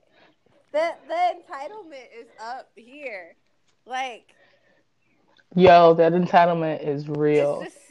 The 0.72 0.93
the 1.07 1.36
entitlement 1.36 2.07
is 2.17 2.28
up 2.39 2.72
here. 2.76 3.36
Like 3.86 4.34
Yo, 5.56 5.93
that 5.95 6.14
entitlement 6.14 6.86
is 6.88 7.08
real. 7.10 7.62
it's 7.62 7.74
just, 7.74 7.86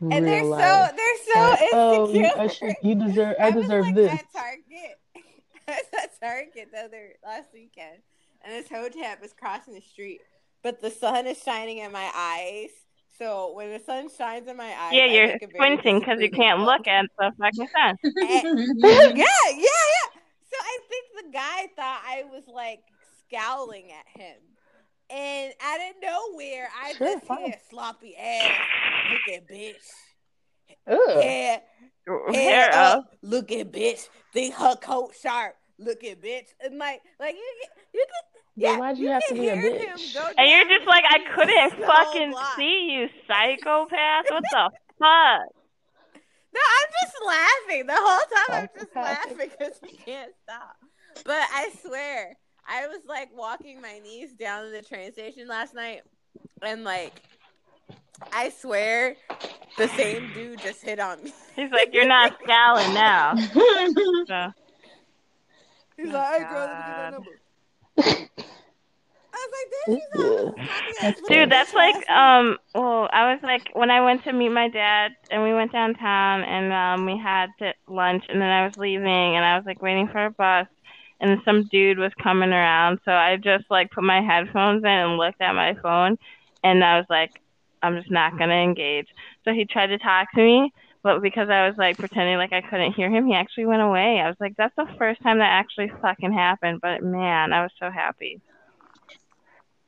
and 0.00 0.26
they're 0.26 0.44
life. 0.44 0.90
so 0.90 0.96
they're 0.96 1.34
so 1.34 1.40
Like, 1.40 1.60
oh, 1.72 2.12
you. 2.12 2.26
I 2.36 2.46
should, 2.48 2.74
you 2.82 2.94
deserve. 2.96 3.36
I 3.40 3.46
I 3.46 3.50
was 3.50 3.62
deserve 3.64 3.86
like 3.86 3.94
this. 3.94 4.12
at 4.12 4.32
Target. 4.32 4.98
I 5.68 5.70
was 5.72 6.02
at 6.02 6.20
Target 6.20 6.68
the 6.72 6.80
other 6.80 7.12
last 7.24 7.48
weekend, 7.54 7.98
and 8.44 8.52
this 8.52 8.68
hotep 8.68 9.22
is 9.24 9.32
crossing 9.32 9.74
the 9.74 9.80
street, 9.80 10.20
but 10.62 10.80
the 10.80 10.90
sun 10.90 11.26
is 11.26 11.40
shining 11.42 11.78
in 11.78 11.92
my 11.92 12.10
eyes. 12.14 12.70
So 13.18 13.52
when 13.54 13.70
the 13.72 13.78
sun 13.78 14.08
shines 14.16 14.48
in 14.48 14.56
my 14.56 14.74
eyes, 14.76 14.92
Yeah, 14.92 15.04
I 15.04 15.06
you're 15.06 15.26
make 15.28 15.42
a 15.44 15.48
squinting 15.50 16.00
because 16.00 16.20
you 16.20 16.30
can't 16.30 16.58
disappointing 16.58 16.66
look 16.66 16.88
at 16.88 17.06
the 17.16 17.32
fucking 17.38 17.68
sun. 17.68 17.96
yeah, 18.82 19.14
yeah, 19.14 19.24
yeah. 19.56 20.20
So 20.50 20.56
I 20.60 20.78
think 20.88 21.04
the 21.24 21.32
guy 21.32 21.66
thought 21.76 22.02
I 22.04 22.24
was 22.30 22.42
like 22.52 22.80
scowling 23.28 23.92
at 23.92 24.20
him. 24.20 24.36
And 25.14 25.52
out 25.62 25.78
of 25.80 25.94
nowhere, 26.02 26.68
I 26.82 26.92
Sure, 26.94 27.14
just 27.14 27.26
fine. 27.26 27.44
hear 27.44 27.54
sloppy 27.70 28.16
ass. 28.16 28.50
Look 29.12 29.36
at 29.36 29.48
bitch. 29.48 29.74
Ugh. 30.88 31.22
Hair, 31.22 31.60
hair 32.06 32.32
Hair 32.32 32.72
up. 32.74 32.98
up. 32.98 33.14
Look 33.22 33.52
at 33.52 33.70
bitch. 33.70 34.08
Think 34.32 34.54
her 34.54 34.74
coat 34.76 35.12
sharp. 35.20 35.54
Look 35.78 36.02
at 36.04 36.20
bitch. 36.20 36.46
And 36.60 36.78
like, 36.78 37.00
like 37.20 37.34
you, 37.36 37.54
you 37.94 38.04
can. 38.06 38.40
Then 38.56 38.72
Yeah, 38.72 38.78
why'd 38.78 38.98
you 38.98 39.08
have 39.08 39.22
to 39.28 39.34
be 39.34 39.48
a 39.48 39.56
hear 39.56 39.78
him 39.78 39.96
bitch? 39.98 40.32
And 40.36 40.48
you're 40.50 40.78
just 40.78 40.86
like, 40.88 41.04
I 41.08 41.18
couldn't 41.34 41.70
street 41.70 41.80
the 41.80 41.86
whole 41.92 42.04
fucking 42.04 42.30
block. 42.30 42.56
see 42.56 42.88
you, 42.92 43.08
psychopath. 43.28 44.24
What 44.30 44.42
the 44.50 44.70
fuck? 44.98 45.42
No, 46.54 46.60
I'm 46.60 46.90
just 47.02 47.16
laughing 47.26 47.86
the 47.86 47.96
whole 47.96 48.26
time. 48.46 48.62
I'm 48.62 48.68
just 48.78 48.94
laughing 48.96 49.36
because 49.38 49.78
we 49.82 49.90
can't 49.90 50.32
stop. 50.44 50.76
But 51.24 51.46
I 51.52 51.70
swear, 51.84 52.36
I 52.66 52.86
was 52.86 53.00
like 53.06 53.30
walking 53.36 53.80
my 53.80 53.98
niece 53.98 54.32
down 54.32 54.64
to 54.64 54.70
the 54.70 54.82
train 54.82 55.12
station 55.12 55.48
last 55.48 55.74
night, 55.74 56.02
and 56.62 56.84
like, 56.84 57.22
I 58.32 58.48
swear, 58.50 59.16
the 59.76 59.88
same 59.88 60.30
dude 60.34 60.60
just 60.60 60.82
hit 60.82 60.98
on 60.98 61.22
me. 61.22 61.32
He's 61.56 61.70
like, 61.70 61.92
you're 61.92 62.08
not 62.08 62.36
scowling 62.42 62.94
now. 62.94 63.34
So. 64.26 64.52
He's 65.96 66.08
Oh, 66.08 66.12
like, 66.12 66.32
"Hey, 66.32 66.48
girl, 66.48 66.66
let 66.66 66.76
me 66.76 66.82
get 66.86 66.96
that 66.96 67.10
number." 67.12 67.30
I 69.32 69.46
was 69.46 69.52
like, 69.52 69.70
"Did 69.86 69.94
you 69.94 70.02
saw 70.12 70.22
this 70.34 70.54
copy 70.68 70.92
ass 71.02 71.14
little 71.22 71.28
Dude, 71.36 71.50
that's 71.52 71.74
like 71.74 72.10
um. 72.10 72.58
Well, 72.74 73.08
I 73.12 73.32
was 73.32 73.40
like 73.42 73.68
when 73.74 73.90
I 73.90 74.00
went 74.00 74.24
to 74.24 74.32
meet 74.32 74.48
my 74.48 74.68
dad, 74.68 75.12
and 75.30 75.42
we 75.42 75.52
went 75.52 75.72
downtown, 75.72 76.42
and 76.42 76.72
um, 76.72 77.06
we 77.06 77.16
had 77.18 77.50
to 77.60 77.72
lunch, 77.88 78.24
and 78.28 78.40
then 78.40 78.48
I 78.48 78.64
was 78.66 78.76
leaving, 78.76 79.06
and 79.36 79.44
I 79.44 79.56
was 79.56 79.66
like 79.66 79.82
waiting 79.82 80.08
for 80.08 80.24
a 80.26 80.30
bus, 80.30 80.66
and 81.20 81.40
some 81.44 81.64
dude 81.64 81.98
was 81.98 82.12
coming 82.22 82.50
around, 82.50 83.00
so 83.04 83.12
I 83.12 83.36
just 83.36 83.64
like 83.70 83.90
put 83.90 84.04
my 84.04 84.20
headphones 84.20 84.82
in 84.82 84.90
and 84.90 85.16
looked 85.16 85.40
at 85.40 85.54
my 85.54 85.74
phone, 85.82 86.18
and 86.62 86.84
I 86.84 86.98
was 86.98 87.06
like, 87.08 87.40
I'm 87.82 87.96
just 87.96 88.10
not 88.10 88.38
gonna 88.38 88.54
engage. 88.54 89.08
So 89.44 89.52
he 89.52 89.64
tried 89.64 89.88
to 89.88 89.98
talk 89.98 90.32
to 90.32 90.40
me, 90.40 90.72
but 91.02 91.20
because 91.20 91.50
I 91.50 91.66
was 91.68 91.76
like 91.76 91.98
pretending 91.98 92.36
like 92.36 92.52
I 92.52 92.62
couldn't 92.62 92.94
hear 92.94 93.10
him, 93.10 93.26
he 93.26 93.34
actually 93.34 93.66
went 93.66 93.82
away. 93.82 94.20
I 94.20 94.28
was 94.28 94.36
like, 94.40 94.56
that's 94.56 94.74
the 94.76 94.88
first 94.98 95.22
time 95.22 95.38
that 95.38 95.50
actually 95.50 95.92
fucking 96.00 96.32
happened. 96.32 96.80
But 96.80 97.02
man, 97.02 97.52
I 97.52 97.62
was 97.62 97.72
so 97.78 97.90
happy. 97.90 98.40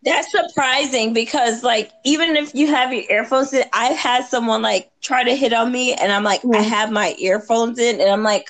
That's 0.02 0.30
surprising 0.30 1.14
because, 1.14 1.64
like, 1.64 1.90
even 2.04 2.36
if 2.36 2.54
you 2.54 2.68
have 2.68 2.92
your 2.92 3.02
earphones 3.10 3.52
in, 3.52 3.64
I've 3.72 3.96
had 3.96 4.24
someone 4.24 4.62
like 4.62 4.90
try 5.00 5.24
to 5.24 5.34
hit 5.34 5.52
on 5.52 5.72
me, 5.72 5.94
and 5.94 6.12
I'm 6.12 6.22
like, 6.22 6.44
I 6.44 6.48
mm-hmm. 6.48 6.68
have 6.68 6.92
my 6.92 7.16
earphones 7.18 7.78
in, 7.78 8.00
and 8.00 8.08
I'm 8.08 8.22
like, 8.22 8.46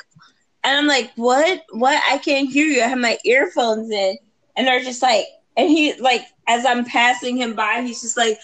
and 0.66 0.76
I'm 0.76 0.86
like, 0.88 1.12
what? 1.14 1.62
What? 1.70 2.02
I 2.10 2.18
can't 2.18 2.50
hear 2.50 2.66
you. 2.66 2.82
I 2.82 2.88
have 2.88 2.98
my 2.98 3.18
earphones 3.24 3.88
in, 3.90 4.18
and 4.56 4.66
they're 4.66 4.82
just 4.82 5.00
like, 5.00 5.24
and 5.56 5.70
he 5.70 5.94
like, 6.00 6.22
as 6.48 6.66
I'm 6.66 6.84
passing 6.84 7.36
him 7.36 7.54
by, 7.54 7.82
he's 7.82 8.02
just 8.02 8.16
like, 8.16 8.36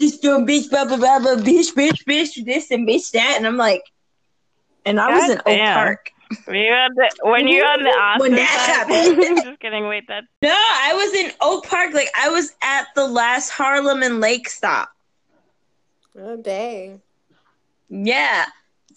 this 0.00 0.18
doing 0.18 0.46
bitch, 0.46 0.68
blah 0.68 0.84
blah 0.84 0.96
blah 0.96 1.20
blah, 1.20 1.36
bitch, 1.36 1.72
bitch, 1.74 2.04
bitch, 2.08 2.44
this 2.44 2.72
and 2.72 2.88
bitch 2.88 3.12
that, 3.12 3.34
and 3.36 3.46
I'm 3.46 3.56
like, 3.56 3.82
and 4.84 4.98
I 4.98 5.14
was 5.14 5.30
in 5.30 5.38
Oak 5.46 5.60
Park. 5.60 6.10
Were 6.46 6.54
you 6.54 6.72
on 6.72 6.90
the, 6.94 7.10
when 7.22 7.46
you're 7.46 7.66
on 7.66 7.82
the 7.82 7.90
When 8.20 8.32
that 8.32 8.86
happened. 8.88 9.42
just 9.42 9.60
kidding. 9.60 9.86
Wait, 9.86 10.08
that 10.08 10.24
No, 10.42 10.50
I 10.50 10.92
was 10.94 11.14
in 11.14 11.32
Oak 11.40 11.66
Park. 11.66 11.94
Like 11.94 12.10
I 12.16 12.30
was 12.30 12.52
at 12.62 12.88
the 12.96 13.06
last 13.06 13.50
Harlem 13.50 14.02
and 14.02 14.20
Lake 14.20 14.48
stop. 14.48 14.90
Oh 16.18 16.36
dang! 16.36 17.00
Yeah. 17.88 18.46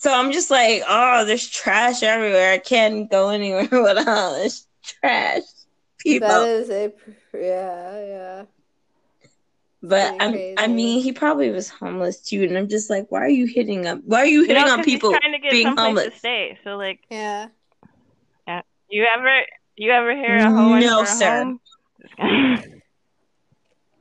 So 0.03 0.13
I'm 0.13 0.33
just 0.33 0.51
like, 0.51 0.83
oh, 0.85 1.23
there's 1.23 1.47
trash 1.47 2.03
everywhere. 2.03 2.51
I 2.51 2.57
can't 2.57 3.09
go 3.09 3.29
anywhere 3.29 3.69
without 3.71 4.05
all 4.05 4.33
this 4.33 4.67
trash. 4.83 5.43
People. 5.99 6.27
That 6.27 6.49
is 6.49 6.69
a 6.69 6.91
yeah, 7.33 8.05
yeah. 8.05 8.43
but 9.81 10.13
I'm, 10.19 10.41
I 10.57 10.67
mean, 10.67 11.01
he 11.01 11.13
probably 11.13 11.51
was 11.51 11.69
homeless 11.69 12.19
too. 12.19 12.43
And 12.43 12.57
I'm 12.57 12.67
just 12.67 12.89
like, 12.89 13.09
why 13.13 13.21
are 13.21 13.29
you 13.29 13.45
hitting 13.45 13.87
up? 13.87 14.01
Why 14.03 14.19
are 14.19 14.25
you 14.25 14.41
you 14.41 14.47
hitting 14.47 14.65
know, 14.65 14.71
on 14.71 14.77
'cause 14.79 14.85
he's 14.87 14.95
people 14.95 15.11
trying 15.11 15.31
to 15.31 15.39
get 15.39 15.51
being 15.51 15.67
homeless? 15.77 16.11
to 16.11 16.19
stay. 16.19 16.59
So 16.65 16.75
like, 16.75 16.99
Yeah. 17.09 17.47
yeah. 18.45 18.61
you 18.89 19.05
ever 19.05 19.41
you 19.77 19.89
ever 19.91 20.13
hear 20.17 20.37
a 20.39 20.51
hoe 20.51 20.79
No, 20.81 21.05
sir. 21.05 21.43
home? 21.45 21.59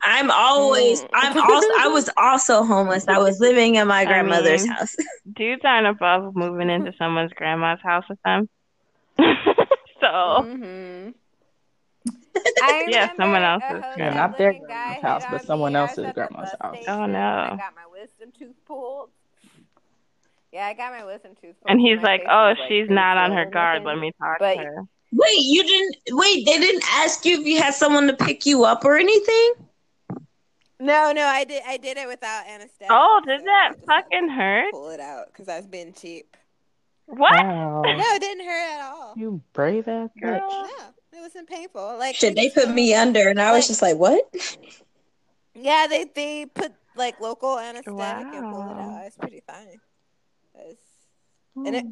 Just 0.02 0.12
kidding. 0.16 0.30
I'm 0.30 0.30
always, 0.30 1.02
Mm. 1.02 1.08
I'm 1.14 1.36
also, 1.40 1.68
I 1.80 1.88
was 1.88 2.10
also 2.16 2.62
homeless. 2.64 3.06
I 3.08 3.18
was 3.18 3.40
living 3.40 3.76
in 3.76 3.86
my 3.88 4.00
I 4.00 4.04
grandmother's 4.04 4.62
mean- 4.64 4.72
house. 4.72 4.94
Dudes 5.32 5.62
aren't 5.64 5.86
above 5.86 6.34
moving 6.36 6.70
into 6.70 6.92
someone's 6.98 7.32
grandma's 7.34 7.80
house 7.82 8.04
with 8.08 8.18
them. 8.24 8.48
so 9.18 10.06
Mm-hmm. 10.06 11.10
I 12.62 12.86
Yeah, 12.88 13.10
someone 13.16 13.42
else's 13.42 13.68
hotel 13.70 13.92
grandma. 13.94 14.16
Not 14.28 14.38
their 14.38 14.52
grandma's 14.52 15.02
house, 15.02 15.24
but 15.30 15.44
someone 15.44 15.72
me. 15.74 15.78
I 15.78 15.82
was 15.82 15.90
else's 15.98 16.12
grandma's 16.14 16.50
house. 16.60 16.76
station 16.76 16.92
Oh, 16.92 17.06
no. 17.06 17.18
I 17.18 17.48
got 17.56 17.74
my 17.74 17.86
wisdom 18.00 18.32
tooth 18.38 18.56
pulled. 18.66 19.10
Yeah, 20.52 20.66
I 20.66 20.74
got 20.74 20.92
my 20.92 21.04
wisdom 21.04 21.32
tooth 21.40 21.54
pulled. 21.60 21.70
and 21.70 21.80
he's 21.80 21.96
my 21.98 22.02
like, 22.02 22.22
"Oh, 22.28 22.48
was, 22.50 22.58
like, 22.58 22.68
she's 22.68 22.90
not 22.90 23.16
on 23.16 23.32
her 23.32 23.44
guard. 23.46 23.84
Let 23.84 23.98
me 23.98 24.12
talk 24.20 24.38
But- 24.38 24.54
to 24.56 24.60
her." 24.64 24.82
Wait, 25.14 25.38
you 25.40 25.62
didn't, 25.62 25.96
wait, 26.16 26.46
they 26.46 26.56
didn't 26.58 26.82
ask 26.90 27.26
you 27.26 27.38
if 27.38 27.46
you 27.46 27.60
had 27.60 27.74
someone 27.74 28.06
to 28.06 28.14
pick 28.14 28.46
you 28.46 28.64
up 28.64 28.82
or 28.86 28.96
anything? 28.96 29.52
No, 30.82 31.12
no, 31.12 31.24
I 31.26 31.44
did. 31.44 31.62
I 31.66 31.76
did 31.76 31.96
it 31.96 32.08
without 32.08 32.44
anesthetic. 32.48 32.88
Oh, 32.90 33.20
did 33.24 33.40
so 33.40 33.44
that 33.44 33.68
I 33.70 33.72
just 33.74 33.80
had 33.88 33.96
to 33.98 34.02
fucking 34.02 34.28
hurt? 34.30 34.72
Pull 34.72 34.90
it 34.90 34.98
out 35.00 35.26
because 35.28 35.48
I 35.48 35.56
was 35.58 35.66
being 35.66 35.92
cheap. 35.92 36.36
What? 37.06 37.32
Wow. 37.44 37.82
No, 37.82 37.92
it 38.14 38.20
didn't 38.20 38.44
hurt 38.44 38.70
at 38.72 38.80
all. 38.90 39.14
You 39.16 39.40
brave 39.52 39.86
ass 39.86 40.10
Girl. 40.20 40.40
bitch. 40.40 40.48
No, 40.50 41.18
it 41.18 41.20
wasn't 41.20 41.48
painful. 41.48 41.96
Like 41.98 42.16
should 42.16 42.34
they 42.34 42.50
put 42.50 42.68
me 42.70 42.94
under, 42.94 43.28
and 43.28 43.40
I 43.40 43.52
was 43.52 43.66
just 43.68 43.80
like, 43.80 43.96
"What?" 43.96 44.24
Yeah, 45.54 45.86
they 45.88 46.06
they 46.14 46.46
put 46.46 46.72
like 46.96 47.20
local 47.20 47.58
anesthetic 47.58 47.94
and 48.34 48.52
pulled 48.52 48.70
it 48.70 48.76
Wow. 48.76 48.96
out. 48.98 49.06
It's 49.06 49.16
pretty 49.16 49.42
fine. 49.46 49.80
It's, 50.56 50.82
and 51.56 51.76
it, 51.76 51.86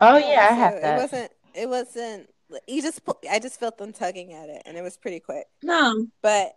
Oh 0.00 0.16
yeah, 0.16 0.46
I 0.46 0.48
so 0.50 0.54
have 0.56 0.74
It 0.74 0.96
wasn't. 1.02 1.32
It 1.54 1.68
wasn't. 1.68 2.30
You 2.66 2.82
just. 2.82 3.04
pu- 3.04 3.28
I 3.30 3.38
just 3.38 3.58
felt 3.60 3.78
them 3.78 3.92
tugging 3.92 4.32
at 4.32 4.48
it, 4.48 4.62
and 4.66 4.76
it 4.76 4.82
was 4.82 4.96
pretty 4.96 5.20
quick. 5.20 5.46
No. 5.62 6.06
But 6.20 6.56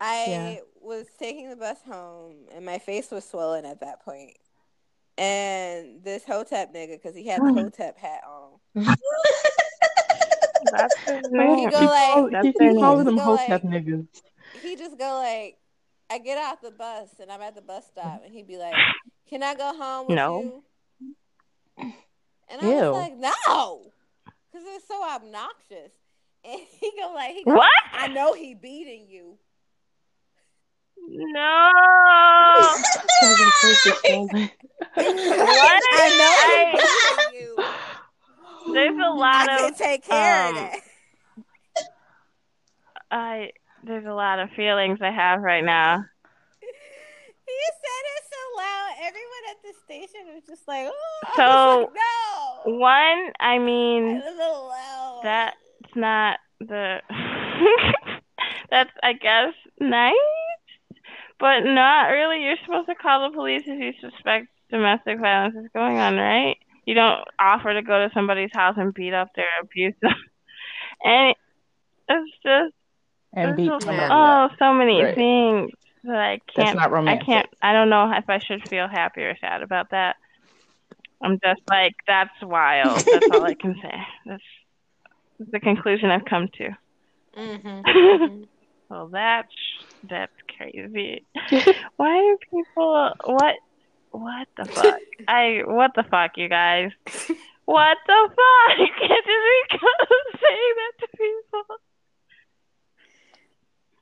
I 0.00 0.24
Yeah. 0.28 0.56
was 0.80 1.06
taking 1.18 1.48
the 1.50 1.56
bus 1.56 1.78
home, 1.86 2.34
and 2.52 2.64
my 2.66 2.78
face 2.78 3.10
was 3.10 3.24
swollen 3.24 3.64
at 3.64 3.80
that 3.80 4.00
point. 4.04 4.36
And 5.16 6.02
this 6.02 6.24
Hotep 6.24 6.74
nigga, 6.74 7.00
because 7.00 7.14
he 7.16 7.26
had 7.26 7.40
the 7.40 7.52
Hotep 7.62 7.96
hat 7.98 8.20
on, 8.28 8.58
That's 10.72 10.98
his 11.00 11.20
He 11.30 11.36
name. 11.36 11.70
go 11.70 11.78
like- 11.80 12.32
That's 12.32 12.46
he, 12.46 12.54
their 12.58 12.72
he 12.72 12.78
calls 12.80 13.04
them 13.04 13.18
hotep 13.18 13.62
like- 13.64 13.84
niggas. 13.84 14.06
he 14.62 14.76
just 14.76 14.98
go 14.98 15.14
like, 15.18 15.58
I 16.10 16.18
get 16.18 16.38
off 16.38 16.60
the 16.60 16.70
bus 16.70 17.08
and 17.20 17.30
I'm 17.30 17.40
at 17.42 17.54
the 17.54 17.62
bus 17.62 17.86
stop, 17.86 18.22
and 18.24 18.32
he'd 18.32 18.46
be 18.46 18.56
like, 18.58 18.74
"Can 19.28 19.42
I 19.42 19.54
go 19.54 19.74
home 19.76 20.06
with 20.06 20.16
No. 20.16 20.40
you?" 20.42 21.92
And 22.48 22.60
I 22.60 22.66
Ew. 22.68 22.74
was 22.90 22.92
like, 22.92 23.16
"No," 23.16 23.86
because 24.52 24.66
it's 24.68 24.86
so 24.86 25.02
obnoxious. 25.02 25.92
And 26.44 26.60
he 26.80 26.92
go 27.00 27.12
like, 27.14 27.34
he 27.34 27.42
go, 27.44 27.54
What? 27.54 27.70
I 27.92 28.08
know 28.08 28.34
he 28.34 28.54
beating 28.54 29.06
you. 29.08 29.38
No. 31.08 31.70
Cousin 33.20 33.50
face 33.60 33.86
is 33.86 33.94
swollen. 34.04 34.50
What? 34.94 35.82
I 35.92 36.08
know 36.18 36.34
I- 36.44 36.74
he. 37.32 38.72
There's 38.72 38.96
a 38.96 39.10
lot 39.10 39.48
I 39.48 39.68
of 39.68 39.76
take 39.76 40.04
care 40.04 40.46
um, 40.48 40.56
of 40.56 40.62
that. 40.62 40.80
I. 43.10 43.50
There's 43.84 44.06
a 44.06 44.12
lot 44.14 44.38
of 44.38 44.48
feelings 44.56 44.98
I 45.02 45.10
have 45.10 45.40
right 45.42 45.64
now. 45.64 46.04
He 47.46 47.52
said 47.52 48.04
it 48.16 48.24
so 48.30 48.56
loud. 48.56 48.90
Everyone 49.02 49.44
at 49.50 49.62
the 49.62 49.74
station 49.84 50.34
was 50.34 50.44
just 50.46 50.66
like, 50.66 50.86
"Oh, 50.88 51.20
So- 51.36 51.80
like, 51.82 51.94
no." 51.94 52.78
One, 52.78 53.32
I 53.38 53.58
mean, 53.58 54.22
that's 55.22 55.54
not 55.94 56.38
the. 56.60 57.00
that's, 58.70 58.90
I 59.02 59.12
guess, 59.12 59.52
nice, 59.78 60.14
but 61.38 61.60
not 61.60 62.08
really. 62.08 62.42
You're 62.44 62.56
supposed 62.64 62.88
to 62.88 62.94
call 62.94 63.28
the 63.30 63.34
police 63.36 63.62
if 63.66 63.78
you 63.80 63.92
suspect 64.10 64.48
domestic 64.70 65.18
violence 65.20 65.54
is 65.56 65.70
going 65.74 65.98
on, 65.98 66.16
right? 66.16 66.56
You 66.86 66.94
don't 66.94 67.20
offer 67.38 67.72
to 67.72 67.82
go 67.82 68.06
to 68.06 68.12
somebody's 68.14 68.50
house 68.52 68.74
and 68.78 68.92
beat 68.94 69.14
up 69.14 69.28
their 69.34 69.46
abuse 69.62 69.94
them. 70.02 70.12
and 71.04 71.34
it's 72.08 72.32
just 72.42 72.74
and 73.32 73.56
beat 73.56 73.68
so- 73.68 73.78
oh, 73.82 74.44
up. 74.44 74.52
so 74.58 74.72
many 74.74 75.02
Right. 75.02 75.14
things 75.14 75.70
that 76.04 76.16
I 76.16 76.40
can't 76.54 76.66
That's 76.68 76.76
not 76.76 76.92
romantic. 76.92 77.22
I 77.22 77.26
can't. 77.26 77.48
I 77.62 77.72
don't 77.72 77.88
know 77.90 78.12
if 78.12 78.28
I 78.28 78.38
should 78.38 78.62
feel 78.68 78.86
happy 78.88 79.22
or 79.22 79.36
sad 79.40 79.62
about 79.62 79.90
that. 79.90 80.16
I'm 81.22 81.38
just 81.42 81.62
like, 81.68 81.94
that's 82.06 82.34
wild. 82.42 83.06
That's 83.10 83.26
all 83.30 83.42
I 83.42 83.54
can 83.60 83.74
say. 83.82 83.94
That's 84.26 84.42
the 85.50 85.60
conclusion 85.60 86.10
I've 86.10 86.26
come 86.26 86.48
to. 86.58 86.76
Mm-hmm. 87.36 88.42
Well, 88.90 89.08
that's 89.08 89.48
that's 90.08 90.32
crazy. 90.56 91.24
Why 91.96 92.16
are 92.16 92.36
people? 92.50 93.12
What? 93.24 93.54
What 94.10 94.48
the 94.56 94.64
fuck? 94.66 94.98
I 95.28 95.62
what 95.66 95.90
the 95.96 96.04
fuck, 96.04 96.32
you 96.36 96.48
guys? 96.48 96.90
What 97.66 97.96
the 98.06 98.28
fuck? 98.28 98.78
You 98.78 98.86
can't 98.98 99.24
just 99.26 99.70
be 99.70 99.78
saying 100.38 100.74
that 100.76 100.92
to 101.00 101.08
people. 101.16 101.76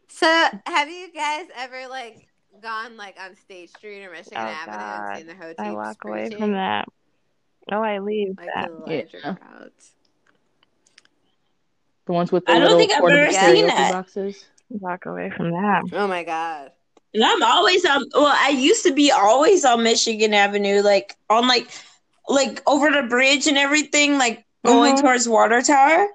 So, 0.09 0.49
have 0.67 0.89
you 0.91 1.13
guys 1.13 1.47
ever 1.57 1.89
like 1.89 2.29
gone 2.63 2.97
like 2.97 3.17
on 3.21 3.35
State 3.37 3.71
Street 3.71 4.05
or 4.05 4.11
Michigan 4.11 4.39
Oh, 4.39 4.47
Avenue 4.47 4.77
God. 4.77 5.09
and 5.09 5.17
seen 5.19 5.27
the 5.29 5.35
hotep? 5.35 5.57
I 5.61 5.73
walk 5.73 5.97
away 6.05 6.31
from 6.31 6.53
that. 6.53 6.87
Oh, 7.71 7.81
I 7.83 7.99
leave 8.01 8.37
Like 8.37 8.49
that. 8.55 8.69
the 8.69 9.07
Yeah. 9.25 9.35
The 12.05 12.13
ones 12.13 12.33
with 12.33 12.45
the 12.45 12.53
I 12.53 12.59
don't 12.59 12.63
little 12.63 12.79
think 12.79 12.93
I've 12.93 13.05
ever 13.05 13.33
seen 13.33 13.67
that. 13.69 13.93
boxes. 13.93 14.45
Walk 14.81 15.07
away 15.07 15.31
from 15.37 15.51
that. 15.51 15.83
Oh 15.93 16.07
my 16.07 16.25
god. 16.25 16.73
And 17.15 17.23
I'm 17.25 17.43
always 17.43 17.85
on. 17.85 18.07
Well, 18.15 18.35
I 18.35 18.49
used 18.51 18.85
to 18.87 18.93
be 18.93 19.11
always 19.11 19.65
on 19.65 19.83
Michigan 19.83 20.33
Avenue, 20.33 20.81
like 20.81 21.15
on 21.29 21.47
like, 21.47 21.69
like 22.29 22.63
over 22.67 22.91
the 22.91 23.03
bridge 23.09 23.47
and 23.47 23.59
everything, 23.59 24.17
like 24.19 24.45
going 24.65 24.95
Mhm. 24.97 25.01
towards 25.03 25.29
Water 25.29 25.61
Tower. 25.61 26.09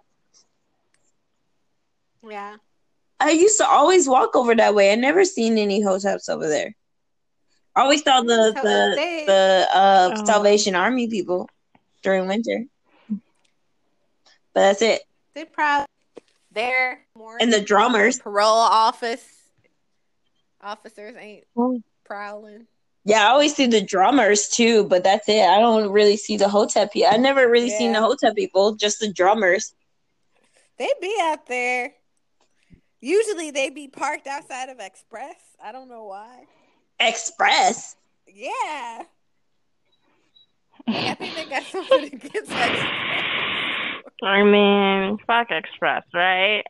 Yeah. 2.27 2.55
I 3.19 3.31
used 3.31 3.57
to 3.57 3.67
always 3.67 4.07
walk 4.07 4.35
over 4.35 4.53
that 4.55 4.75
way. 4.75 4.91
I 4.91 4.95
never 4.95 5.23
seen 5.25 5.57
any 5.57 5.81
hoteps 5.83 6.29
over 6.29 6.47
there. 6.47 6.75
I 7.75 7.81
always 7.81 8.03
saw 8.03 8.21
the 8.21 8.53
So 8.55 8.61
the 8.61 8.93
they- 8.95 9.25
the 9.25 9.67
uh, 9.73 10.11
Oh. 10.17 10.25
Salvation 10.25 10.75
Army 10.75 11.07
people 11.07 11.47
during 12.01 12.27
winter, 12.27 12.65
but 13.09 13.19
that's 14.61 14.81
it. 14.81 15.03
They 15.35 15.45
probably 15.45 15.85
they're 16.57 17.05
more 17.15 17.37
And 17.39 17.51
the 17.53 17.61
drummers. 17.61 18.19
parole 18.19 18.49
office 18.57 19.23
officers 20.61 21.15
ain't 21.17 21.45
prowling. 22.03 22.65
Yeah, 23.05 23.21
I 23.25 23.29
always 23.29 23.55
see 23.55 23.67
the 23.67 23.79
drummers 23.81 24.49
too, 24.49 24.83
but 24.85 25.03
that's 25.03 25.29
it. 25.29 25.41
I 25.47 25.59
don't 25.59 25.91
really 25.91 26.17
see 26.17 26.35
the 26.35 26.49
hotep 26.49 26.91
People. 26.91 27.09
I 27.13 27.17
never 27.17 27.47
really 27.49 27.69
seen 27.69 27.93
the 27.93 28.01
hotep 28.01 28.35
people, 28.35 28.75
just 28.75 28.99
the 28.99 29.13
drummers. 29.13 29.73
They 30.77 30.89
be 31.01 31.15
out 31.21 31.45
there. 31.47 31.93
Usually 32.99 33.51
they 33.51 33.69
be 33.69 33.87
parked 33.87 34.27
outside 34.27 34.69
of 34.69 34.79
Express. 34.79 35.35
I 35.63 35.71
don't 35.71 35.87
know 35.87 36.05
why. 36.05 36.45
Express. 36.99 37.95
Yeah. 38.27 39.03
I 40.87 41.13
think 41.15 41.35
they 41.35 41.45
got 41.45 41.63
something 41.63 42.03
against 42.13 42.35
Express. 42.51 43.86
I 44.23 44.43
mean, 44.43 45.17
fuck 45.27 45.51
Express, 45.51 46.03
right? 46.13 46.63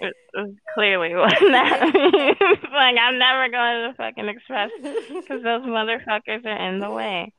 It, 0.00 0.14
it's 0.34 0.58
clearly 0.74 1.14
what 1.14 1.34
that 1.40 1.90
means. 1.94 2.62
like, 2.72 2.96
I'm 3.00 3.18
never 3.18 3.48
going 3.48 3.82
to 3.82 3.88
the 3.90 3.94
fucking 3.96 4.28
Express 4.28 4.70
because 4.82 5.42
those 5.42 5.62
motherfuckers 5.62 6.44
are 6.44 6.68
in 6.68 6.80
the 6.80 6.90
way. 6.90 7.32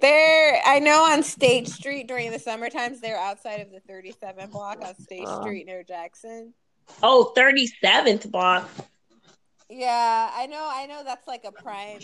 They're 0.00 0.60
I 0.66 0.80
know 0.80 1.04
on 1.04 1.22
State 1.22 1.68
Street 1.68 2.08
during 2.08 2.32
the 2.32 2.38
summer 2.38 2.68
times 2.68 3.00
they're 3.00 3.18
outside 3.18 3.60
of 3.60 3.70
the 3.70 3.80
37 3.80 4.50
block 4.50 4.84
on 4.84 4.96
State 4.96 5.24
Oh. 5.26 5.40
Street 5.40 5.64
near 5.66 5.84
Jackson. 5.84 6.52
Oh, 7.02 7.32
37th 7.36 8.30
block. 8.30 8.68
Yeah, 9.70 10.30
I 10.34 10.46
know 10.46 10.68
I 10.70 10.86
know 10.86 11.02
that's 11.04 11.26
like 11.28 11.44
a 11.44 11.52
prime 11.52 12.00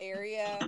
area. 0.00 0.58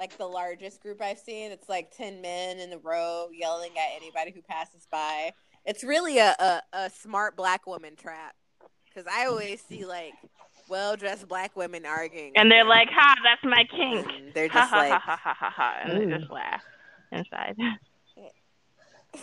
Like 0.00 0.16
the 0.16 0.26
largest 0.26 0.82
group 0.82 1.02
I've 1.02 1.18
seen. 1.18 1.52
It's 1.52 1.68
like 1.68 1.94
10 1.94 2.22
men 2.22 2.58
in 2.58 2.70
the 2.70 2.78
row 2.78 3.28
yelling 3.32 3.72
at 3.76 3.94
anybody 3.94 4.32
who 4.34 4.40
passes 4.40 4.88
by. 4.90 5.32
It's 5.66 5.84
really 5.84 6.16
a, 6.18 6.34
a, 6.38 6.62
a 6.72 6.90
smart 6.90 7.36
black 7.36 7.66
woman 7.66 7.96
trap. 7.96 8.34
Cause 8.94 9.04
I 9.08 9.26
always 9.26 9.60
see 9.60 9.84
like 9.84 10.14
well 10.70 10.96
dressed 10.96 11.28
black 11.28 11.54
women 11.54 11.84
arguing. 11.84 12.32
And 12.34 12.50
they're 12.50 12.64
like, 12.64 12.88
ha, 12.90 13.14
that's 13.22 13.44
my 13.44 13.64
kink. 13.70 14.06
And 14.06 14.32
they're 14.32 14.48
just 14.48 14.70
ha 14.70 14.76
like 14.76 14.90
ha 14.90 14.98
ha 14.98 15.16
ha 15.22 15.34
ha 15.38 15.50
ha. 15.50 15.74
And 15.84 16.00
they 16.00 16.16
just 16.16 16.30
mm. 16.30 16.34
laugh 16.34 16.62
inside. 17.12 17.56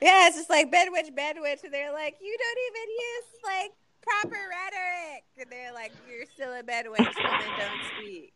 yeah, 0.00 0.28
it's 0.28 0.36
just 0.36 0.50
like 0.50 0.70
bed 0.70 0.88
wench, 0.88 1.14
bedwitch, 1.14 1.64
and 1.64 1.74
they're 1.74 1.92
like, 1.92 2.16
you 2.22 2.36
don't 2.38 2.58
even 2.70 2.88
use 2.90 3.26
like 3.44 3.72
proper 4.02 4.38
rhetoric, 4.48 5.24
and 5.38 5.50
they're 5.50 5.72
like, 5.72 5.92
you're 6.08 6.26
still 6.32 6.52
a 6.52 6.62
bed 6.62 6.86
wench, 6.86 7.14
women 7.16 7.58
don't 7.58 7.82
speak. 7.98 8.32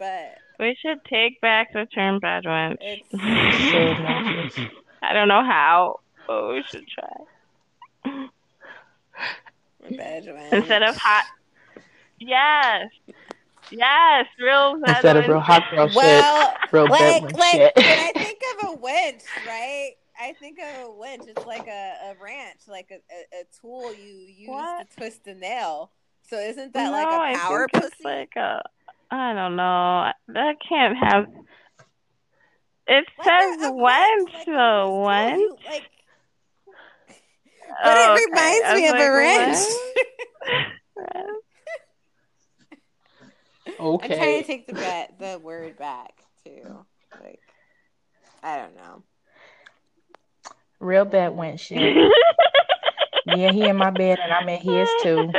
But 0.00 0.38
We 0.58 0.76
should 0.82 1.04
take 1.04 1.40
back 1.42 1.72
the 1.74 1.86
term 1.94 2.20
bedwench. 2.20 2.78
it's 2.80 3.08
So 3.12 3.78
obnoxious. 3.78 4.66
I 5.02 5.12
don't 5.12 5.28
know 5.28 5.44
how, 5.44 6.00
but 6.26 6.48
we 6.48 6.64
should 6.68 6.86
try. 6.88 8.24
bed 9.96 10.24
wench 10.26 10.52
Instead 10.52 10.82
of 10.82 10.96
hot. 10.96 11.24
Yes. 12.18 12.88
Yes, 13.70 14.26
real 14.38 14.80
Bad 14.80 14.96
Instead 14.96 15.16
of 15.18 15.28
real 15.28 15.38
hot 15.40 15.62
girl 15.70 15.88
Well, 15.94 16.54
shit, 16.62 16.72
real 16.72 16.88
like 16.88 16.98
bedouin 17.22 17.32
like 17.36 17.52
shit. 17.52 17.72
when 17.76 17.86
I 17.98 18.12
think 18.16 18.38
of 18.58 18.68
a 18.70 18.72
winch, 18.76 19.22
right? 19.46 19.92
I 20.20 20.32
think 20.34 20.58
of 20.58 20.86
a 20.86 20.90
winch. 20.90 21.22
It's 21.28 21.46
like 21.46 21.66
a, 21.68 21.94
a 22.10 22.14
wrench, 22.22 22.60
like 22.68 22.90
a, 22.90 22.96
a, 23.14 23.40
a 23.40 23.44
tool 23.60 23.94
you 23.94 24.14
use 24.26 24.48
What? 24.48 24.90
to 24.90 24.96
twist 24.96 25.26
a 25.28 25.34
nail. 25.34 25.92
So 26.28 26.36
isn't 26.38 26.72
that 26.74 26.84
no, 26.84 26.90
like 26.92 27.36
a 27.36 27.38
power 27.38 27.68
think 27.72 27.82
pussy? 27.84 27.94
it's 27.96 28.04
like 28.04 28.32
a. 28.36 28.62
I 29.10 29.32
don't 29.34 29.56
know. 29.56 30.10
That 30.28 30.56
can't 30.68 30.96
have. 30.96 31.26
It 32.86 33.04
says 33.22 33.62
a- 33.62 33.66
a 33.68 33.72
wench 33.72 34.32
like 34.32 34.46
though. 34.46 35.04
Wench. 35.06 35.64
like 35.68 35.90
But 37.82 37.96
Oh, 37.96 38.14
it 38.16 38.30
reminds 38.30 38.66
okay. 38.66 38.76
Me 38.76 38.86
of 38.86 38.92
like, 38.92 39.00
a 39.00 39.12
wrench. 39.12 39.58
what? 40.94 41.26
I'm 44.02 44.10
trying 44.10 44.40
to 44.42 44.46
take 44.46 44.66
the 44.66 44.74
bet 44.74 45.18
the 45.18 45.38
word 45.42 45.76
back 45.78 46.12
too. 46.44 46.84
Like 47.20 47.40
I 48.42 48.56
don't 48.58 48.76
know. 48.76 49.02
Real 50.80 51.04
bad 51.04 51.34
went 51.36 51.60
shit. 51.60 51.96
Yeah, 53.26 53.52
he 53.52 53.68
in 53.68 53.76
my 53.76 53.90
bed 53.90 54.18
and 54.18 54.32
I'm 54.32 54.48
in 54.48 54.60
his 54.60 54.88
too. 55.02 55.30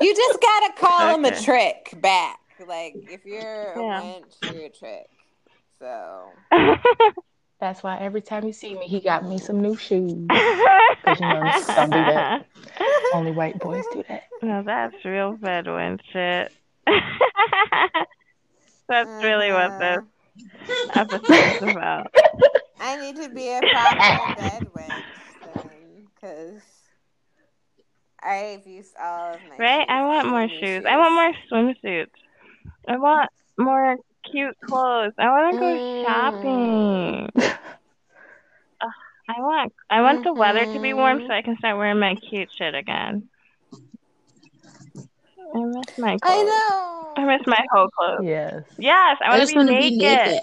You 0.00 0.14
just 0.14 0.40
gotta 0.40 0.72
call 0.78 1.14
him 1.14 1.24
a 1.24 1.40
trick 1.40 1.94
back. 2.00 2.40
Like 2.66 2.94
if 3.10 3.24
you're 3.24 3.40
Yeah. 3.76 4.00
a 4.00 4.02
wench, 4.02 4.54
you're 4.54 4.66
a 4.66 4.68
trick. 4.68 5.08
So 5.78 6.30
That's 7.60 7.82
why 7.82 7.98
every 7.98 8.22
time 8.22 8.44
you 8.44 8.52
see 8.52 8.74
me, 8.74 8.86
he 8.86 9.00
got 9.00 9.24
me 9.24 9.36
some 9.38 9.60
new 9.60 9.76
shoes. 9.76 10.12
Because 10.12 11.18
you 11.18 11.26
know, 11.26 11.42
don't 11.74 11.90
do 11.90 12.04
that. 12.04 12.46
Only 13.14 13.32
white 13.32 13.58
boys 13.58 13.84
do 13.92 14.04
that. 14.08 14.24
No, 14.42 14.62
that's 14.62 14.94
real 15.04 15.32
bed 15.32 15.64
wench 15.64 16.00
shit. 16.12 16.52
that's 18.88 19.24
really 19.24 19.50
what 19.50 19.72
uh-huh. 19.72 20.02
this 20.66 20.90
episode's 20.94 21.72
about. 21.72 22.14
I 22.80 22.96
need 23.00 23.16
to 23.16 23.28
be 23.28 23.48
a 23.48 23.60
proper 23.60 24.40
bed 24.40 24.68
wench 24.76 25.02
because 26.14 26.62
I've 28.22 28.66
used 28.66 28.94
all 29.00 29.34
of 29.34 29.40
my. 29.48 29.56
Right? 29.58 29.78
shoes. 29.80 29.86
I 29.88 30.02
want 30.04 30.28
more 30.28 30.46
new 30.46 30.60
shoes. 30.60 30.84
I 30.88 30.96
want 30.96 31.14
more 31.14 31.32
swimsuits. 31.50 32.10
I 32.88 32.96
want 32.96 33.30
more 33.58 33.96
cute 34.30 34.56
clothes. 34.64 35.12
I 35.18 35.26
want 35.28 35.54
to 35.54 35.60
go 35.60 35.78
Mm. 35.78 36.02
shopping. 36.02 37.28
Ugh, 38.80 38.90
I 39.28 39.40
want 39.40 39.72
I 39.90 40.00
want 40.02 40.24
the 40.24 40.32
weather 40.32 40.66
to 40.66 40.78
be 40.80 40.92
warm 40.94 41.20
so 41.26 41.32
I 41.32 41.42
can 41.42 41.56
start 41.58 41.76
wearing 41.76 41.98
my 42.00 42.14
cute 42.30 42.50
shit 42.56 42.74
again. 42.74 43.28
I 45.54 45.58
miss 45.64 45.98
my 45.98 46.18
clothes. 46.18 46.20
I 46.22 46.34
clothes. 46.34 46.48
know. 46.48 47.14
I 47.16 47.24
miss 47.36 47.46
my 47.46 47.64
whole 47.72 47.88
clothes. 47.88 48.24
Yes. 48.24 48.62
Yes, 48.78 49.16
I 49.24 49.28
I 49.30 49.38
want 49.38 49.48
to 49.48 49.56
want 49.56 49.68
be 49.68 49.74
to 49.74 49.80
be 49.80 49.96
naked. 49.98 50.40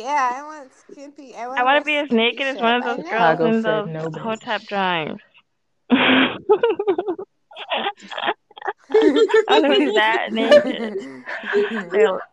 Yeah, 0.00 0.32
I 0.34 0.42
want 0.42 0.70
skimpy. 0.90 1.34
I 1.34 1.46
want. 1.46 1.60
I 1.60 1.62
want 1.64 1.78
to 1.80 1.84
be 1.84 1.96
as 1.96 2.10
naked 2.10 2.46
as 2.46 2.56
one 2.56 2.76
of 2.76 2.84
those 2.84 3.04
girls 3.04 3.06
Chicago 3.10 3.46
in 3.46 3.62
said 3.62 3.84
those 3.84 3.88
no, 3.88 4.10
bitch. 4.10 4.22
hotep 4.22 4.62
drawings. 4.62 5.20
I 5.90 6.36
want 9.60 9.74
to 9.74 9.78
be 9.78 9.92
that 9.94 10.32
naked. 10.32 10.94
Real- 11.92 12.18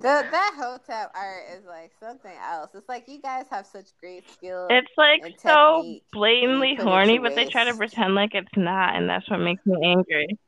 The, 0.00 0.24
that 0.30 0.54
hotep 0.56 1.12
art 1.14 1.42
is 1.58 1.66
like 1.66 1.92
something 2.00 2.32
else. 2.50 2.70
It's 2.74 2.88
like 2.88 3.06
you 3.06 3.20
guys 3.20 3.44
have 3.50 3.66
such 3.66 3.88
great 4.00 4.26
skill. 4.30 4.66
It's 4.70 4.88
like 4.96 5.20
so 5.44 5.98
blatantly 6.10 6.70
You 6.70 6.76
put 6.76 6.82
it 6.82 6.88
horny, 6.88 7.18
but 7.18 7.34
they 7.36 7.44
try 7.44 7.64
to 7.64 7.74
pretend 7.74 8.14
like 8.14 8.30
it's 8.32 8.48
not, 8.56 8.96
and 8.96 9.10
that's 9.10 9.28
what 9.28 9.40
makes 9.40 9.60
me 9.66 9.76
angry. 9.84 10.38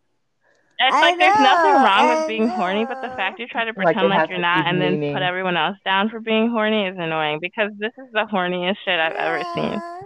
It's 0.78 0.94
I 0.96 1.00
like 1.00 1.18
there's 1.18 1.38
nothing 1.38 1.72
wrong 1.74 1.86
I 2.10 2.14
with 2.18 2.28
being 2.28 2.48
horny, 2.48 2.84
but 2.84 3.00
the 3.02 3.08
fact 3.10 3.38
you 3.38 3.46
try 3.46 3.64
to 3.64 3.72
pretend 3.72 4.06
it 4.06 4.08
like, 4.08 4.28
you're 4.30 4.38
not 4.38 4.66
and 4.66 4.80
then 4.80 5.12
put 5.12 5.22
everyone 5.22 5.56
else 5.56 5.76
down 5.84 6.08
for 6.08 6.18
being 6.18 6.50
horny 6.50 6.86
is 6.86 6.96
annoying 6.98 7.38
because 7.40 7.70
this 7.78 7.92
is 7.98 8.10
the 8.12 8.26
horniest 8.32 8.76
shit 8.84 8.98
I've 8.98 9.12
ever 9.14 9.42
seen. 9.54 9.64
Yeah. 9.72 10.00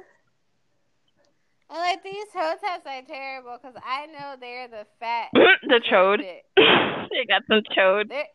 And 1.71 1.79
like 1.79 2.03
these 2.03 2.27
hoteps 2.35 2.87
are 2.87 3.03
terrible 3.07 3.59
because 3.61 3.81
I 3.85 4.07
know 4.07 4.37
they're 4.39 4.69
the 4.69 4.87
fat. 5.01 5.29
the 5.35 5.81
chode. 5.91 6.19
they 6.57 7.25
got 7.27 7.43
some 7.49 7.63
chode. 7.77 8.09
They're, 8.09 8.27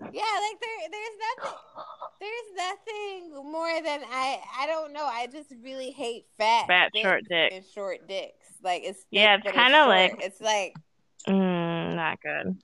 yeah, 0.00 0.22
like 0.22 0.60
there, 0.60 0.90
there's 0.90 1.18
nothing, 1.38 1.58
there's 2.20 2.56
nothing 3.36 3.52
more 3.52 3.82
than 3.84 4.00
I. 4.10 4.40
I 4.58 4.66
don't 4.66 4.92
know. 4.92 5.04
I 5.04 5.28
just 5.30 5.52
really 5.62 5.90
hate 5.92 6.24
fat, 6.38 6.66
Fat, 6.66 6.90
short 7.00 7.22
dicks. 7.28 7.54
and 7.54 7.64
short 7.72 8.08
dicks. 8.08 8.46
Like 8.64 8.82
it's 8.84 9.04
Yeah, 9.10 9.36
it's 9.36 9.44
kinda 9.44 9.70
short. 9.70 9.88
like- 9.88 10.16
it's 10.20 10.40
like 10.40 10.74
Mm, 11.28 11.94
not 11.96 12.20
good. 12.20 12.56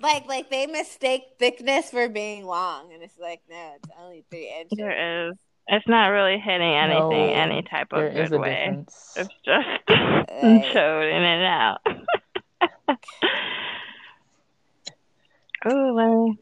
like 0.00 0.26
like 0.28 0.48
they 0.50 0.66
mistake 0.66 1.22
thickness 1.38 1.90
for 1.90 2.08
being 2.08 2.44
long, 2.46 2.92
and 2.92 3.02
it's 3.02 3.18
like 3.18 3.40
no, 3.50 3.72
it's 3.76 3.88
only 4.00 4.24
three 4.30 4.48
inches. 4.60 4.76
There 4.78 5.28
is. 5.28 5.34
It's 5.70 5.86
not 5.86 6.06
really 6.06 6.38
hitting 6.38 6.72
anything 6.74 7.10
No, 7.10 7.32
any 7.34 7.60
type 7.62 7.88
of 7.92 7.98
There 8.00 8.08
is 8.22 8.30
good 8.30 8.36
a 8.36 8.40
way. 8.40 8.54
difference. 8.66 9.14
It's 9.16 9.28
just 9.44 9.68
Like- 9.88 10.64
chode 10.72 11.12
in 11.12 11.22
and 11.22 11.44
out. 11.44 11.80
Ooh, 15.70 15.92
let 15.94 16.08
me. 16.08 16.38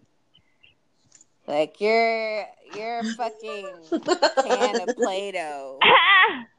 Like 1.49 1.81
you're 1.81 2.45
you're 2.77 3.03
fucking 3.15 3.67
can 3.91 4.81
of 4.89 4.97
Play-Doh. 4.97 5.79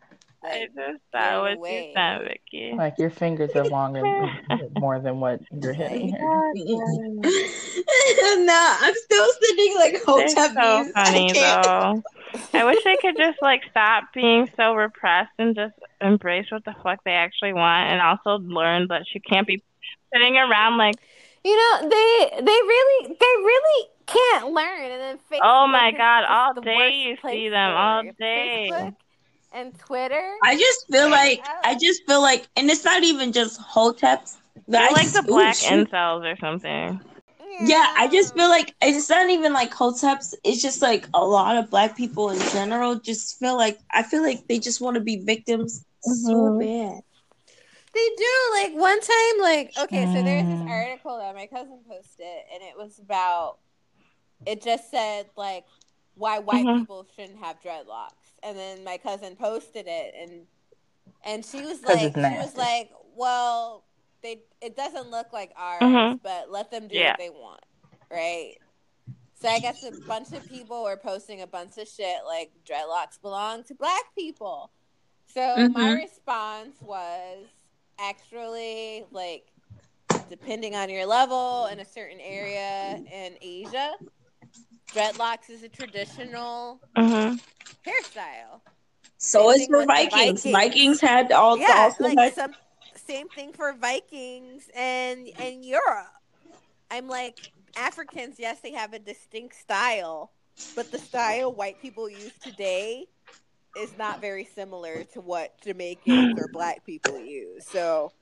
I 0.47 0.59
Like, 0.59 0.75
just 0.75 1.01
saw 1.11 1.41
what 1.41 1.57
away. 1.57 1.87
you 1.87 1.93
said, 1.95 2.21
Vicky. 2.27 2.73
Like 2.75 2.95
your 2.97 3.09
fingers 3.09 3.51
are 3.55 3.65
longer, 3.65 4.03
more 4.79 4.99
than 4.99 5.19
what 5.19 5.41
you're 5.61 5.73
hitting 5.73 6.09
here. 6.09 6.53
no, 8.45 8.75
I'm 8.81 8.93
still 8.95 9.27
sitting 9.41 9.75
like 9.77 9.93
They're 9.93 10.27
so 10.29 10.53
memes. 10.53 10.91
I 10.95 11.05
funny 11.05 11.33
can't. 11.33 11.63
though. 11.63 12.03
I 12.53 12.63
wish 12.65 12.83
they 12.83 12.97
could 12.97 13.17
just 13.17 13.41
like 13.41 13.61
stop 13.71 14.05
being 14.13 14.49
so 14.55 14.73
repressed 14.73 15.31
and 15.39 15.55
just 15.55 15.73
embrace 16.01 16.45
what 16.51 16.63
the 16.65 16.75
fuck 16.83 17.03
they 17.03 17.11
actually 17.11 17.53
want, 17.53 17.89
and 17.89 18.01
also 18.01 18.37
learn 18.43 18.87
that 18.89 19.03
you 19.13 19.21
can't 19.21 19.47
be 19.47 19.61
sitting 20.13 20.37
around 20.37 20.77
like, 20.77 20.95
You 21.43 21.55
know, 21.55 21.89
they 21.89 22.41
they 22.41 22.51
really 22.51 23.07
they 23.07 23.43
really 23.43 23.87
can't 24.05 24.51
learn 24.53 24.91
and 24.91 25.01
then 25.01 25.19
oh 25.19 25.35
Facebook 25.35 25.39
Oh 25.43 25.67
my 25.67 25.91
God, 25.91 26.23
all 26.29 26.53
the 26.53 26.61
day 26.61 26.91
you 27.07 27.17
see 27.29 27.49
them, 27.49 27.71
all 27.75 28.03
day. 28.17 28.69
Facebook 28.71 28.95
and 29.57 29.77
Twitter. 29.79 30.35
I 30.43 30.55
just 30.57 30.85
feel 30.91 31.09
like 31.09 31.43
I 31.63 31.75
just 31.75 32.05
feel 32.05 32.21
like, 32.21 32.47
and 32.55 32.69
it's 32.69 32.83
not 32.85 33.03
even 33.03 33.31
just 33.31 33.59
hoteps. 33.59 34.37
but 34.55 34.63
they're 34.67 34.81
I 34.89 34.91
like 34.91 35.03
just- 35.03 35.15
the 35.15 35.23
black 35.23 35.55
shoot. 35.55 35.89
incels 35.91 36.23
or 36.31 36.35
something. 36.37 36.99
Yeah, 37.59 37.91
I 37.97 38.07
just 38.07 38.35
feel 38.35 38.49
like 38.49 38.75
it's 38.83 39.09
not 39.09 39.29
even 39.31 39.51
like 39.51 39.73
hoteps. 39.73 40.35
It's 40.43 40.61
just 40.61 40.81
like 40.83 41.07
a 41.15 41.25
lot 41.25 41.57
of 41.57 41.71
black 41.71 41.97
people 41.97 42.29
in 42.29 42.39
general 42.51 42.95
just 42.99 43.39
feel 43.39 43.57
like 43.57 43.79
I 43.91 44.03
feel 44.03 44.21
like 44.21 44.47
they 44.47 44.59
just 44.59 44.79
want 44.79 44.93
to 44.95 45.01
be 45.01 45.17
victims 45.17 45.83
so 46.01 46.33
Mhm. 46.33 46.59
bad. 46.59 47.01
They 47.93 48.09
do. 48.15 48.33
Like 48.53 48.73
one 48.73 48.99
time, 49.01 49.35
like 49.41 49.73
okay, 49.79 50.05
so 50.13 50.21
there's 50.21 50.45
this 50.47 50.59
Mm. 50.59 50.69
article 50.69 51.17
that 51.17 51.33
my 51.33 51.47
cousin 51.47 51.79
posted, 51.89 52.27
and 52.53 52.61
it 52.61 52.77
was 52.77 52.99
about. 52.99 53.57
It 54.45 54.61
just 54.61 54.91
said 54.91 55.27
like 55.35 55.65
why 56.13 56.37
white 56.39 56.65
Mhm. 56.65 56.79
people 56.81 57.07
shouldn't 57.15 57.39
have 57.43 57.59
dreadlocks, 57.61 58.26
and 58.43 58.57
then 58.57 58.83
my 58.83 58.97
cousin 58.97 59.35
posted 59.35 59.85
it, 59.87 60.13
and 60.19 60.47
and 61.25 61.45
she 61.45 61.63
was 61.65 61.81
'Cause 61.81 61.97
like, 61.97 62.13
she 62.13 62.37
was 62.37 62.55
like, 62.55 62.91
well, 63.15 63.85
they 64.23 64.43
it 64.61 64.75
doesn't 64.75 65.09
look 65.11 65.33
like 65.33 65.51
ours, 65.57 65.83
Mhm. 65.83 66.19
but 66.23 66.51
let 66.51 66.71
them 66.71 66.87
do 66.87 66.95
Yeah. 66.95 67.09
what 67.09 67.17
they 67.17 67.29
want, 67.29 67.61
right? 68.11 68.55
So 69.35 69.49
I 69.49 69.59
guess 69.59 69.83
a 69.83 69.91
bunch 70.07 70.33
of 70.33 70.47
people 70.47 70.83
were 70.83 70.97
posting 70.97 71.41
a 71.41 71.47
bunch 71.47 71.77
of 71.77 71.87
shit 71.87 72.17
like 72.25 72.51
dreadlocks 72.65 73.21
belong 73.21 73.63
to 73.65 73.75
black 73.75 74.03
people. 74.15 74.71
So 75.27 75.69
my 75.71 75.91
Mhm. 75.91 75.95
response 76.01 76.77
was 76.81 77.47
actually 77.99 79.05
like 79.11 79.51
depending 80.29 80.75
on 80.75 80.89
your 80.89 81.05
level 81.05 81.67
in 81.67 81.79
a 81.79 81.85
certain 81.85 82.19
area 82.19 82.99
in 83.11 83.37
Asia, 83.41 83.93
dreadlocks 84.93 85.49
is 85.49 85.63
a 85.63 85.69
traditional 85.69 86.81
hmm 86.95 87.35
hairstyle. 87.85 88.61
So 89.17 89.49
Same 89.49 89.51
it's 89.51 89.65
thing 89.65 89.69
for 89.69 89.77
with 89.77 89.87
the 89.87 90.05
Vikings. 90.05 90.43
Vikings. 90.43 90.51
Vikings 90.51 91.01
had 91.01 91.31
all 91.31 91.57
yeah, 91.59 91.67
also 91.75 92.03
like 92.03 92.17
had 92.17 92.33
some 92.33 92.55
same 92.95 93.29
thing 93.29 93.53
for 93.53 93.73
Vikings 93.73 94.69
and 94.75 95.29
and 95.39 95.65
Europe. 95.65 96.11
I'm 96.91 97.07
like 97.07 97.35
Africans, 97.75 98.37
yes, 98.39 98.59
they 98.61 98.71
have 98.71 98.93
a 98.93 98.99
distinct 98.99 99.55
style, 99.55 100.31
but 100.75 100.91
the 100.91 100.99
style 100.99 101.53
white 101.53 101.79
people 101.79 102.09
use 102.09 102.33
today 102.41 103.05
is 103.75 103.97
not 103.97 104.21
very 104.21 104.45
similar 104.45 105.03
to 105.13 105.21
what 105.21 105.59
Jamaicans 105.61 106.37
or 106.37 106.47
black 106.47 106.85
people 106.85 107.19
use. 107.19 107.65
So, 107.65 108.13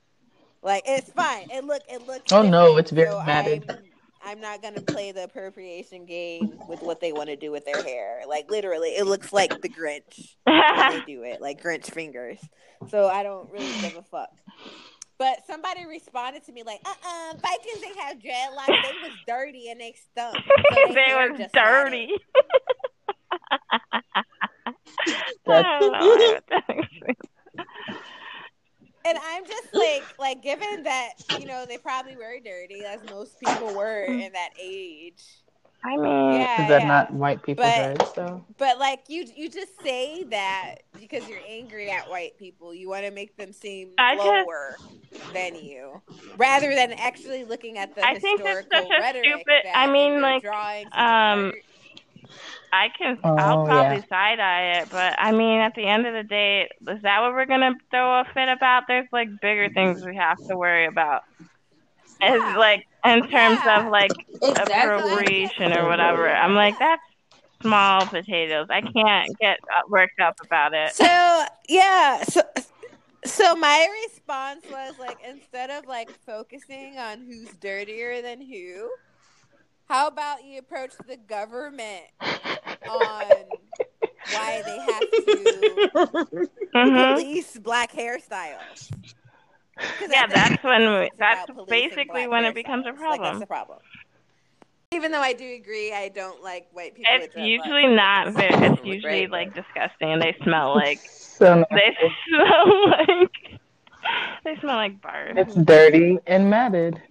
like, 0.62 0.84
it's 0.86 1.12
fine. 1.12 1.46
It 1.50 1.64
look 1.66 1.84
it 1.90 2.02
looks. 2.02 2.32
Oh, 2.32 2.44
no, 2.44 2.78
it's 2.78 2.92
very 2.92 3.12
so 3.12 3.24
matted. 3.26 3.64
I'm, 3.70 3.78
I'm 4.26 4.42
not 4.42 4.62
gonna 4.62 4.82
play 4.82 5.12
the 5.12 5.24
appropriation 5.26 6.06
game 6.06 6.58
with 6.68 6.82
what 6.82 7.00
they 7.00 7.14
want 7.14 7.30
to 7.30 7.36
do 7.36 7.52
with 7.52 7.64
their 7.66 7.82
hair. 7.84 8.22
Like 8.28 8.50
literally, 8.50 8.90
it 8.90 9.06
looks 9.06 9.32
like 9.32 9.62
the 9.62 9.70
Grinch 9.70 10.36
when 10.46 10.90
they 10.90 11.02
do 11.08 11.24
it, 11.24 11.42
like 11.42 11.62
Grinch 11.62 11.86
fingers. 11.92 12.40
So 12.90 13.08
I 13.08 13.24
don't 13.24 13.50
really 13.52 13.72
give 13.82 13.96
a 13.96 14.02
fuck. 14.02 14.30
But 15.18 15.46
somebody 15.48 15.86
responded 15.86 16.44
to 16.46 16.52
me 16.52 16.64
like, 16.64 16.80
"Uh, 16.86 16.90
uh 17.08 17.34
Vikings 17.38 17.82
they 17.82 18.02
have 18.02 18.18
dreadlocks. 18.18 18.68
They 18.68 19.08
was 19.08 19.18
dirty 19.28 19.70
and 19.70 19.80
they 19.80 19.94
stunk. 20.12 20.36
So 20.36 20.88
they 20.88 20.94
their 20.94 21.32
was 21.32 21.50
dirty. 21.54 22.10
I 23.32 24.74
That's- 25.46 25.80
don't 25.80 25.92
know 25.92 26.00
why 26.00 26.40
that 26.50 26.64
makes 26.68 26.92
me- 27.08 27.64
And 29.06 29.18
I'm 29.24 29.46
just 29.46 29.74
like, 29.74 30.04
like 30.20 30.42
given 30.42 30.84
that 30.84 31.12
you 31.40 31.46
know 31.46 31.66
they 31.66 31.78
probably 31.78 32.16
were 32.16 32.38
dirty, 32.44 32.84
as 32.86 33.00
most 33.10 33.40
people 33.40 33.74
were 33.76 34.04
in 34.04 34.32
that 34.34 34.50
age. 34.62 35.24
I 35.84 35.98
mean, 35.98 36.42
Yeah, 36.42 36.64
Is 36.64 36.70
that 36.70 36.82
yeah. 36.82 36.88
not 36.88 37.14
white 37.14 37.44
people's 37.44 37.68
But- 37.68 38.00
rights 38.00 38.12
though? 38.14 38.44
But 38.58 38.80
like 38.80 39.04
you, 39.08 39.24
you 39.36 39.50
just 39.50 39.80
say 39.84 40.24
that 40.32 40.78
because 41.00 41.28
you're 41.30 41.38
angry 41.48 41.92
at 41.92 42.10
white 42.10 42.40
people. 42.40 42.74
You 42.74 42.90
want 42.90 43.06
to 43.06 43.12
make 43.12 43.38
them 43.38 43.54
seem 43.54 43.92
I 44.00 44.16
just- 44.16 44.26
lower 44.26 44.78
than 45.34 45.56
you, 45.56 46.02
rather 46.38 46.74
than 46.74 46.94
actually 46.94 47.44
looking 47.44 47.78
at 47.78 47.94
the 47.94 48.04
I 48.04 48.18
think 48.18 48.42
that's 48.42 48.66
historical 48.66 48.90
such 48.90 48.98
a 48.98 49.02
rhetoric. 49.02 49.26
stupid- 49.28 49.46
that 49.66 49.78
I 49.78 49.92
mean, 49.92 50.22
like, 50.22 50.42
drawing 50.42 50.88
um, 50.94 51.50
support. 51.50 51.64
I 52.72 52.90
can. 52.98 53.18
Oh, 53.24 53.36
I'll 53.38 53.66
probably 53.66 53.98
yeah. 53.98 54.06
side 54.10 54.40
eye 54.40 54.80
it, 54.82 54.90
but 54.92 55.16
I 55.20 55.32
mean, 55.32 55.60
at 55.62 55.74
the 55.76 55.86
end 55.88 56.06
of 56.06 56.14
the 56.14 56.24
day, 56.24 56.70
is 56.90 57.02
that 57.04 57.22
what 57.22 57.34
we're 57.34 57.46
gonna 57.46 57.74
throw 57.92 58.20
a 58.22 58.26
fit 58.34 58.50
about? 58.50 58.84
There's 58.88 59.08
like 59.12 59.30
bigger 59.42 59.70
things 59.74 60.04
we 60.06 60.16
have 60.18 60.38
to 60.50 60.58
worry 60.58 60.86
about. 60.88 61.22
It's 62.22 62.46
Yeah. 62.46 62.58
like 62.58 62.84
in 63.06 63.28
terms 63.30 63.60
Yeah. 63.66 63.80
of 63.80 63.92
like 63.92 64.14
Exactly. 64.42 64.64
appropriation 64.68 65.74
or 65.74 65.88
whatever. 65.88 66.30
I'm 66.30 66.56
like 66.56 66.76
that's 66.80 67.02
small 67.62 68.08
potatoes. 68.08 68.68
I 68.70 68.82
can't 68.82 69.38
get 69.40 69.58
uh, 69.76 69.82
worked 69.90 70.20
up 70.22 70.36
about 70.44 70.74
it. 70.74 70.94
So 70.94 71.46
yeah, 71.70 72.24
so 72.24 72.42
so 73.26 73.56
my 73.56 73.88
response 74.06 74.66
was 74.70 74.96
like 75.00 75.20
instead 75.28 75.70
of 75.70 75.88
like 75.88 76.10
focusing 76.26 76.98
on 76.98 77.22
who's 77.22 77.54
dirtier 77.54 78.22
than 78.22 78.42
who, 78.42 78.90
how 79.88 80.08
about 80.08 80.44
you 80.46 80.60
approach 80.60 80.92
the 81.08 81.18
government 81.18 82.06
on 82.88 83.36
why 84.30 84.62
they 84.66 84.80
have 84.80 85.06
to 85.26 85.92
hmm 86.74 87.14
police 87.14 87.58
black 87.58 87.92
hairstyles? 87.94 88.90
Yeah, 90.12 90.28
that's 90.28 90.64
when 90.64 90.82
we, 90.82 91.12
that's 91.20 91.52
basically 91.70 92.28
when 92.28 92.46
it 92.46 92.56
becomes 92.56 92.86
a 92.86 92.90
hairstyles. 92.90 93.00
Like, 93.10 93.22
that's 93.22 93.40
problem. 93.40 93.48
problem. 93.48 93.80
Even 94.92 95.12
though 95.12 95.22
I 95.22 95.34
do 95.34 95.46
agree, 95.54 95.92
I 95.94 96.10
don't 96.10 96.42
like 96.42 96.68
white 96.72 96.96
people. 96.96 97.12
It's 97.16 97.26
with 97.26 97.36
dreadlocks. 97.36 97.46
usually 97.46 97.88
not 97.96 98.34
very. 98.34 98.50
It's 98.68 98.78
usually 98.84 99.00
great, 99.02 99.32
like 99.32 99.54
disgusting, 99.54 100.12
and 100.14 100.22
they 100.22 100.36
smell 100.44 100.74
like 100.74 101.00
So 101.38 101.64
they 101.72 101.96
smell 102.30 102.90
like 102.90 103.32
they 104.46 104.56
smell 104.62 104.76
like 104.78 105.02
bars. 105.02 105.36
it's 105.38 105.54
dirty 105.56 106.18
and 106.28 106.50
matted. 106.50 107.02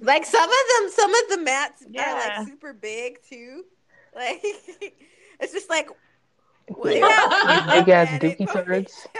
Like 0.00 0.24
some 0.24 0.48
of 0.48 0.56
them, 0.80 0.90
some 0.90 1.14
of 1.14 1.22
the 1.30 1.38
mats 1.38 1.82
are 1.84 2.38
like 2.38 2.48
super 2.48 2.72
big 2.72 3.18
too. 3.28 3.64
Like 4.14 4.40
it's 5.40 5.52
just 5.52 5.68
like 5.70 5.88
Yeah. 6.68 7.80
Big 7.80 7.88
ass 7.88 8.18
dookie 8.20 8.52
turds. 8.52 9.06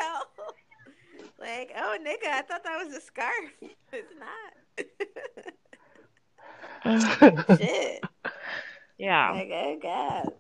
Like, 1.39 1.71
oh 1.77 1.99
nigga, 2.03 2.29
I 2.29 2.43
thought 2.43 2.65
that 2.65 2.85
was 2.85 2.95
a 2.95 3.01
scarf. 3.01 3.33
It's 3.93 4.13
not. 4.19 4.87
Shit. 7.59 8.03
yeah. 8.99 9.31
Like, 9.33 9.51
oh 9.53 9.79
god. 9.83 10.31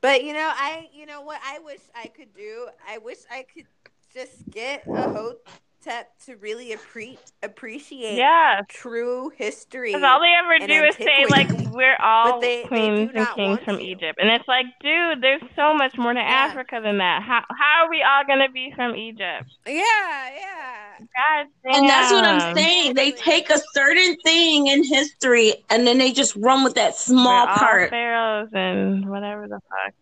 But 0.00 0.24
you 0.24 0.32
know, 0.32 0.50
I 0.54 0.88
you 0.92 1.06
know 1.06 1.22
what 1.22 1.40
I 1.44 1.58
wish 1.58 1.80
I 1.94 2.06
could 2.06 2.32
do? 2.34 2.68
I 2.88 2.98
wish 2.98 3.18
I 3.30 3.44
could 3.52 3.66
just 4.14 4.48
get 4.50 4.84
a 4.86 5.02
hotep 5.02 5.48
to 5.82 6.36
really 6.36 6.70
appre- 6.74 7.18
appreciate 7.42 8.16
Yeah. 8.16 8.60
true 8.68 9.30
history. 9.36 9.90
Because 9.92 10.02
all 10.04 10.20
they 10.20 10.32
ever 10.38 10.52
and 10.54 10.66
do 10.66 10.84
is 10.84 10.96
say 10.96 11.24
like 11.30 11.48
we're 11.72 11.96
all 12.00 12.40
they- 12.40 12.62
they 12.62 12.68
queens 12.68 13.10
do 13.12 13.18
and 13.18 13.28
kings 13.34 13.58
from 13.64 13.78
to. 13.78 13.82
Egypt, 13.84 14.18
and 14.20 14.30
it's 14.30 14.46
like, 14.48 14.66
dude, 14.80 15.20
there's 15.22 15.42
so 15.56 15.72
much 15.74 15.96
more 15.96 16.12
to 16.12 16.20
Yeah. 16.20 16.26
Africa 16.26 16.80
than 16.82 16.98
that. 16.98 17.22
How 17.22 17.42
how 17.58 17.84
are 17.84 17.90
we 17.90 18.02
all 18.02 18.24
gonna 18.26 18.50
be 18.50 18.72
from 18.74 18.96
Egypt? 18.96 19.44
Yeah, 19.66 19.74
yeah. 19.74 20.98
God 20.98 21.46
damn. 21.64 21.74
And 21.74 21.88
that's 21.88 22.12
what 22.12 22.24
I'm 22.24 22.54
saying. 22.56 22.94
They 22.94 23.12
take 23.12 23.50
a 23.50 23.58
certain 23.72 24.16
thing 24.24 24.66
in 24.66 24.82
history 24.84 25.54
and 25.70 25.86
then 25.86 25.98
they 25.98 26.12
just 26.12 26.34
run 26.36 26.64
with 26.64 26.74
that 26.74 26.94
small 26.96 27.44
We're 27.46 27.50
all 27.52 27.56
part. 27.56 27.90
pharaohs 27.90 28.48
and 28.52 29.08
whatever 29.08 29.46
the 29.48 29.60
fuck. 29.70 29.94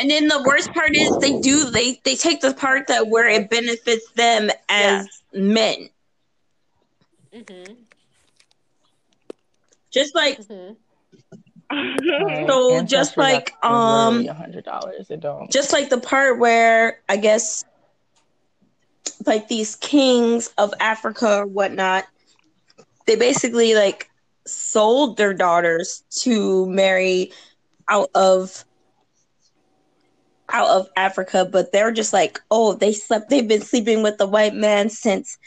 And 0.00 0.10
then 0.10 0.28
the 0.28 0.42
worst 0.46 0.72
part 0.72 0.96
is 0.96 1.16
they 1.18 1.38
do 1.40 1.70
they 1.70 2.00
they 2.04 2.16
take 2.16 2.40
the 2.40 2.54
part 2.54 2.86
that 2.86 3.08
where 3.08 3.28
it 3.28 3.50
benefits 3.50 4.10
them 4.12 4.50
as 4.70 5.06
men. 5.34 5.90
Mm-hmm. 7.34 7.74
Just 9.90 10.14
like 10.14 10.40
Mm-hmm. 11.70 12.48
So, 12.48 12.74
Ancestry 12.74 12.86
just 12.86 13.16
like, 13.16 13.52
um, 13.62 14.26
a 14.26 14.34
hundred 14.34 14.64
dollars. 14.64 15.08
It 15.10 15.20
don't. 15.20 15.50
just 15.52 15.72
like 15.72 15.88
the 15.88 16.00
part 16.00 16.38
where 16.40 16.98
I 17.08 17.16
guess 17.16 17.64
like 19.26 19.48
these 19.48 19.76
kings 19.76 20.52
of 20.58 20.74
Africa 20.80 21.40
or 21.40 21.46
whatnot, 21.46 22.06
they 23.06 23.14
basically 23.14 23.74
like 23.74 24.10
sold 24.46 25.16
their 25.16 25.32
daughters 25.32 26.02
to 26.22 26.66
marry 26.66 27.30
out 27.88 28.10
of 28.14 28.64
out 30.52 30.68
of 30.68 30.88
Africa, 30.96 31.44
but 31.50 31.72
they're 31.72 31.92
just 31.92 32.12
like, 32.12 32.40
oh, 32.50 32.74
they 32.74 32.92
slept 32.92 33.30
they've 33.30 33.46
been 33.48 33.62
sleeping 33.62 34.02
with 34.02 34.18
the 34.18 34.26
white 34.26 34.54
man 34.54 34.88
since 34.90 35.38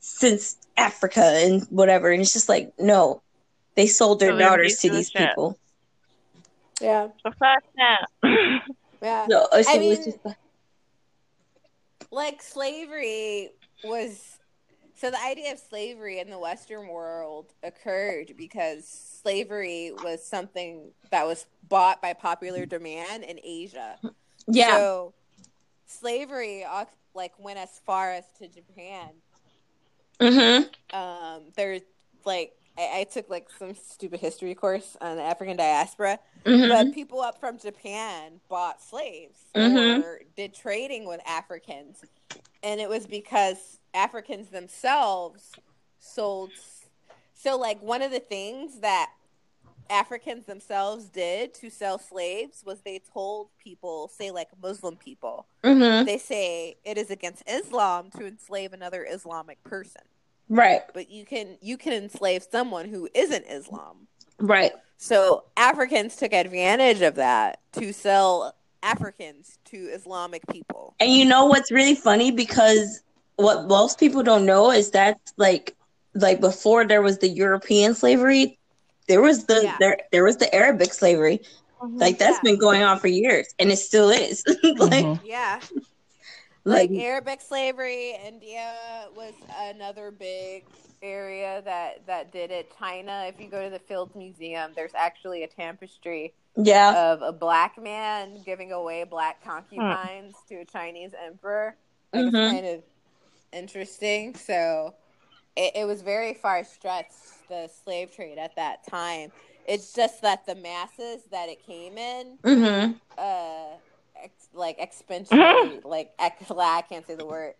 since 0.00 0.56
Africa 0.76 1.22
and 1.22 1.62
whatever. 1.70 2.10
And 2.10 2.20
it's 2.22 2.32
just 2.32 2.48
like, 2.48 2.72
no. 2.78 3.22
They 3.74 3.86
sold 3.86 4.20
their 4.20 4.32
So 4.32 4.38
daughters 4.38 4.74
to 4.76 4.80
to 4.82 4.88
the 4.90 4.96
these 4.96 5.10
shit. 5.10 5.28
people. 5.28 5.58
Yeah, 6.80 7.08
So 7.22 7.30
fuck 7.38 7.62
that. 7.76 8.06
yeah. 9.02 9.26
So 9.30 9.46
it's, 9.52 9.68
I 9.68 9.78
mean- 9.78 9.96
just 9.96 10.18
like, 10.24 10.36
like 12.10 12.42
slavery 12.42 13.50
was 13.84 14.38
so 14.94 15.10
the 15.10 15.20
idea 15.24 15.52
of 15.52 15.58
slavery 15.58 16.20
in 16.20 16.30
the 16.30 16.38
western 16.38 16.86
world 16.88 17.46
occurred 17.62 18.34
because 18.36 18.86
slavery 19.22 19.90
was 20.04 20.24
something 20.24 20.90
that 21.10 21.26
was 21.26 21.46
bought 21.68 22.00
by 22.02 22.12
popular 22.12 22.66
demand 22.66 23.24
in 23.24 23.40
asia 23.42 23.96
yeah. 24.46 24.76
so 24.76 25.14
slavery 25.86 26.64
like 27.14 27.32
went 27.38 27.58
as 27.58 27.80
far 27.84 28.12
as 28.12 28.24
to 28.38 28.48
japan 28.48 29.10
mm-hmm. 30.20 30.96
um 30.98 31.42
there's 31.56 31.82
like 32.24 32.52
I, 32.78 33.00
I 33.00 33.04
took 33.04 33.28
like 33.28 33.48
some 33.58 33.74
stupid 33.74 34.20
history 34.20 34.54
course 34.54 34.96
on 35.00 35.16
the 35.16 35.22
african 35.22 35.56
diaspora 35.56 36.18
Mm-hmm. 36.44 36.68
but 36.68 36.92
people 36.94 37.20
up 37.20 37.38
from 37.38 37.56
Japan 37.56 38.40
bought 38.48 38.82
slaves 38.82 39.38
Mhm. 39.54 40.02
or 40.02 40.22
did 40.36 40.52
trading 40.52 41.06
with 41.06 41.20
Africans. 41.24 42.04
And 42.64 42.80
it 42.80 42.88
was 42.88 43.06
because 43.06 43.78
Africans 43.94 44.48
themselves 44.48 45.52
sold. 46.00 46.50
So, 47.34 47.56
like, 47.56 47.80
one 47.80 48.02
of 48.02 48.10
the 48.10 48.18
things 48.18 48.80
that 48.80 49.10
Africans 49.90 50.46
themselves 50.46 51.04
did 51.06 51.54
to 51.54 51.70
sell 51.70 51.98
slaves 51.98 52.62
was 52.64 52.80
they 52.80 53.00
told 53.12 53.48
people, 53.62 54.08
say, 54.08 54.30
like 54.30 54.48
Muslim 54.62 54.96
people, 54.96 55.46
Mm-hmm. 55.64 56.06
they 56.06 56.18
say 56.18 56.76
it 56.84 56.98
is 56.98 57.10
against 57.10 57.42
Islam 57.48 58.10
to 58.18 58.26
enslave 58.26 58.72
another 58.72 59.06
Islamic 59.08 59.62
person. 59.62 60.02
Right. 60.48 60.80
But 60.92 61.10
you 61.10 61.24
can 61.24 61.56
you 61.62 61.76
can 61.76 61.92
enslave 61.92 62.44
someone 62.50 62.88
who 62.88 63.08
isn't 63.14 63.44
Islam. 63.48 64.08
Right. 64.38 64.72
So 64.98 65.44
Africans 65.56 66.16
took 66.16 66.32
advantage 66.32 67.00
of 67.00 67.14
that 67.14 67.60
to 67.74 67.92
sell 67.92 68.54
Africans 68.82 69.58
to 69.66 69.76
Islamic 69.76 70.42
people. 70.48 70.94
And 71.00 71.10
you 71.10 71.24
know 71.24 71.46
what's 71.46 71.70
really 71.70 71.94
funny 71.94 72.32
because 72.32 73.02
what 73.36 73.66
most 73.66 73.98
people 73.98 74.22
don't 74.22 74.44
know 74.44 74.70
is 74.70 74.90
that 74.90 75.20
like 75.36 75.76
like 76.14 76.40
before 76.40 76.84
there 76.84 77.02
was 77.02 77.18
the 77.18 77.28
European 77.28 77.94
slavery, 77.94 78.58
there 79.12 79.20
was 79.20 79.44
the 79.44 79.60
Yeah. 79.62 79.76
there 79.78 79.98
there 80.10 80.24
was 80.24 80.38
the 80.38 80.52
Arabic 80.54 80.94
slavery. 80.94 81.40
Like 81.82 82.16
that's 82.18 82.38
Yeah. 82.38 82.52
been 82.52 82.58
going 82.58 82.82
on 82.82 82.98
for 82.98 83.08
years 83.08 83.46
and 83.58 83.70
it 83.70 83.76
still 83.76 84.08
is. 84.08 84.42
like 84.62 85.04
Mhm. 85.04 85.20
Yeah, 85.22 85.60
like 86.64 86.88
like 86.90 86.98
Arabic 86.98 87.42
slavery, 87.42 88.16
India 88.26 88.72
was 89.14 89.34
another 89.68 90.10
big 90.10 90.64
area 91.02 91.60
that 91.66 92.06
that 92.06 92.32
did 92.32 92.50
it. 92.50 92.72
China, 92.78 93.24
if 93.28 93.38
you 93.38 93.48
go 93.48 93.62
to 93.62 93.68
the 93.68 93.80
Fields 93.80 94.14
Museum, 94.14 94.72
there's 94.74 94.94
actually 94.94 95.42
a 95.42 95.48
tapestry 95.48 96.32
yeah. 96.56 97.12
of 97.12 97.20
a 97.20 97.32
black 97.32 97.76
man 97.76 98.40
giving 98.46 98.72
away 98.72 99.04
black 99.04 99.44
concubines 99.44 100.36
to 100.48 100.54
a 100.56 100.64
Chinese 100.64 101.12
emperor. 101.26 101.76
Like, 102.14 102.24
Mhm. 102.24 102.28
It's 102.44 102.52
kind 102.52 102.66
of 102.66 102.82
interesting. 103.52 104.34
So 104.36 104.94
it, 105.56 105.72
it 105.74 105.84
was 105.84 106.00
very 106.00 106.32
far 106.32 106.64
stretched 106.64 107.12
the 107.52 107.68
slave 107.84 108.14
trade 108.14 108.38
at 108.38 108.56
that 108.56 108.86
time. 108.88 109.30
It's 109.66 109.92
just 109.94 110.22
that 110.22 110.46
the 110.46 110.54
masses 110.54 111.24
that 111.30 111.48
it 111.50 111.62
came 111.62 111.98
in, 111.98 112.38
Mm-hmm. 112.44 112.92
uh, 113.18 113.76
ex- 114.22 114.48
like 114.54 114.78
exponentially, 114.78 115.84
like 115.84 116.12
ex- 116.18 116.50
I 116.50 116.82
can't 116.88 117.06
say 117.06 117.14
the 117.14 117.26
word, 117.26 117.54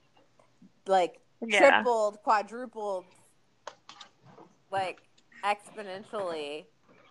like 0.86 1.20
Yeah. 1.47 1.84
tripled, 1.84 2.18
quadrupled, 2.22 3.07
like 4.70 5.03
exponentially 5.45 6.66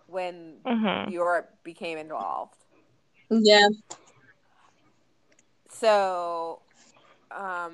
when 0.07 0.57
hmm 0.65 1.09
Europe 1.09 1.49
became 1.63 1.97
involved. 1.97 2.55
Yeah. 3.29 3.67
So, 5.69 6.61
um, 7.35 7.73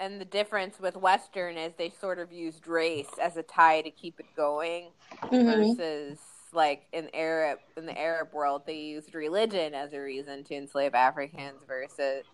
and 0.00 0.20
the 0.20 0.24
difference 0.24 0.80
with 0.80 0.96
Western 0.96 1.56
is 1.58 1.74
they 1.78 1.90
sort 1.90 2.18
of 2.18 2.32
used 2.32 2.66
race 2.68 3.10
as 3.22 3.36
a 3.36 3.42
tie 3.42 3.82
to 3.82 3.90
keep 3.90 4.20
it 4.20 4.26
going 4.36 4.90
Mm-hmm. 5.32 5.74
versus 5.76 6.18
like 6.52 6.86
in 6.92 7.10
Arab 7.14 7.60
in 7.76 7.86
the 7.86 7.98
Arab 7.98 8.32
world, 8.32 8.62
they 8.66 8.78
used 8.78 9.14
religion 9.14 9.74
as 9.74 9.92
a 9.92 10.00
reason 10.00 10.44
to 10.44 10.54
enslave 10.56 10.94
Africans 10.94 11.62
versus 11.66 12.24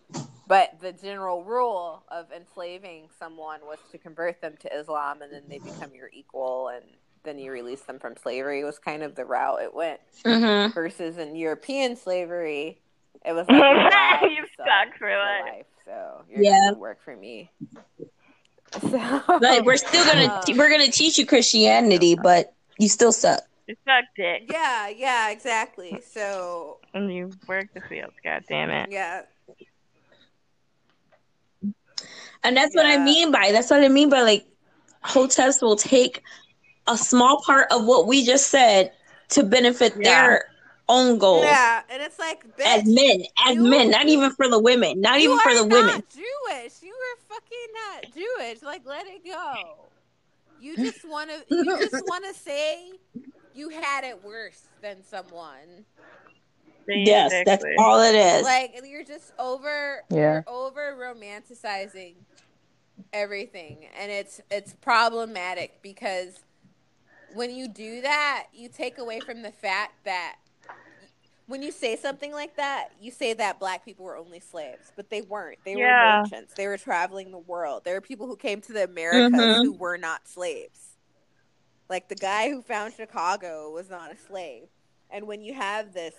but 0.46 0.80
the 0.80 0.92
general 0.92 1.44
rule 1.44 2.04
of 2.08 2.32
enslaving 2.32 3.08
someone 3.18 3.60
was 3.62 3.78
to 3.92 3.98
convert 3.98 4.40
them 4.40 4.56
to 4.60 4.76
Islam 4.76 5.22
and 5.22 5.32
then 5.32 5.44
they 5.48 5.58
become 5.58 5.94
your 5.94 6.10
equal 6.12 6.68
and 6.68 6.84
then 7.24 7.38
you 7.38 7.52
release 7.52 7.82
them 7.82 7.98
from 8.00 8.16
slavery 8.16 8.64
was 8.64 8.78
kind 8.78 9.02
of 9.02 9.14
the 9.14 9.24
route 9.24 9.62
it 9.62 9.74
went. 9.74 10.00
Mm-hmm. 10.26 10.72
Versus 10.74 11.18
in 11.18 11.36
European 11.36 11.96
slavery, 11.96 12.80
it 13.24 13.32
was 13.32 13.46
like 13.50 13.90
you're 14.28 14.46
You 14.46 14.46
so 14.56 14.64
stuck 14.64 14.98
for 14.98 15.08
you're 15.08 15.18
life. 15.18 15.66
Alive, 15.86 16.24
so 16.26 16.32
you're 16.32 16.42
Yeah. 16.42 16.70
gonna 16.70 16.78
work 16.78 16.98
for 17.04 17.16
me. 17.16 17.50
So 18.80 18.98
Like 19.40 19.64
we're 19.64 19.76
still 19.76 20.04
gonna 20.04 20.28
um, 20.50 20.58
we're 20.58 20.70
gonna 20.70 20.90
teach 20.90 21.18
you 21.18 21.26
Christianity, 21.26 22.14
but 22.14 22.52
you 22.78 22.88
still 22.88 23.12
suck. 23.12 23.42
You 23.66 23.76
suck 23.86 24.04
dick. 24.16 24.42
yeah, 24.48 24.88
yeah, 24.88 25.30
exactly. 25.30 26.00
So 26.00 26.78
And 26.94 27.12
you 27.12 27.36
work 27.46 27.68
the 27.74 27.80
fields, 27.88 28.14
god 28.24 28.44
damn 28.48 28.70
it. 28.70 28.88
yeah, 28.90 29.22
And 32.44 32.56
that's 32.56 32.74
what 32.74 32.86
I 32.86 32.98
mean 32.98 33.30
by 33.30 33.52
that's 33.52 33.70
what 33.70 33.82
I 33.84 33.88
mean 33.88 34.08
by 34.08 34.22
like 34.22 34.46
hoteps 35.04 35.62
will 35.62 35.76
take 35.76 36.22
a 36.86 36.96
small 36.96 37.40
part 37.44 37.70
of 37.70 37.84
what 37.84 38.06
we 38.06 38.24
just 38.24 38.48
said 38.48 38.92
to 39.30 39.42
benefit 39.44 39.94
Yeah. 39.98 40.02
their 40.02 40.51
own 40.92 41.18
goals 41.18 41.44
yeah, 41.44 41.82
and 41.90 42.02
it's 42.02 42.18
like 42.18 42.44
as 42.64 42.84
men, 42.84 43.22
as 43.46 43.54
you- 43.56 43.62
men, 43.64 43.90
not 43.90 44.06
even 44.06 44.30
for 44.32 44.48
the 44.48 44.58
women, 44.58 45.00
not 45.00 45.18
even 45.20 45.38
for 45.38 45.54
the 45.54 45.66
not 45.66 45.72
women. 45.72 46.02
Jewish. 46.14 46.82
You 46.82 46.94
were 46.94 47.34
fucking 47.34 47.68
not 47.74 48.14
Jewish. 48.14 48.62
Like, 48.62 48.82
let 48.84 49.06
it 49.06 49.24
go. 49.24 49.88
You 50.60 50.76
just 50.84 51.08
want 51.08 51.30
to. 51.30 51.44
You 51.50 51.78
just 51.78 52.04
want 52.06 52.24
to 52.26 52.34
say 52.34 52.92
you 53.54 53.68
had 53.70 54.04
it 54.04 54.22
worse 54.24 54.62
than 54.80 55.02
someone. 55.02 55.84
Yes, 56.88 57.32
that's 57.46 57.64
all 57.78 58.00
it 58.02 58.14
is. 58.14 58.42
Like 58.44 58.80
you're 58.84 59.04
just 59.04 59.32
over. 59.38 60.02
Yeah. 60.10 60.18
You're 60.18 60.44
over 60.48 60.96
romanticizing 60.98 62.14
everything, 63.12 63.86
and 63.98 64.10
it's 64.10 64.40
it's 64.50 64.72
problematic 64.74 65.80
because 65.82 66.40
when 67.34 67.50
you 67.50 67.68
do 67.68 68.02
that, 68.02 68.48
you 68.52 68.68
take 68.68 68.98
away 68.98 69.20
from 69.20 69.42
the 69.42 69.52
fact 69.52 70.04
that 70.04 70.36
when 71.46 71.62
you 71.62 71.72
say 71.72 71.96
something 71.96 72.32
like 72.32 72.56
that, 72.56 72.88
you 73.00 73.10
say 73.10 73.34
that 73.34 73.58
black 73.58 73.84
people 73.84 74.04
were 74.04 74.16
only 74.16 74.40
slaves, 74.40 74.92
but 74.96 75.10
they 75.10 75.22
weren't. 75.22 75.58
They 75.64 75.74
Yeah. 75.76 76.18
were 76.18 76.22
merchants. 76.22 76.54
They 76.54 76.66
were 76.66 76.78
traveling 76.78 77.30
the 77.30 77.38
world. 77.38 77.84
There 77.84 77.94
were 77.94 78.00
people 78.00 78.26
who 78.26 78.36
came 78.36 78.60
to 78.62 78.72
the 78.72 78.84
Americas 78.84 79.32
Mhm. 79.40 79.64
who 79.64 79.72
were 79.72 79.98
not 79.98 80.26
slaves. 80.28 80.96
Like 81.88 82.08
the 82.08 82.14
guy 82.14 82.48
who 82.50 82.62
found 82.62 82.94
Chicago 82.94 83.70
was 83.70 83.90
not 83.90 84.12
a 84.12 84.16
slave. 84.16 84.68
And 85.10 85.26
when 85.26 85.42
you 85.42 85.54
have 85.54 85.92
this 85.92 86.14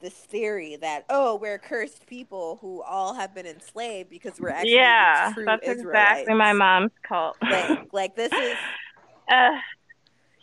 this 0.00 0.14
theory 0.14 0.76
that 0.76 1.04
oh 1.10 1.34
we're 1.34 1.58
cursed 1.58 2.06
people 2.06 2.58
who 2.60 2.80
all 2.82 3.14
have 3.14 3.34
been 3.34 3.46
enslaved 3.46 4.08
because 4.08 4.38
we're 4.38 4.48
actually 4.48 4.74
yeah, 4.76 5.32
true 5.34 5.44
that's 5.44 5.66
Israelites. 5.66 6.20
exactly 6.20 6.34
my 6.34 6.52
mom's 6.52 6.92
cult. 7.02 7.36
Like, 7.42 7.88
like 7.92 8.14
this 8.14 8.32
is 8.32 8.56
uh, 9.28 9.58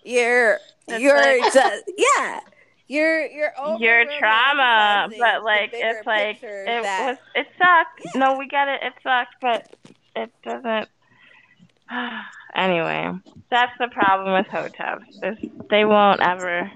you're 0.03 0.59
you're 0.89 1.15
like- 1.41 1.53
just 1.53 1.83
yeah 1.97 2.41
you're 2.87 3.25
you're 3.25 3.51
your 3.79 4.05
trauma, 4.19 5.09
but 5.17 5.43
like 5.43 5.71
it's 5.73 6.05
like 6.05 6.43
it 6.43 6.65
that- 6.83 7.05
was 7.07 7.17
it 7.35 7.47
sucked. 7.57 8.15
No, 8.15 8.37
we 8.37 8.47
get 8.47 8.67
it. 8.67 8.81
It 8.83 8.93
sucked, 9.03 9.35
but 9.41 9.75
it 10.15 10.31
doesn't. 10.43 10.89
anyway, 12.55 13.11
that's 13.49 13.71
the 13.79 13.87
problem 13.87 14.33
with 14.33 14.47
hoteps. 14.47 15.09
Is 15.23 15.49
they 15.69 15.85
won't 15.85 16.21
ever 16.21 16.71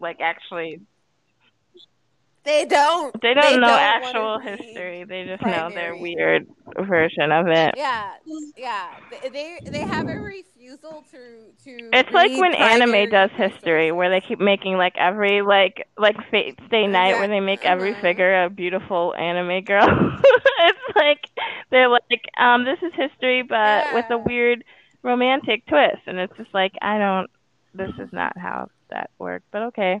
like 0.00 0.20
actually. 0.20 0.80
They 2.44 2.64
don't 2.64 3.14
They 3.22 3.34
don't 3.34 3.60
know 3.60 3.76
wanna 3.98 4.28
actual 4.28 4.38
history. 4.40 5.04
They 5.04 5.24
just 5.24 5.44
know 5.46 5.70
their 5.72 5.96
weird 5.96 6.46
version 6.78 7.32
of 7.32 7.46
it. 7.48 7.74
yeah 7.74 8.12
yeah 8.56 8.94
they 9.10 9.28
they, 9.28 9.58
they 9.70 9.80
have 9.80 10.06
a 10.08 10.18
refusal 10.20 11.04
to 11.10 11.52
to 11.64 11.90
It's 11.92 12.10
like 12.12 12.36
when 12.36 12.54
anime 12.54 13.08
does 13.08 13.30
history, 13.36 13.92
where 13.92 14.10
they 14.10 14.20
keep 14.26 14.38
making 14.40 14.76
like 14.76 14.94
every 14.98 15.40
like 15.42 15.86
like 15.96 16.16
Fate 16.30 16.58
Stay 16.66 16.86
Night, 16.86 17.16
where 17.16 17.28
they 17.28 17.40
make 17.40 17.64
every 17.64 17.94
Mhm. 17.94 18.00
figure 18.00 18.44
a 18.44 18.50
beautiful 18.50 19.14
anime 19.14 19.64
girl. 19.64 19.86
it's 20.60 20.96
like 20.96 21.20
they're 21.70 21.88
like, 21.88 22.02
um, 22.38 22.64
this 22.64 22.78
is 22.82 22.92
history, 22.94 23.42
but 23.42 23.90
with 23.90 24.04
a 24.10 24.18
weird 24.18 24.64
romantic 25.02 25.64
twist, 25.66 26.02
and 26.06 26.18
it's 26.18 26.36
just 26.36 26.52
like 26.52 26.72
I 26.82 26.98
don't. 26.98 27.30
This 27.74 27.90
is 27.98 28.08
not 28.12 28.36
how 28.36 28.68
that 28.90 29.10
worked, 29.18 29.46
but 29.50 29.62
okay. 29.68 30.00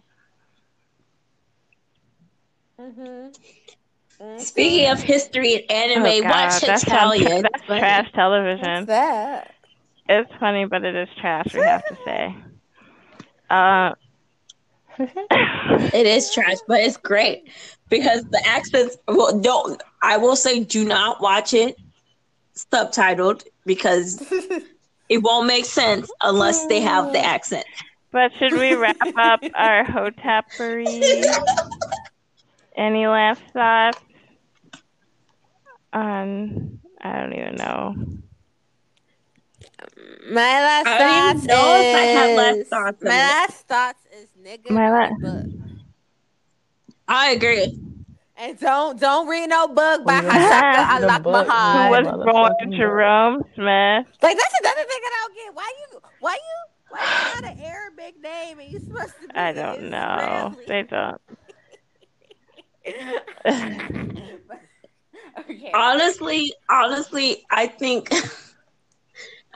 Mm-hmm. 2.80 4.38
Speaking 4.38 4.90
of 4.90 5.00
history 5.00 5.64
and 5.70 5.92
anime, 5.92 6.06
oh, 6.06 6.22
God, 6.22 6.30
watch 6.30 6.60
that's 6.60 6.82
Italian. 6.82 7.42
That's 7.52 7.64
trash 7.66 8.12
television. 8.12 8.66
What's 8.66 8.86
that 8.86 9.54
It's 10.08 10.30
funny, 10.40 10.64
but 10.64 10.84
it 10.84 10.96
is 10.96 11.08
trash. 11.20 11.54
We 11.54 11.60
have 11.60 11.84
to 11.86 11.96
say. 12.04 12.36
Uh, 13.48 13.94
It 14.98 16.06
is 16.06 16.32
trash, 16.32 16.56
but 16.66 16.80
it's 16.80 16.96
great 16.96 17.48
because 17.88 18.24
the 18.24 18.42
accents. 18.44 18.96
Well, 19.06 19.38
don't. 19.38 19.80
I 20.02 20.16
will 20.16 20.36
say, 20.36 20.64
do 20.64 20.84
not 20.84 21.20
watch 21.20 21.54
it 21.54 21.76
subtitled 22.56 23.44
because 23.64 24.20
it 25.08 25.18
won't 25.22 25.46
make 25.46 25.64
sense 25.64 26.10
unless 26.22 26.66
they 26.66 26.80
have 26.80 27.12
the 27.12 27.20
accent. 27.24 27.64
But 28.10 28.32
should 28.38 28.54
we 28.54 28.74
wrap 28.74 28.96
up 29.16 29.40
our 29.54 29.84
hotepery? 29.84 31.24
Any 32.78 33.06
last 33.08 33.42
thoughts 33.52 33.98
on? 35.92 36.78
I 37.02 37.20
don't 37.20 37.32
even 37.34 37.56
know. 37.56 37.94
My 40.30 40.60
last 40.62 40.86
I 40.86 40.98
don't 40.98 41.08
thoughts 41.08 41.44
even 41.44 41.46
know 41.48 41.80
if 41.80 41.94
I 41.94 42.00
have 42.02 42.30
is 42.30 42.36
last 42.36 42.68
thoughts 42.70 43.02
on 43.02 43.08
my 43.08 43.14
it. 43.14 43.26
last 43.26 43.66
thoughts 43.66 44.06
is 44.12 44.28
nigga 44.40 44.70
My 44.70 44.88
read 44.90 45.10
la- 45.10 45.16
a 45.16 45.20
book. 45.20 45.46
I 47.08 47.30
agree. 47.30 47.78
and 48.36 48.58
don't 48.60 49.00
don't 49.00 49.26
read 49.28 49.48
no 49.48 49.66
book 49.68 50.04
by 50.04 50.20
Yeah. 50.22 50.30
Hasaka 50.30 51.00
The 51.00 51.06
Alak 51.06 51.22
book, 51.22 51.46
Who 51.46 51.52
Hi, 51.52 51.90
was 51.90 52.04
yeah. 52.04 52.32
born 52.32 52.72
Jerome 52.76 53.42
Smith? 53.54 54.06
Like 54.22 54.36
that's 54.36 54.54
another 54.60 54.84
thing 54.84 55.00
I 55.02 55.10
don't 55.22 55.34
get. 55.34 55.54
Why 55.54 55.72
you 55.78 56.00
why 56.20 56.32
you 56.34 56.58
why 56.90 57.02
you 57.02 57.24
got 57.24 57.44
an 57.52 57.64
Arabic 57.64 58.22
name 58.22 58.58
and 58.60 58.70
you 58.70 58.78
supposed 58.80 59.14
to 59.22 59.28
be 59.28 59.34
I 59.34 59.52
don't 59.52 59.90
know. 59.90 60.54
They 60.66 60.82
don't. 60.82 61.20
okay. 65.38 65.70
Honestly, 65.74 66.52
honestly, 66.70 67.44
I 67.50 67.66
think 67.66 68.10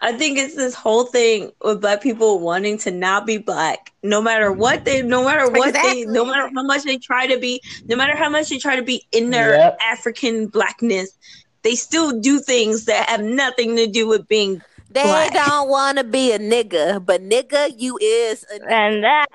I 0.01 0.13
think 0.13 0.39
it's 0.39 0.55
this 0.57 0.75
whole 0.75 1.05
thing 1.05 1.53
with 1.63 1.81
black 1.81 2.03
people 2.03 2.41
wanting 2.41 2.79
to 2.79 2.91
not 2.91 3.27
be 3.27 3.39
black, 3.39 3.93
no 4.03 4.21
matter 4.21 4.53
what 4.53 4.85
they, 4.85 5.03
no 5.03 5.25
matter 5.25 5.49
what 5.51 5.75
they, 5.75 6.05
no 6.05 6.25
matter 6.25 6.51
how 6.55 6.63
much 6.63 6.83
they 6.83 6.99
try 6.99 7.27
to 7.27 7.39
be, 7.39 7.61
no 7.87 7.97
matter 7.97 8.17
how 8.17 8.29
much 8.29 8.49
they 8.49 8.59
try 8.59 8.77
to 8.77 8.83
be 8.83 9.05
in 9.13 9.31
their 9.31 9.57
Yep. 9.57 9.79
African 9.81 10.49
blackness, 10.49 11.17
they 11.63 11.75
still 11.75 12.21
do 12.21 12.41
things 12.41 12.87
that 12.87 13.09
have 13.09 13.23
nothing 13.23 13.77
to 13.77 13.87
do 13.87 14.07
with 14.09 14.27
being. 14.29 14.61
They 14.91 15.03
black. 15.03 15.33
don't 15.33 15.69
want 15.69 15.99
to 15.99 16.05
be 16.05 16.33
a 16.33 16.39
nigga, 16.39 17.05
but 17.05 17.23
nigga, 17.23 17.73
you 17.79 17.99
is 18.01 18.45
a. 18.53 18.61
And 18.69 19.05
that 19.05 19.27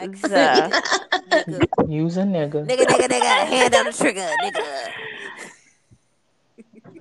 Like, 0.00 0.20
the- 0.20 0.82
nigga, 1.48 1.90
Use 1.90 2.16
a 2.16 2.22
nigga. 2.22 2.66
nigga, 2.66 2.84
nigga, 2.86 3.08
nigga, 3.08 3.46
hand 3.46 3.74
on 3.74 3.84
the 3.86 3.92
trigger, 3.92 4.28
nigga. 4.42 4.92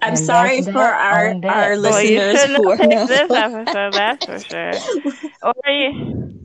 I'm 0.02 0.10
And 0.10 0.20
sorry 0.20 0.62
for 0.62 0.78
our 0.78 1.34
our 1.45 1.80
well, 1.82 2.02
you 2.04 2.20
listeners 2.20 2.41
shouldn't 2.41 2.58
who 2.58 2.70
are 2.70 2.78
not 2.78 3.08
this 3.08 3.32
episode, 3.32 3.93
that's 3.93 4.26
for 4.26 4.39
sure. 4.39 4.74
Or 5.43 5.72
you, 5.72 6.39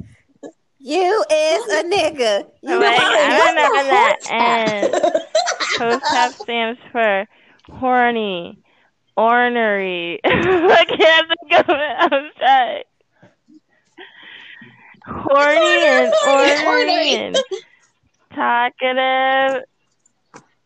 You 0.79 1.25
is 1.31 1.65
a 1.73 1.83
nigga. 1.85 2.47
You 2.63 2.79
Like, 2.81 2.99
know 2.99 3.05
I 3.05 3.39
what? 3.39 3.51
remember 3.51 3.83
that, 3.91 4.17
and 4.31 4.95
HOTEP 5.79 6.33
stands 6.43 6.81
for 6.93 7.27
horny, 7.71 8.59
ornery. 9.17 10.21
I 10.25 10.85
can't 10.89 11.29
think 11.29 11.69
of 11.69 11.69
it. 11.69 12.13
I'm 12.13 12.31
sorry. 12.39 12.85
Horny 15.07 15.83
and 15.85 16.13
Horny, 16.15 17.15
and 17.17 17.39
talkative. 18.35 19.65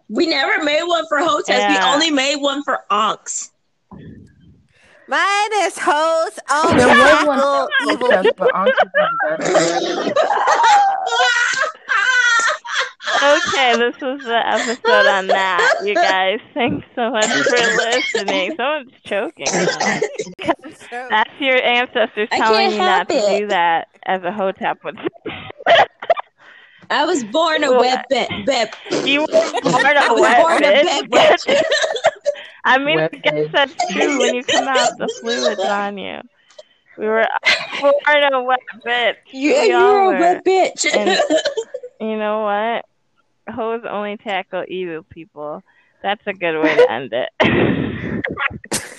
We 0.09 0.27
never 0.27 0.63
made 0.63 0.85
one 0.85 1.05
for 1.09 1.19
hotels. 1.19 1.49
Yeah. 1.49 1.89
We 1.89 1.95
only 1.95 2.11
made 2.11 2.37
one 2.37 2.63
for 2.63 2.81
onks. 2.91 3.51
Mine 5.09 5.53
is 5.59 5.79
hoes 5.79 6.39
on 6.51 6.77
There 6.77 6.89
was 6.89 7.27
one 7.27 7.39
tackle 7.39 7.69
evil 7.93 8.09
podcast, 8.09 8.93
people. 10.05 10.13
Okay, 13.23 13.77
this 13.77 14.01
was 14.01 14.21
the 14.25 14.43
episode 14.47 15.07
on 15.07 15.27
that. 15.29 15.81
You 15.85 15.95
guys, 15.95 16.41
thanks 16.55 16.87
so 16.95 17.11
much 17.11 17.27
for 17.27 17.57
listening. 17.57 18.55
Someone's 18.57 18.93
choking. 19.05 19.47
That's 20.91 21.31
your 21.41 21.63
ancestors 21.63 22.29
telling 22.31 22.71
can't 22.71 22.73
you 22.73 22.79
not 22.79 23.11
help 23.11 23.25
to 23.27 23.39
do 23.39 23.47
that 23.49 23.89
as 24.07 24.23
a 24.25 24.33
hotep 24.33 24.83
would. 24.85 24.99
I 26.91 27.05
was 27.05 27.25
born 27.25 27.65
a 27.65 27.77
wet 27.79 28.07
bit. 28.09 28.29
bit. 28.45 28.75
You 29.07 29.21
were 29.23 29.27
born 29.27 29.85
I 29.97 30.09
a 30.11 30.21
wet 30.21 30.63
a 30.63 30.67
bitch. 30.67 31.11
bit 31.11 31.11
bitch. 31.11 31.63
I 32.65 32.79
mean, 32.79 32.99
I 32.99 33.03
Wet 33.03 33.23
guess 33.23 33.33
bitch. 33.35 33.53
that's 33.53 33.93
true. 33.93 34.19
When 34.19 34.35
you 34.35 34.43
come 34.43 34.67
out, 34.69 34.99
the 34.99 35.09
fluid's 35.21 35.61
on 35.61 35.99
you. 35.99 36.21
We 36.99 37.07
were 37.07 37.27
born 37.81 38.33
a 38.33 38.43
wet 38.43 38.59
bitch. 38.85 39.15
Yeah, 39.33 39.63
We 39.63 39.69
you're 39.69 40.15
a 40.17 40.19
wet 40.21 40.45
bitch. 40.45 40.93
And- 40.93 41.21
You 41.99 42.19
know 42.19 42.41
what? 42.43 42.85
Hoes 43.49 43.83
only 43.89 44.17
tackle 44.17 44.65
evil 44.69 45.03
people. 45.03 45.63
That's 46.03 46.23
a 46.27 46.33
good 46.33 46.61
way 46.63 46.77
to 46.77 46.91
end 46.91 47.13
it. 47.13 47.31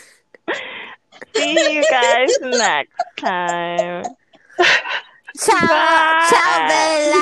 See 1.36 1.74
you 1.76 1.84
guys 1.90 2.30
next 2.42 3.04
time. 3.18 4.04
Ciao, 5.40 5.68
Bye. 5.68 6.28
ciao, 6.30 6.68
Bella. 6.68 7.22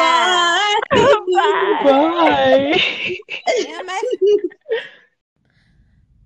Bye. 0.00 0.80
Bye. 0.94 1.84
Bye. 1.84 3.18
Damn. 3.46 3.86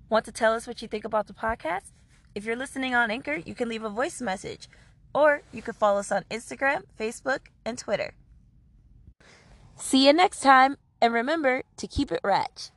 Want 0.09 0.25
to 0.25 0.31
tell 0.31 0.53
us 0.53 0.67
what 0.67 0.81
you 0.81 0.87
think 0.87 1.03
about 1.03 1.27
the 1.27 1.33
podcast? 1.33 1.91
If 2.35 2.45
you're 2.45 2.55
listening 2.55 2.95
on 2.95 3.11
Anchor, 3.11 3.35
you 3.35 3.55
can 3.55 3.67
leave 3.69 3.83
a 3.83 3.89
voice 3.89 4.21
message, 4.21 4.69
or 5.13 5.41
you 5.51 5.61
can 5.61 5.73
follow 5.73 5.99
us 5.99 6.11
on 6.11 6.23
Instagram, 6.29 6.83
Facebook, 6.99 7.39
and 7.65 7.77
Twitter. 7.77 8.13
See 9.77 10.07
you 10.07 10.13
next 10.13 10.39
time, 10.39 10.77
and 11.01 11.13
remember 11.13 11.63
to 11.77 11.87
keep 11.87 12.11
it 12.11 12.21
ratch. 12.23 12.71